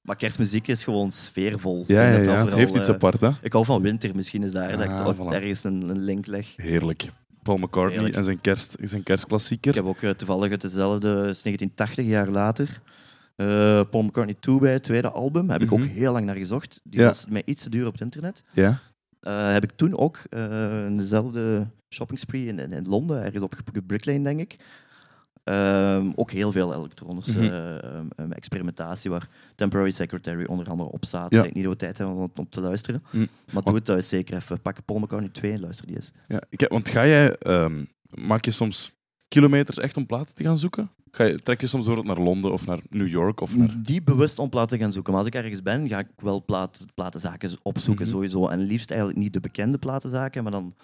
Maar 0.00 0.16
kerstmuziek 0.16 0.68
is 0.68 0.84
gewoon 0.84 1.12
sfeervol. 1.12 1.84
Ja, 1.86 2.00
Het 2.00 2.24
vooral, 2.26 2.56
heeft 2.56 2.74
iets 2.74 2.88
eh, 2.88 2.94
apart, 2.94 3.20
hè? 3.20 3.30
Ik 3.42 3.52
hou 3.52 3.64
van 3.64 3.82
winter, 3.82 4.10
misschien 4.14 4.42
is 4.42 4.52
daar 4.52 4.76
dat 4.76 4.86
Ah, 4.86 5.08
ik 5.08 5.16
voilà. 5.16 5.34
ergens 5.34 5.64
een, 5.64 5.88
een 5.88 6.04
link 6.04 6.26
leg. 6.26 6.46
Heerlijk. 6.56 7.04
Paul 7.42 7.58
McCartney 7.58 7.92
Heerlijk. 7.94 8.14
en 8.14 8.24
zijn, 8.24 8.40
kerst, 8.40 8.76
zijn 8.80 9.00
Ik 9.00 9.06
kerstklassieker. 9.06 9.74
heb 9.74 9.84
ook 9.84 10.02
eh, 10.02 10.10
toevallig 10.10 10.50
het 10.50 10.60
dezelfde, 10.60 11.08
het 11.08 11.36
is 11.36 11.42
1980 11.42 12.06
jaar 12.06 12.28
later. 12.28 12.80
eh, 13.36 13.46
Paul 13.90 14.02
McCartney 14.02 14.36
2 14.40 14.58
bij 14.58 14.72
het 14.72 14.82
tweede 14.84 15.10
album. 15.10 15.50
Heb 15.50 15.62
ik 15.62 15.72
ook 15.72 15.78
Mhm. 15.78 15.88
heel 15.88 16.12
lang 16.12 16.26
naar 16.26 16.36
gezocht. 16.36 16.80
Die 16.84 17.00
Ja. 17.00 17.06
was 17.06 17.26
mij 17.28 17.42
iets 17.44 17.62
te 17.62 17.70
duur 17.70 17.86
op 17.86 17.92
het 17.92 18.00
internet. 18.02 18.44
Ja? 18.52 18.78
Eh, 19.20 19.52
heb 19.52 19.62
ik 19.64 19.70
toen 19.76 19.96
ook 19.96 20.18
in 20.86 20.96
dezelfde 20.96 21.66
shopping 21.88 22.18
spree 22.18 22.46
in, 22.46 22.58
in, 22.58 22.72
in 22.72 22.88
Londen, 22.88 23.22
ergens 23.24 23.42
op 23.42 23.54
Brick 23.86 24.04
Lane, 24.04 24.22
denk 24.22 24.40
ik. 24.40 24.56
Ehm, 25.44 26.10
ook 26.14 26.30
heel 26.30 26.52
veel 26.52 26.74
elektronische 26.74 27.38
Mhm. 27.38 27.46
eh, 27.52 27.98
ehm, 28.16 28.30
experimentatie, 28.32 29.10
waar 29.10 29.28
Temporary 29.54 29.90
Secretary 29.90 30.44
onder 30.44 30.68
andere 30.70 30.90
op 30.90 31.04
staat. 31.04 31.30
Ja. 31.30 31.36
Ik 31.36 31.42
denk 31.42 31.54
niet 31.54 31.64
dat 31.64 31.72
we 31.72 31.78
tijd 31.78 31.98
hebben 31.98 32.16
om 32.16 32.30
op 32.34 32.50
te 32.50 32.60
luisteren. 32.60 33.02
Mm. 33.10 33.28
Maar 33.52 33.62
doe 33.62 33.74
het 33.74 33.84
thuis 33.84 34.08
zeker 34.08 34.36
even. 34.36 34.60
Pak 34.62 34.84
Paul 34.84 34.98
McCartney 34.98 35.30
2 35.30 35.52
en 35.52 35.60
luister 35.60 35.86
die 35.86 35.96
eens. 35.96 36.10
ja. 36.28 36.42
Ik 36.50 36.60
heb, 36.60 36.70
want 36.70 36.88
ga 36.88 37.06
jij... 37.06 37.36
ehm, 37.36 37.84
maak 38.26 38.44
je 38.44 38.50
soms 38.50 38.92
kilometers 39.28 39.78
echt 39.78 39.96
om 39.96 40.06
platen 40.06 40.34
te 40.34 40.42
gaan 40.42 40.56
zoeken? 40.58 40.90
Ga 41.10 41.24
je, 41.24 41.38
trek 41.42 41.60
je 41.60 41.66
soms 41.66 41.84
bijvoorbeeld 41.86 42.16
naar 42.16 42.26
Londen 42.26 42.52
of 42.52 42.66
naar 42.66 42.80
New 42.90 43.08
York? 43.08 43.40
Of 43.40 43.56
naar... 43.56 43.74
Die 43.82 44.02
bewust 44.02 44.38
om 44.38 44.48
platen 44.48 44.78
gaan 44.78 44.92
zoeken. 44.92 45.12
Maar 45.12 45.20
als 45.22 45.30
ik 45.30 45.34
ergens 45.34 45.62
ben, 45.62 45.88
ga 45.88 45.98
ik 45.98 46.06
wel 46.16 46.44
plaat, 46.44 46.84
platenzaken 46.94 47.50
opzoeken 47.62 48.04
Mhm. 48.04 48.14
sowieso. 48.14 48.48
En 48.48 48.58
liefst 48.58 48.90
eigenlijk 48.90 49.20
niet 49.20 49.32
de 49.32 49.40
bekende 49.40 49.78
platenzaken, 49.78 50.42
maar 50.42 50.52
dan 50.52 50.74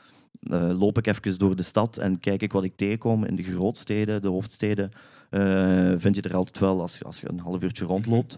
eh, 0.40 0.78
loop 0.78 0.98
ik 0.98 1.06
even 1.06 1.38
door 1.38 1.56
de 1.56 1.62
stad 1.62 1.96
en 1.96 2.20
kijk 2.20 2.42
ik 2.42 2.52
wat 2.52 2.64
ik 2.64 2.76
tegenkom 2.76 3.24
in 3.24 3.36
de 3.36 3.42
grootsteden, 3.42 4.22
de 4.22 4.28
hoofdsteden. 4.28 4.90
eh, 5.30 5.92
vind 5.96 6.14
je 6.16 6.22
er 6.22 6.36
altijd 6.36 6.58
wel 6.58 6.80
als, 6.80 6.98
je- 6.98 7.04
als 7.04 7.20
je 7.20 7.28
een 7.28 7.40
half 7.40 7.62
uurtje 7.62 7.84
rondloopt. 7.84 8.36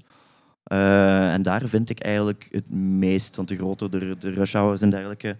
Eh, 0.64 1.32
en 1.32 1.42
daar 1.42 1.68
vind 1.68 1.90
ik 1.90 2.00
eigenlijk 2.00 2.48
het 2.50 2.70
meest, 2.74 3.36
want 3.36 3.48
de 3.48 3.56
grote, 3.56 3.88
de, 3.88 4.16
de 4.18 4.30
rush 4.30 4.52
hours 4.52 4.80
en 4.82 4.90
dergelijke, 4.90 5.38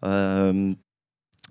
ehm, 0.00 0.74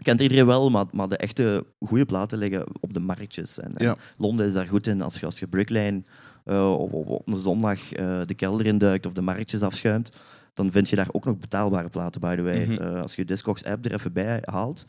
kent 0.02 0.22
iedereen 0.22 0.46
wel, 0.46 0.70
maar, 0.70 0.86
maar 0.92 1.10
de 1.10 1.18
echte 1.18 1.66
goede 1.80 2.06
platen 2.06 2.38
liggen 2.38 2.66
op 2.80 2.94
de 2.94 3.00
marktjes. 3.00 3.60
En, 3.60 3.76
en. 3.78 3.86
Londen 4.18 4.48
is 4.48 4.54
daar 4.54 4.68
goed 4.68 4.88
in. 4.88 5.02
Als 5.02 5.20
je, 5.20 5.26
als 5.26 5.40
je 5.40 5.48
Bricklane 5.48 6.04
eh, 6.46 6.74
op, 6.80 6.94
op, 6.94 7.08
op 7.10 7.28
een 7.28 7.38
zondag 7.38 7.80
de 8.26 8.34
kelder 8.36 8.66
induikt 8.66 9.06
of 9.06 9.14
de 9.14 9.22
marktjes 9.22 9.62
afschuimt, 9.62 10.12
dan 10.54 10.72
vind 10.72 10.90
je 10.90 10.96
daar 10.96 11.10
ook 11.12 11.26
nog 11.26 11.38
betaalbare 11.38 11.90
platen, 11.90 12.22
by 12.22 12.36
the 12.36 12.42
way. 12.42 12.66
Mhm. 12.66 12.82
Eh, 12.82 13.02
als 13.02 13.16
je 13.16 13.22
je 13.22 13.28
Discogs 13.28 13.64
app 13.64 13.86
er 13.86 13.94
even 13.94 14.14
bij 14.14 14.40
haalt, 14.42 14.86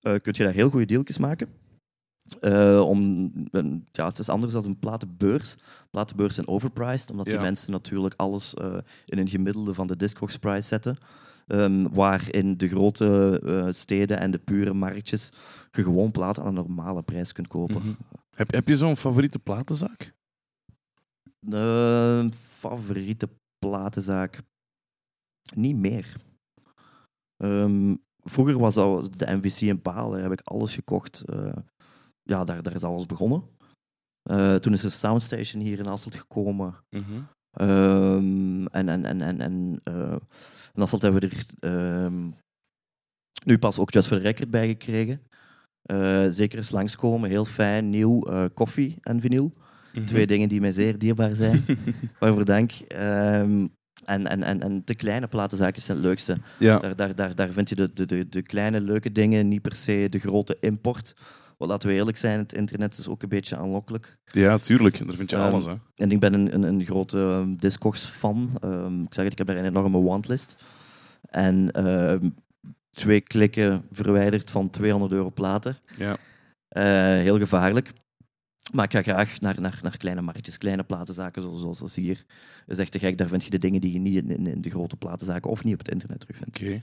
eh 0.00 0.14
kun 0.20 0.32
je 0.36 0.44
daar 0.44 0.52
heel 0.52 0.70
goede 0.70 0.86
dealtjes 0.86 1.18
maken. 1.18 1.48
Eh, 2.40 2.80
om, 2.80 3.30
ja, 3.92 4.06
het 4.06 4.18
is 4.18 4.28
anders 4.28 4.52
dan 4.52 4.64
een 4.64 4.78
platenbeurs. 4.78 5.54
Platenbeurs 5.90 6.34
zijn 6.34 6.48
overpriced, 6.48 7.10
omdat 7.10 7.26
die 7.26 7.38
mensen 7.38 7.70
natuurlijk 7.70 8.14
alles 8.16 8.54
in 9.04 9.18
een 9.18 9.28
gemiddelde 9.28 9.74
van 9.74 9.86
de 9.86 9.96
Discogs 9.96 10.36
prijs 10.36 10.68
zetten. 10.68 10.96
Ehm, 11.46 11.88
waar 11.92 12.26
in 12.30 12.56
de 12.56 12.68
grote 12.68 13.68
steden 13.70 14.18
en 14.18 14.30
de 14.30 14.38
pure 14.38 14.74
marktjes 14.74 15.30
je 15.72 15.82
gewoon 15.82 16.10
platen 16.10 16.42
aan 16.42 16.48
een 16.48 16.54
normale 16.54 17.02
prijs 17.02 17.32
kunt 17.32 17.48
kopen. 17.48 17.80
Mhm. 17.80 17.92
Heb, 18.36 18.52
heb 18.52 18.68
je 18.68 18.76
zo'n 18.76 18.96
favoriete 18.96 19.38
platenzaak? 19.38 20.12
Eh, 21.50 22.24
favoriete 22.58 23.28
platenzaak? 23.58 24.42
Niet 25.54 25.76
meer. 25.76 26.16
Ehm, 27.36 27.94
vroeger 28.22 28.58
was 28.58 28.74
dat 28.74 29.18
de 29.18 29.34
MVC 29.34 29.60
in 29.60 29.82
Paal, 29.82 30.10
daar 30.10 30.22
heb 30.22 30.32
ik 30.32 30.40
alles 30.40 30.74
gekocht. 30.74 31.20
Eh, 31.20 31.56
ja, 32.22 32.44
daar, 32.44 32.62
daar 32.62 32.74
is 32.74 32.82
alles 32.82 33.06
begonnen. 33.06 33.42
Eh, 34.22 34.54
toen 34.54 34.72
is 34.72 34.84
er 34.84 34.90
Soundstation 34.90 35.62
hier 35.62 35.78
in 35.78 35.86
Asselt 35.86 36.16
gekomen. 36.16 36.74
Ehm, 37.50 38.66
en 38.66 38.88
en, 38.88 39.04
en, 39.04 39.22
en, 39.22 39.40
en 39.40 39.80
eh, 39.84 40.16
in 40.74 41.02
hebben 41.02 41.20
we 41.20 41.28
er 41.28 41.46
ehm, 41.58 42.30
nu 43.44 43.58
pas 43.58 43.78
ook 43.78 43.92
Just 43.92 44.08
for 44.08 44.16
the 44.16 44.22
Record 44.22 44.50
bij 44.50 44.66
gekregen. 44.66 45.22
Zeker 46.32 46.58
eens 46.58 46.70
langskomen, 46.70 47.30
heel 47.30 47.44
fijn, 47.44 47.90
nieuw, 47.90 48.48
koffie 48.54 48.96
en 49.00 49.20
vinyl. 49.20 49.52
Mhm. 49.92 50.06
Twee 50.06 50.26
dingen 50.26 50.48
die 50.48 50.60
mij 50.60 50.72
zeer 50.72 50.98
dierbaar 50.98 51.34
zijn. 51.34 51.64
Waarvoor 52.20 52.44
dank. 52.44 52.72
Ehm, 52.72 53.66
en, 54.04 54.26
en, 54.26 54.42
en, 54.42 54.62
en 54.62 54.82
de 54.84 54.94
kleine 54.94 55.26
platenzaakjes 55.28 55.84
zijn 55.84 55.96
het 55.96 56.06
leukste. 56.06 56.36
Ja. 56.58 56.78
Daar, 56.78 56.96
daar, 56.96 57.14
daar, 57.14 57.34
daar 57.34 57.50
vind 57.50 57.68
je 57.68 57.74
de, 57.74 57.90
de, 57.92 58.06
de, 58.06 58.28
de 58.28 58.42
kleine 58.42 58.80
leuke 58.80 59.12
dingen, 59.12 59.48
niet 59.48 59.62
per 59.62 59.76
se 59.76 60.06
de 60.10 60.18
grote 60.18 60.56
import. 60.60 61.14
Want 61.58 61.70
laten 61.70 61.88
we 61.88 61.94
eerlijk 61.94 62.16
zijn, 62.16 62.38
het 62.38 62.52
internet 62.52 62.98
is 62.98 63.08
ook 63.08 63.22
een 63.22 63.28
beetje 63.28 63.56
aanlokkelijk. 63.56 64.18
ja, 64.24 64.58
tuurlijk. 64.58 65.06
Daar 65.06 65.16
vind 65.16 65.30
je 65.30 65.36
Ehm, 65.36 65.44
alles, 65.44 65.64
hè. 65.64 65.74
En 65.94 66.10
ik 66.10 66.20
ben 66.20 66.34
een, 66.34 66.54
een, 66.54 66.62
een 66.62 66.84
grote 66.84 67.18
um, 67.18 67.56
Discogs-fan. 67.56 68.50
Ehm, 68.60 69.02
ik 69.02 69.14
zeg 69.14 69.24
het, 69.24 69.32
ik 69.32 69.38
heb 69.38 69.46
daar 69.46 69.56
een 69.56 69.64
enorme 69.64 70.02
wantlist. 70.02 70.56
En 71.30 71.70
ehm, 71.70 72.28
twee 72.90 73.20
klikken 73.20 73.84
verwijderd 73.92 74.50
van 74.50 74.70
200 74.70 75.12
euro 75.12 75.30
platen. 75.30 75.76
Ja. 75.96 76.16
Eh, 76.68 76.84
heel 77.22 77.38
gevaarlijk. 77.38 77.92
Maar 78.72 78.84
ik 78.84 78.92
ga 78.92 79.02
graag 79.02 79.40
naar, 79.40 79.60
naar, 79.60 79.78
naar 79.82 79.96
kleine 79.96 80.22
marktjes, 80.22 80.58
kleine 80.58 80.84
platenzaken 80.84 81.42
zoals, 81.42 81.60
zoals 81.60 81.80
als 81.80 81.96
hier. 81.96 82.24
Dat 82.66 82.76
is 82.76 82.78
echt 82.78 82.92
te 82.92 82.98
gek. 82.98 83.18
Daar 83.18 83.28
vind 83.28 83.44
je 83.44 83.50
de 83.50 83.58
dingen 83.58 83.80
die 83.80 83.92
je 83.92 83.98
niet 83.98 84.28
in, 84.28 84.46
in, 84.46 84.60
de 84.60 84.70
grote 84.70 84.96
platenzaken 84.96 85.50
of 85.50 85.64
niet 85.64 85.72
op 85.72 85.78
het 85.78 85.88
internet 85.88 86.20
terugvindt. 86.20 86.60
Oké. 86.60 86.82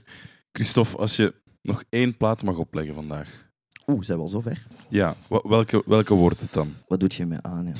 Christophe, 0.52 0.96
als 0.96 1.16
je 1.16 1.34
nog 1.62 1.84
één 1.88 2.16
plaat 2.16 2.42
mag 2.42 2.56
opleggen 2.56 2.94
vandaag. 2.94 3.49
Oeh, 3.86 4.02
zijn 4.04 4.18
we 4.18 4.24
al 4.24 4.30
zover? 4.30 4.62
Ja, 4.88 5.14
wa- 5.28 5.42
welke, 5.48 5.82
welke 5.86 6.14
wordt 6.14 6.40
het 6.40 6.52
dan? 6.52 6.74
Wat 6.88 7.00
doet 7.00 7.14
je 7.14 7.26
me 7.26 7.36
aan? 7.42 7.66
Ja? 7.66 7.72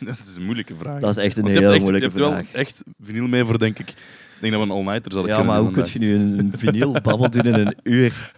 dat 0.06 0.18
is 0.18 0.36
een 0.36 0.44
moeilijke 0.44 0.76
vraag. 0.76 1.00
Dat 1.00 1.10
is 1.16 1.24
echt 1.24 1.36
een 1.36 1.46
heel 1.46 1.72
echt, 1.72 1.80
moeilijke 1.80 2.10
je 2.16 2.22
hebt 2.22 2.32
vraag. 2.34 2.52
wel 2.52 2.60
echt 2.62 2.82
vinyl 3.00 3.26
mee 3.28 3.44
voor, 3.44 3.58
denk 3.58 3.78
ik. 3.78 3.88
Ik 3.90 3.96
denk 4.44 4.52
dat 4.52 4.62
we 4.62 4.68
een 4.68 4.76
all-nighter 4.78 5.12
zouden 5.12 5.32
Ja, 5.32 5.38
kunnen 5.38 5.56
maar 5.56 5.64
hoe 5.72 5.82
kun 5.82 5.92
je 5.92 5.98
nu 5.98 6.14
een 6.38 6.52
vinyl 6.56 6.92
babbel 6.92 7.30
doen 7.30 7.42
in 7.42 7.54
een 7.54 7.76
uur? 7.94 8.32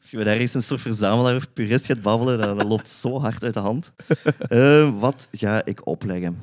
Als 0.00 0.10
je 0.10 0.16
met 0.16 0.26
ergens 0.26 0.54
een 0.54 0.62
soort 0.62 0.80
verzamelaar 0.80 1.36
of 1.36 1.52
purist 1.52 1.86
gaat 1.86 2.02
babbelen, 2.02 2.38
dan, 2.38 2.56
dat 2.56 2.66
loopt 2.68 2.88
zo 2.88 3.20
hard 3.20 3.44
uit 3.44 3.54
de 3.54 3.60
hand. 3.60 3.92
Eh, 4.48 4.98
wat 5.00 5.28
ga 5.32 5.64
ik 5.64 5.86
opleggen? 5.86 6.38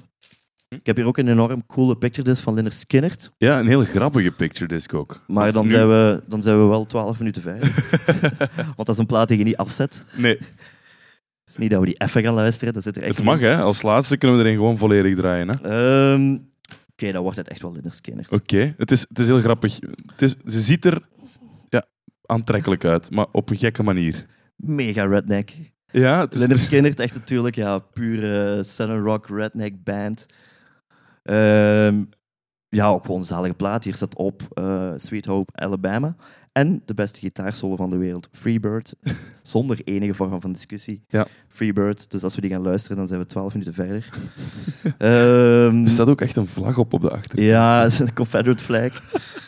Ik 0.70 0.86
heb 0.86 0.96
hier 0.96 1.06
ook 1.06 1.18
een 1.18 1.28
enorm 1.28 1.66
coole 1.66 1.98
picture 1.98 2.24
disc 2.30 2.44
van 2.44 2.72
Skynyrd. 2.72 3.22
vandaag. 3.22 3.32
Ja, 3.38 3.60
een 3.60 3.68
heel 3.68 3.84
grappige 3.84 4.32
picture 4.32 4.68
disc 4.68 4.94
ook. 4.94 5.22
Maar 5.28 5.52
dan, 5.52 5.66
nu- 5.66 5.72
zijn 5.72 5.88
we, 5.88 6.24
dan 6.28 6.42
zijn 6.42 6.58
we 6.60 6.66
wel 6.66 6.86
12 6.86 7.20
minuten 7.20 7.42
verder. 7.42 7.74
Want 8.76 8.76
dat 8.76 8.90
is 8.90 8.98
een 8.98 9.06
plaat 9.06 9.28
die 9.28 9.38
je 9.38 9.44
niet 9.44 9.58
afzet. 9.58 10.04
Nee, 10.16 10.38
Het 10.38 10.48
is 11.46 11.58
niet 11.58 11.70
dat 11.70 11.80
we 11.80 11.86
die 11.86 11.96
even 11.98 12.24
gaan 12.24 12.34
luisteren. 12.34 12.74
Dat 12.74 12.84
zit 12.84 12.98
er 12.98 13.04
echt 13.04 13.18
het 13.18 13.26
mag, 13.26 13.40
hè. 13.40 13.56
Als 13.62 13.82
laatste 13.82 14.18
kunnen 14.18 14.38
we 14.38 14.44
erin 14.44 14.56
gewoon 14.56 14.78
volledig 14.78 15.16
draaien, 15.16 15.50
hè. 15.50 15.56
Ehm, 16.14 16.38
Oké, 16.92 17.12
dan 17.12 17.22
wordt 17.22 17.38
het 17.38 17.48
echt 17.48 17.62
wel 17.62 17.74
Lynyrd 17.74 17.96
Skynyrd. 17.96 18.32
Oké, 18.32 18.74
het, 18.78 18.92
is, 18.92 19.06
het 19.10 19.20
is 19.20 19.28
heel 19.28 19.40
grappig. 19.40 19.80
Het 20.12 20.22
is, 20.22 20.36
ze 20.46 20.60
ziet 20.60 20.86
er 20.86 21.02
ja, 21.70 21.86
aantrekkelijk 22.26 22.86
uit, 22.86 23.12
maar 23.12 23.26
op 23.32 23.50
een 23.50 23.58
gekke 23.58 23.84
manier. 23.84 24.26
Mega 24.56 25.06
redneck. 25.06 25.54
Ja, 25.92 26.20
het 26.20 26.34
is... 26.36 26.70
Echt 26.96 27.14
natuurlijk, 27.14 27.56
ja, 27.56 27.80
pure 27.80 28.64
Southern 28.64 29.04
Rock 29.04 29.28
redneck 29.30 29.84
band. 29.84 30.26
Ehm, 31.28 32.04
ja, 32.70 32.88
ook 32.88 33.06
gewoon 33.06 33.20
een 33.20 33.26
zalige 33.26 33.54
plaat. 33.54 33.84
Hier 33.84 33.96
staat 33.96 34.16
op 34.16 34.42
eh, 34.54 34.92
Sweet 34.96 35.26
Hope, 35.26 35.54
Alabama. 35.56 36.16
En 36.52 36.82
de 36.86 36.94
beste 36.94 37.20
gitaarsolo 37.20 37.76
van 37.76 37.90
de 37.90 37.98
wereld, 37.98 38.30
Freebird. 38.32 38.94
Zonder 39.42 39.80
enige 39.84 40.14
vorm 40.14 40.42
van 40.42 40.52
discussie. 40.52 41.04
Ja. 41.08 41.28
Freebird. 41.48 42.12
Dus 42.12 42.24
als 42.24 42.36
we 42.36 42.42
die 42.42 42.50
gaan 42.50 42.62
luisteren, 42.62 42.98
dan 42.98 43.08
zijn 43.08 43.20
we 43.20 43.26
12 43.26 43.52
minuten 43.54 43.74
verder. 43.74 44.10
Ehm, 44.98 45.84
Er 45.84 45.90
staat 45.90 46.08
ook 46.10 46.22
echt 46.22 46.36
een 46.36 46.48
vlag 46.48 46.78
op 46.78 46.94
op 46.94 47.02
de 47.02 47.10
achterkant. 47.10 47.48
ja, 47.48 47.82
het 47.84 47.92
is 47.92 48.00
een 48.00 48.14
Confederate 48.14 48.64
flag. 48.64 48.92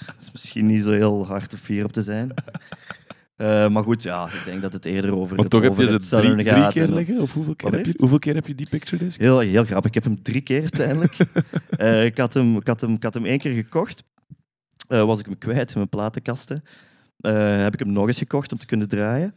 Dat 0.05 0.15
is 0.21 0.31
misschien 0.31 0.65
niet 0.65 0.83
zo 0.83 0.91
heel 0.91 1.25
hard 1.25 1.53
of 1.53 1.59
fier 1.59 1.83
op 1.85 1.91
te 1.91 2.03
zijn. 2.03 2.33
Eh, 3.39 3.69
maar 3.69 3.83
goed, 3.83 4.03
ja, 4.03 4.25
ik 4.25 4.41
denk 4.45 4.61
dat 4.61 4.73
het 4.73 4.85
eerder 4.85 5.11
over 5.13 5.35
Want 5.35 5.39
het, 5.41 5.49
toch 5.49 5.61
heb 5.61 5.77
je 5.77 5.87
ze 5.87 5.93
het 5.93 6.09
drie, 6.09 6.09
Southern 6.09 6.37
drie 6.37 6.47
gaat 6.49 6.73
keer 6.73 6.83
en- 6.83 6.93
liggen? 6.93 7.21
Of 7.21 7.33
hoeveel 7.33 7.55
keer, 7.55 7.71
heb 7.71 7.85
je, 7.85 7.93
hoeveel 7.97 8.19
keer 8.19 8.35
heb 8.35 8.47
je 8.47 8.55
die 8.55 8.69
picture 8.69 9.03
disc? 9.03 9.19
Heel, 9.19 9.39
heel 9.39 9.65
grappig. 9.65 9.85
Ik 9.87 9.93
heb 9.93 10.03
hem 10.03 10.21
drie 10.21 10.41
keer 10.41 10.61
uiteindelijk. 10.61 11.17
Eh, 11.69 12.05
ik, 12.05 12.17
had 12.17 12.33
hem, 12.33 12.55
ik, 12.57 12.67
had 12.67 12.81
hem, 12.81 12.93
ik 12.93 13.03
had 13.03 13.13
hem 13.13 13.25
één 13.25 13.37
keer 13.39 13.53
gekocht. 13.53 14.03
Eh, 14.87 15.05
was 15.05 15.19
ik 15.19 15.25
hem 15.25 15.37
kwijt 15.37 15.69
in 15.69 15.77
mijn 15.77 15.89
platenkasten. 15.89 16.63
Heb 17.21 17.73
ik 17.73 17.79
hem 17.79 17.91
nog 17.91 18.07
eens 18.07 18.17
gekocht 18.17 18.51
om 18.51 18.57
te 18.57 18.65
kunnen 18.65 18.87
draaien. 18.87 19.35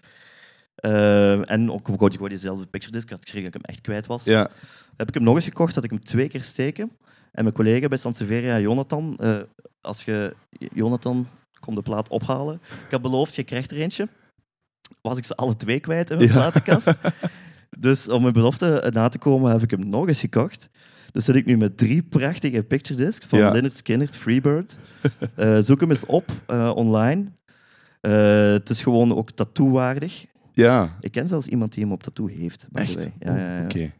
En 1.46 1.70
ook 1.70 1.86
gewoon 1.86 2.12
gewoon 2.12 2.28
diezelfde 2.28 2.66
picture 2.66 2.92
disc. 2.92 3.04
Ik 3.04 3.10
had 3.10 3.20
geschreven 3.22 3.50
dat 3.50 3.60
ik 3.60 3.66
hem 3.66 3.74
echt 3.74 3.84
kwijt 3.84 4.06
was. 4.06 4.24
Ja, 4.24 4.50
Heb 4.96 5.08
ik 5.08 5.14
hem 5.14 5.22
nog 5.22 5.34
eens 5.34 5.44
gekocht, 5.44 5.74
had 5.74 5.84
ik 5.84 5.90
hem 5.90 6.00
twee 6.00 6.28
keer 6.28 6.42
steken. 6.42 6.90
En 7.32 7.42
mijn 7.42 7.54
collega 7.54 7.88
bij 7.88 7.98
Sanseveria, 7.98 8.58
Jonathan, 8.60 9.18
als 9.80 10.04
je... 10.04 10.34
Jonathan, 10.74 11.26
kom 11.62 11.74
de 11.74 11.82
plaat 11.82 12.08
ophalen. 12.08 12.54
Ik 12.84 12.90
had 12.90 13.02
beloofd, 13.02 13.34
je 13.34 13.42
krijgt 13.42 13.70
er 13.70 13.76
eentje. 13.76 14.08
was 15.02 15.18
ik 15.18 15.24
ze 15.24 15.36
alle 15.36 15.56
twee 15.56 15.80
kwijt 15.80 16.10
in 16.10 16.16
mijn 16.16 16.28
Ja. 16.28 16.34
platenkast. 16.34 16.92
Dus 17.78 18.08
om 18.08 18.22
mijn 18.22 18.32
belofte 18.34 18.90
na 18.94 19.08
te 19.08 19.18
komen 19.18 19.50
heb 19.52 19.62
ik 19.62 19.70
hem 19.70 19.88
nog 19.88 20.08
eens 20.08 20.20
gekocht. 20.20 20.68
Dus 21.12 21.24
zit 21.24 21.34
ik 21.34 21.46
nu 21.46 21.56
met 21.56 21.78
drie 21.78 22.02
prachtige 22.02 22.62
picture 22.62 22.98
discs 23.04 23.26
van 23.26 23.38
Ja. 23.38 23.50
Leonard 23.50 23.76
Skinner, 23.76 24.08
Freebird. 24.08 24.78
Eh, 25.34 25.58
zoek 25.58 25.80
hem 25.80 25.90
eens 25.90 26.06
op 26.06 26.30
eh, 26.46 26.72
online. 26.74 27.32
Eh, 28.00 28.12
het 28.52 28.70
is 28.70 28.82
gewoon 28.82 29.14
ook 29.16 29.30
tattoo-waardig. 29.30 30.24
Ja, 30.52 30.96
Ik 31.00 31.12
ken 31.12 31.28
zelfs 31.28 31.46
iemand 31.46 31.72
die 31.74 31.82
hem 31.82 31.92
op 31.92 32.02
tattoo 32.02 32.26
heeft. 32.26 32.66
echt? 32.72 33.10
Ja, 33.18 33.36
ja, 33.36 33.56
ja. 33.58 33.64
Oké. 33.64 33.92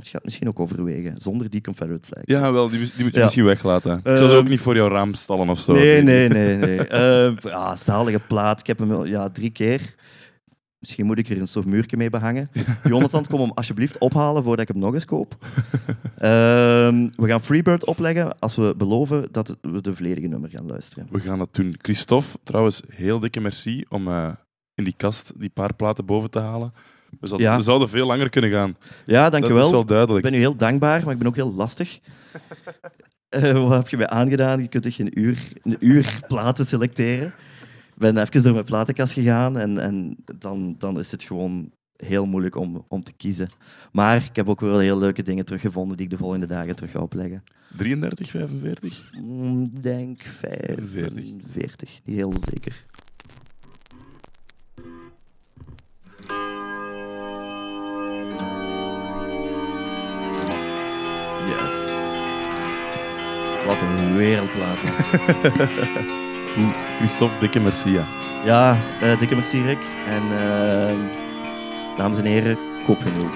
Ga 0.00 0.12
het 0.12 0.24
misschien 0.24 0.48
ook 0.48 0.60
overwegen, 0.60 1.16
zonder 1.20 1.50
die 1.50 1.60
Confederate 1.60 2.06
flag. 2.06 2.22
Ja, 2.24 2.52
wel, 2.52 2.68
die, 2.68 2.78
die 2.78 2.88
moet 3.04 3.12
je 3.12 3.16
Ja. 3.18 3.22
misschien 3.22 3.44
weglaten. 3.44 3.96
Ik 3.96 4.02
zou 4.04 4.16
ze 4.16 4.24
Ehm, 4.24 4.34
ook 4.34 4.48
niet 4.48 4.60
voor 4.60 4.74
jouw 4.76 4.88
raam 4.88 5.14
stallen 5.14 5.48
of 5.48 5.60
zo. 5.60 5.72
Nee, 5.72 6.02
nee, 6.02 6.28
nee. 6.28 6.56
nee. 6.78 6.80
Ja, 7.40 7.76
zalige 7.76 8.20
plaat. 8.28 8.60
Ik 8.60 8.66
heb 8.66 8.78
hem 8.78 9.04
ja, 9.04 9.28
drie 9.30 9.50
keer. 9.50 9.94
Misschien 10.78 11.06
moet 11.06 11.18
ik 11.18 11.28
er 11.28 11.40
een 11.40 11.48
stoofmuurtje 11.48 11.96
mee 11.96 12.10
behangen. 12.10 12.50
Jonathan, 12.84 13.26
kom 13.26 13.40
hem 13.40 13.50
alsjeblieft 13.54 13.98
ophalen 13.98 14.42
voordat 14.42 14.68
ik 14.68 14.74
hem 14.74 14.82
nog 14.82 14.94
eens 14.94 15.04
koop. 15.04 15.36
Ehm, 16.18 17.08
we 17.16 17.26
gaan 17.28 17.42
Freebird 17.42 17.84
opleggen 17.84 18.38
als 18.38 18.56
we 18.56 18.74
beloven 18.76 19.28
dat 19.30 19.56
we 19.62 19.80
de 19.80 19.94
volledige 19.94 20.26
nummer 20.26 20.50
gaan 20.50 20.66
luisteren. 20.66 21.08
We 21.10 21.20
gaan 21.20 21.38
dat 21.38 21.54
doen. 21.54 21.74
Christophe, 21.82 22.38
trouwens, 22.42 22.82
heel 22.88 23.20
dikke 23.20 23.40
merci 23.40 23.84
om 23.88 24.08
eh, 24.08 24.30
in 24.74 24.84
die 24.84 24.94
kast 24.96 25.32
die 25.36 25.50
paar 25.50 25.74
platen 25.74 26.04
boven 26.06 26.30
te 26.30 26.38
halen. 26.38 26.72
We 27.20 27.26
zouden, 27.26 27.48
Ja. 27.50 27.56
we 27.56 27.62
zouden 27.62 27.88
veel 27.88 28.06
langer 28.06 28.28
kunnen 28.28 28.50
gaan. 28.50 28.76
Ja, 29.04 29.22
Dat 29.22 29.32
dankjewel. 29.32 29.64
is 29.64 29.70
wel 29.70 29.80
Ik 29.80 29.88
duidelijk. 29.88 30.24
ben 30.24 30.34
u 30.34 30.38
heel 30.38 30.56
dankbaar, 30.56 31.02
maar 31.04 31.12
ik 31.12 31.18
ben 31.18 31.28
ook 31.28 31.36
heel 31.36 31.52
lastig. 31.54 31.98
Eh, 33.28 33.52
wat 33.68 33.76
heb 33.76 33.88
je 33.88 33.96
mij 33.96 34.08
aangedaan? 34.08 34.60
Je 34.60 34.68
kunt 34.68 34.82
toch 34.82 34.94
geen 34.94 35.18
uur, 35.20 35.38
een 35.62 35.76
uur 35.80 36.18
platen 36.28 36.66
selecteren? 36.66 37.26
Ik 37.26 37.94
ben 37.94 38.16
even 38.18 38.42
door 38.42 38.52
mijn 38.52 38.64
platenkast 38.64 39.12
gegaan 39.12 39.58
en, 39.58 39.78
en 39.78 40.16
dan, 40.38 40.74
dan 40.78 40.98
is 40.98 41.10
het 41.10 41.22
gewoon 41.22 41.70
heel 41.96 42.24
moeilijk 42.26 42.56
om, 42.56 42.84
om 42.88 43.02
te 43.02 43.12
kiezen. 43.12 43.48
Maar 43.92 44.16
ik 44.16 44.36
heb 44.36 44.48
ook 44.48 44.60
wel 44.60 44.78
heel 44.78 44.98
leuke 44.98 45.22
dingen 45.22 45.44
teruggevonden 45.44 45.96
die 45.96 46.06
ik 46.06 46.12
de 46.12 46.18
volgende 46.18 46.46
dagen 46.46 46.76
terug 46.76 46.90
ga 46.90 47.00
opleggen. 47.00 47.44
33, 47.76 48.30
45? 48.30 49.10
Mm, 49.22 49.62
Ik 49.62 49.82
denk 49.82 50.22
45, 50.22 52.00
niet 52.04 52.16
heel 52.16 52.34
zeker. 52.50 52.84
Wat 63.66 63.80
een 63.80 64.16
wereldplaat. 64.16 64.78
Christophe, 66.98 67.38
dikke 67.38 67.60
merci. 67.60 67.92
Ja. 67.92 68.06
ja, 68.44 68.76
eh, 69.00 69.18
dikke 69.18 69.34
merci 69.34 69.62
Rick. 69.62 69.82
En 70.06 70.22
eh, 70.38 70.96
dames 71.96 72.18
en 72.18 72.24
heren, 72.24 72.58
koop 72.84 73.02
vinyl. 73.02 73.30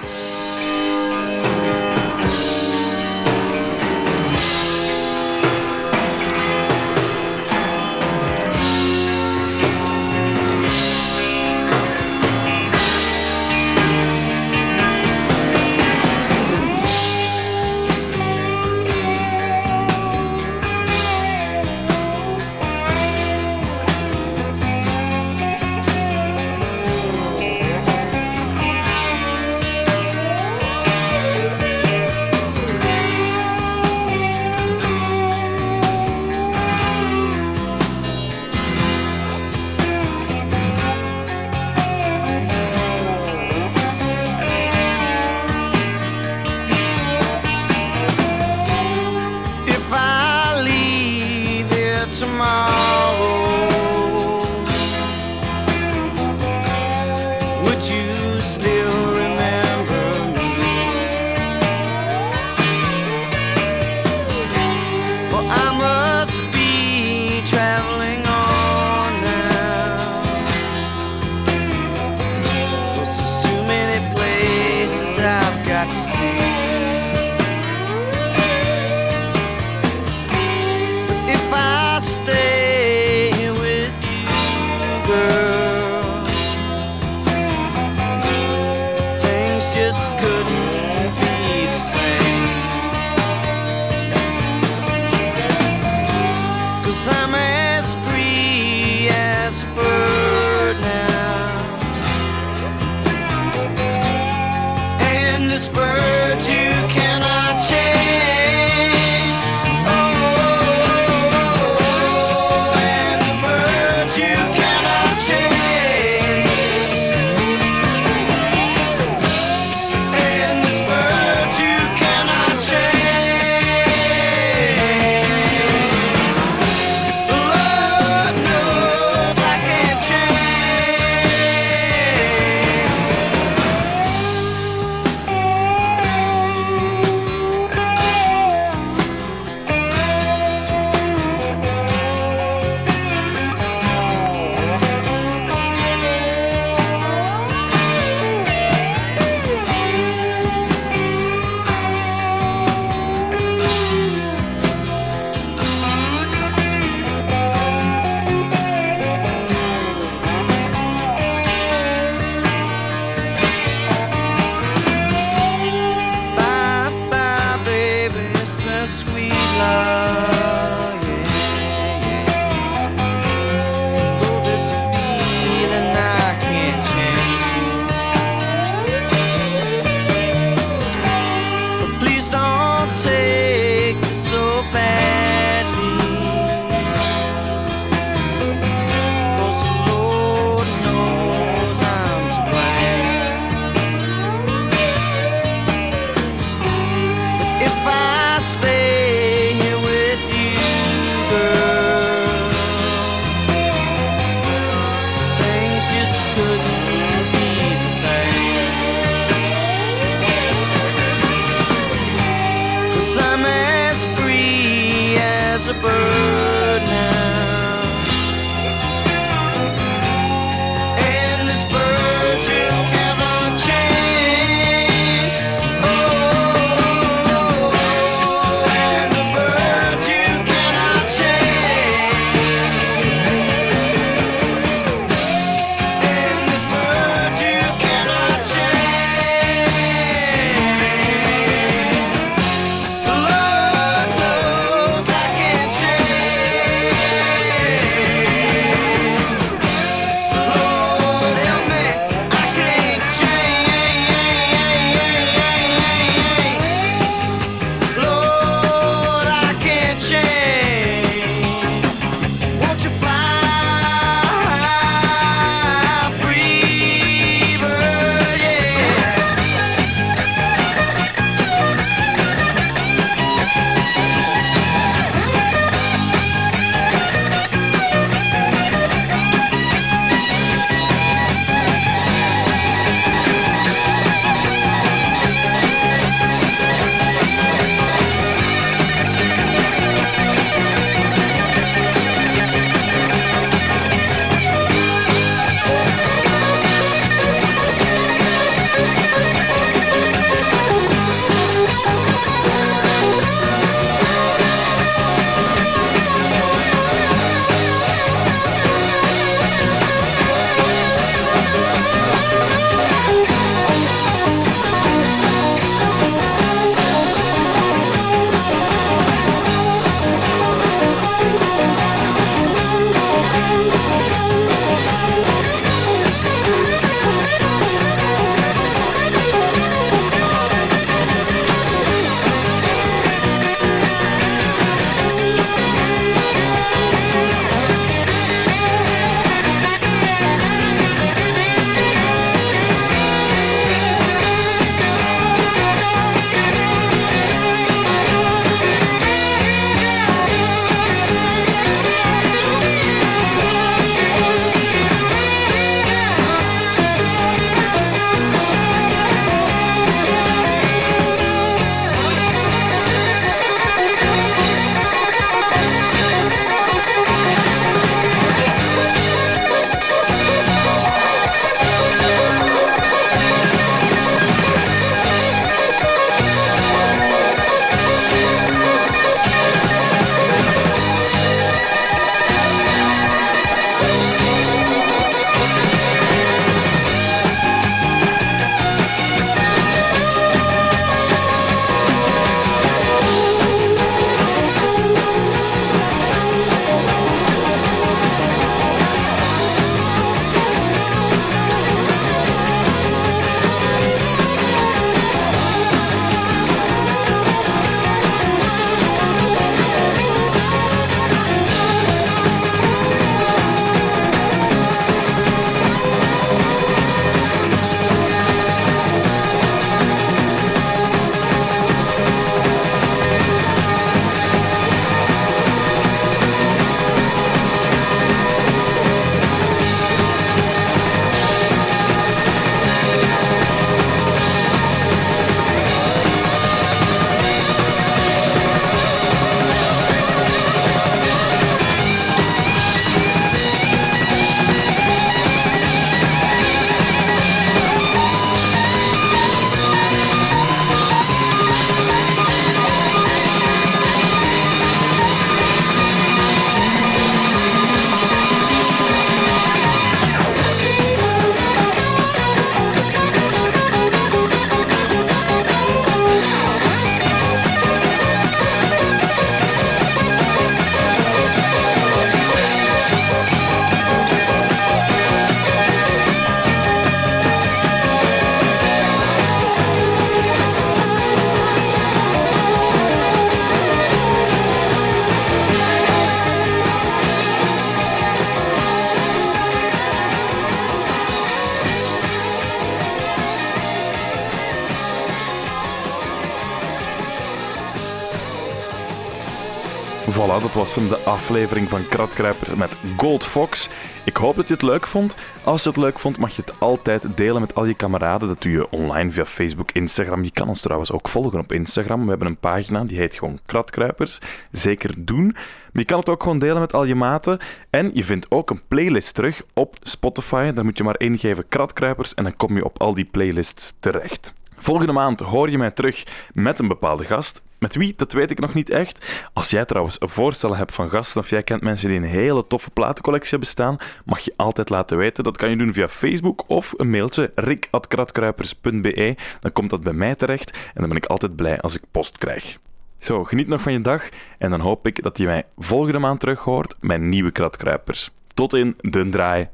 Was 500.59 500.75
hem, 500.75 500.87
de 500.87 500.97
aflevering 500.97 501.69
van 501.69 501.87
Kratkruipers 501.87 502.55
met 502.55 502.77
Gold 502.97 503.25
Fox. 503.25 503.69
Ik 504.03 504.17
hoop 504.17 504.35
dat 504.35 504.47
je 504.47 504.53
het 504.53 504.63
leuk 504.63 504.87
vond. 504.87 505.17
Als 505.43 505.63
je 505.63 505.69
het 505.69 505.77
leuk 505.77 505.99
vond, 505.99 506.17
mag 506.17 506.35
je 506.35 506.41
het 506.45 506.59
altijd 506.59 507.07
delen 507.15 507.41
met 507.41 507.55
al 507.55 507.65
je 507.65 507.73
kameraden. 507.73 508.27
Dat 508.27 508.41
doe 508.41 508.51
je 508.51 508.69
online 508.69 509.11
via 509.11 509.25
Facebook, 509.25 509.71
Instagram. 509.71 510.23
Je 510.23 510.31
kan 510.31 510.47
ons 510.47 510.61
trouwens 510.61 510.91
ook 510.91 511.07
volgen 511.07 511.39
op 511.39 511.51
Instagram. 511.51 512.03
We 512.03 512.09
hebben 512.09 512.27
een 512.27 512.37
pagina, 512.37 512.83
die 512.83 512.97
heet 512.97 513.15
gewoon 513.15 513.39
Kratkruipers. 513.45 514.19
Zeker 514.51 514.93
doen. 514.97 515.25
Maar 515.25 515.81
je 515.81 515.85
kan 515.85 515.99
het 515.99 516.09
ook 516.09 516.23
gewoon 516.23 516.39
delen 516.39 516.59
met 516.59 516.73
al 516.73 516.83
je 516.83 516.95
maten. 516.95 517.37
En 517.69 517.91
je 517.93 518.03
vindt 518.03 518.31
ook 518.31 518.49
een 518.49 518.61
playlist 518.67 519.15
terug 519.15 519.41
op 519.53 519.75
Spotify. 519.81 520.51
Daar 520.51 520.65
moet 520.65 520.77
je 520.77 520.83
maar 520.83 520.99
ingeven 520.99 521.47
Kratkruipers 521.49 522.13
en 522.13 522.23
dan 522.23 522.35
kom 522.35 522.55
je 522.55 522.65
op 522.65 522.81
al 522.81 522.93
die 522.93 523.05
playlists 523.05 523.73
terecht. 523.79 524.33
Volgende 524.57 524.93
maand 524.93 525.19
hoor 525.19 525.49
je 525.49 525.57
mij 525.57 525.71
terug 525.71 526.03
met 526.33 526.59
een 526.59 526.67
bepaalde 526.67 527.03
gast. 527.03 527.41
Met 527.59 527.75
wie, 527.75 527.93
dat 527.95 528.11
weet 528.11 528.31
ik 528.31 528.39
nog 528.39 528.53
niet 528.53 528.69
echt. 528.69 529.27
Als 529.33 529.49
jij 529.49 529.65
trouwens 529.65 530.01
een 530.01 530.09
voorstel 530.09 530.55
hebt 530.55 530.73
van 530.73 530.89
gasten 530.89 531.21
of 531.21 531.29
jij 531.29 531.43
kent 531.43 531.61
mensen 531.61 531.89
die 531.89 531.97
een 531.97 532.03
hele 532.03 532.43
toffe 532.43 532.69
platencollectie 532.69 533.29
hebben 533.29 533.49
staan, 533.49 533.77
mag 534.05 534.19
je 534.19 534.33
altijd 534.35 534.69
laten 534.69 534.97
weten. 534.97 535.23
Dat 535.23 535.37
kan 535.37 535.49
je 535.49 535.55
doen 535.55 535.73
via 535.73 535.87
Facebook 535.87 536.43
of 536.47 536.73
een 536.77 536.89
mailtje 536.89 537.31
rik.kratkruipers.be. 537.35 539.15
Dan 539.39 539.51
komt 539.51 539.69
dat 539.69 539.81
bij 539.81 539.93
mij 539.93 540.15
terecht 540.15 540.51
en 540.51 540.79
dan 540.79 540.87
ben 540.87 540.97
ik 540.97 541.05
altijd 541.05 541.35
blij 541.35 541.59
als 541.59 541.75
ik 541.75 541.83
post 541.91 542.17
krijg. 542.17 542.57
Zo, 542.97 543.23
geniet 543.23 543.47
nog 543.47 543.61
van 543.61 543.73
je 543.73 543.81
dag 543.81 544.09
en 544.37 544.49
dan 544.49 544.59
hoop 544.59 544.87
ik 544.87 545.03
dat 545.03 545.17
je 545.17 545.25
mij 545.25 545.45
volgende 545.57 545.99
maand 545.99 546.19
terug 546.19 546.39
hoort 546.39 546.75
met 546.79 547.01
nieuwe 547.01 547.31
Kratkruipers. 547.31 548.11
Tot 548.33 548.53
in 548.53 548.75
de 548.81 549.09
draai. 549.09 549.47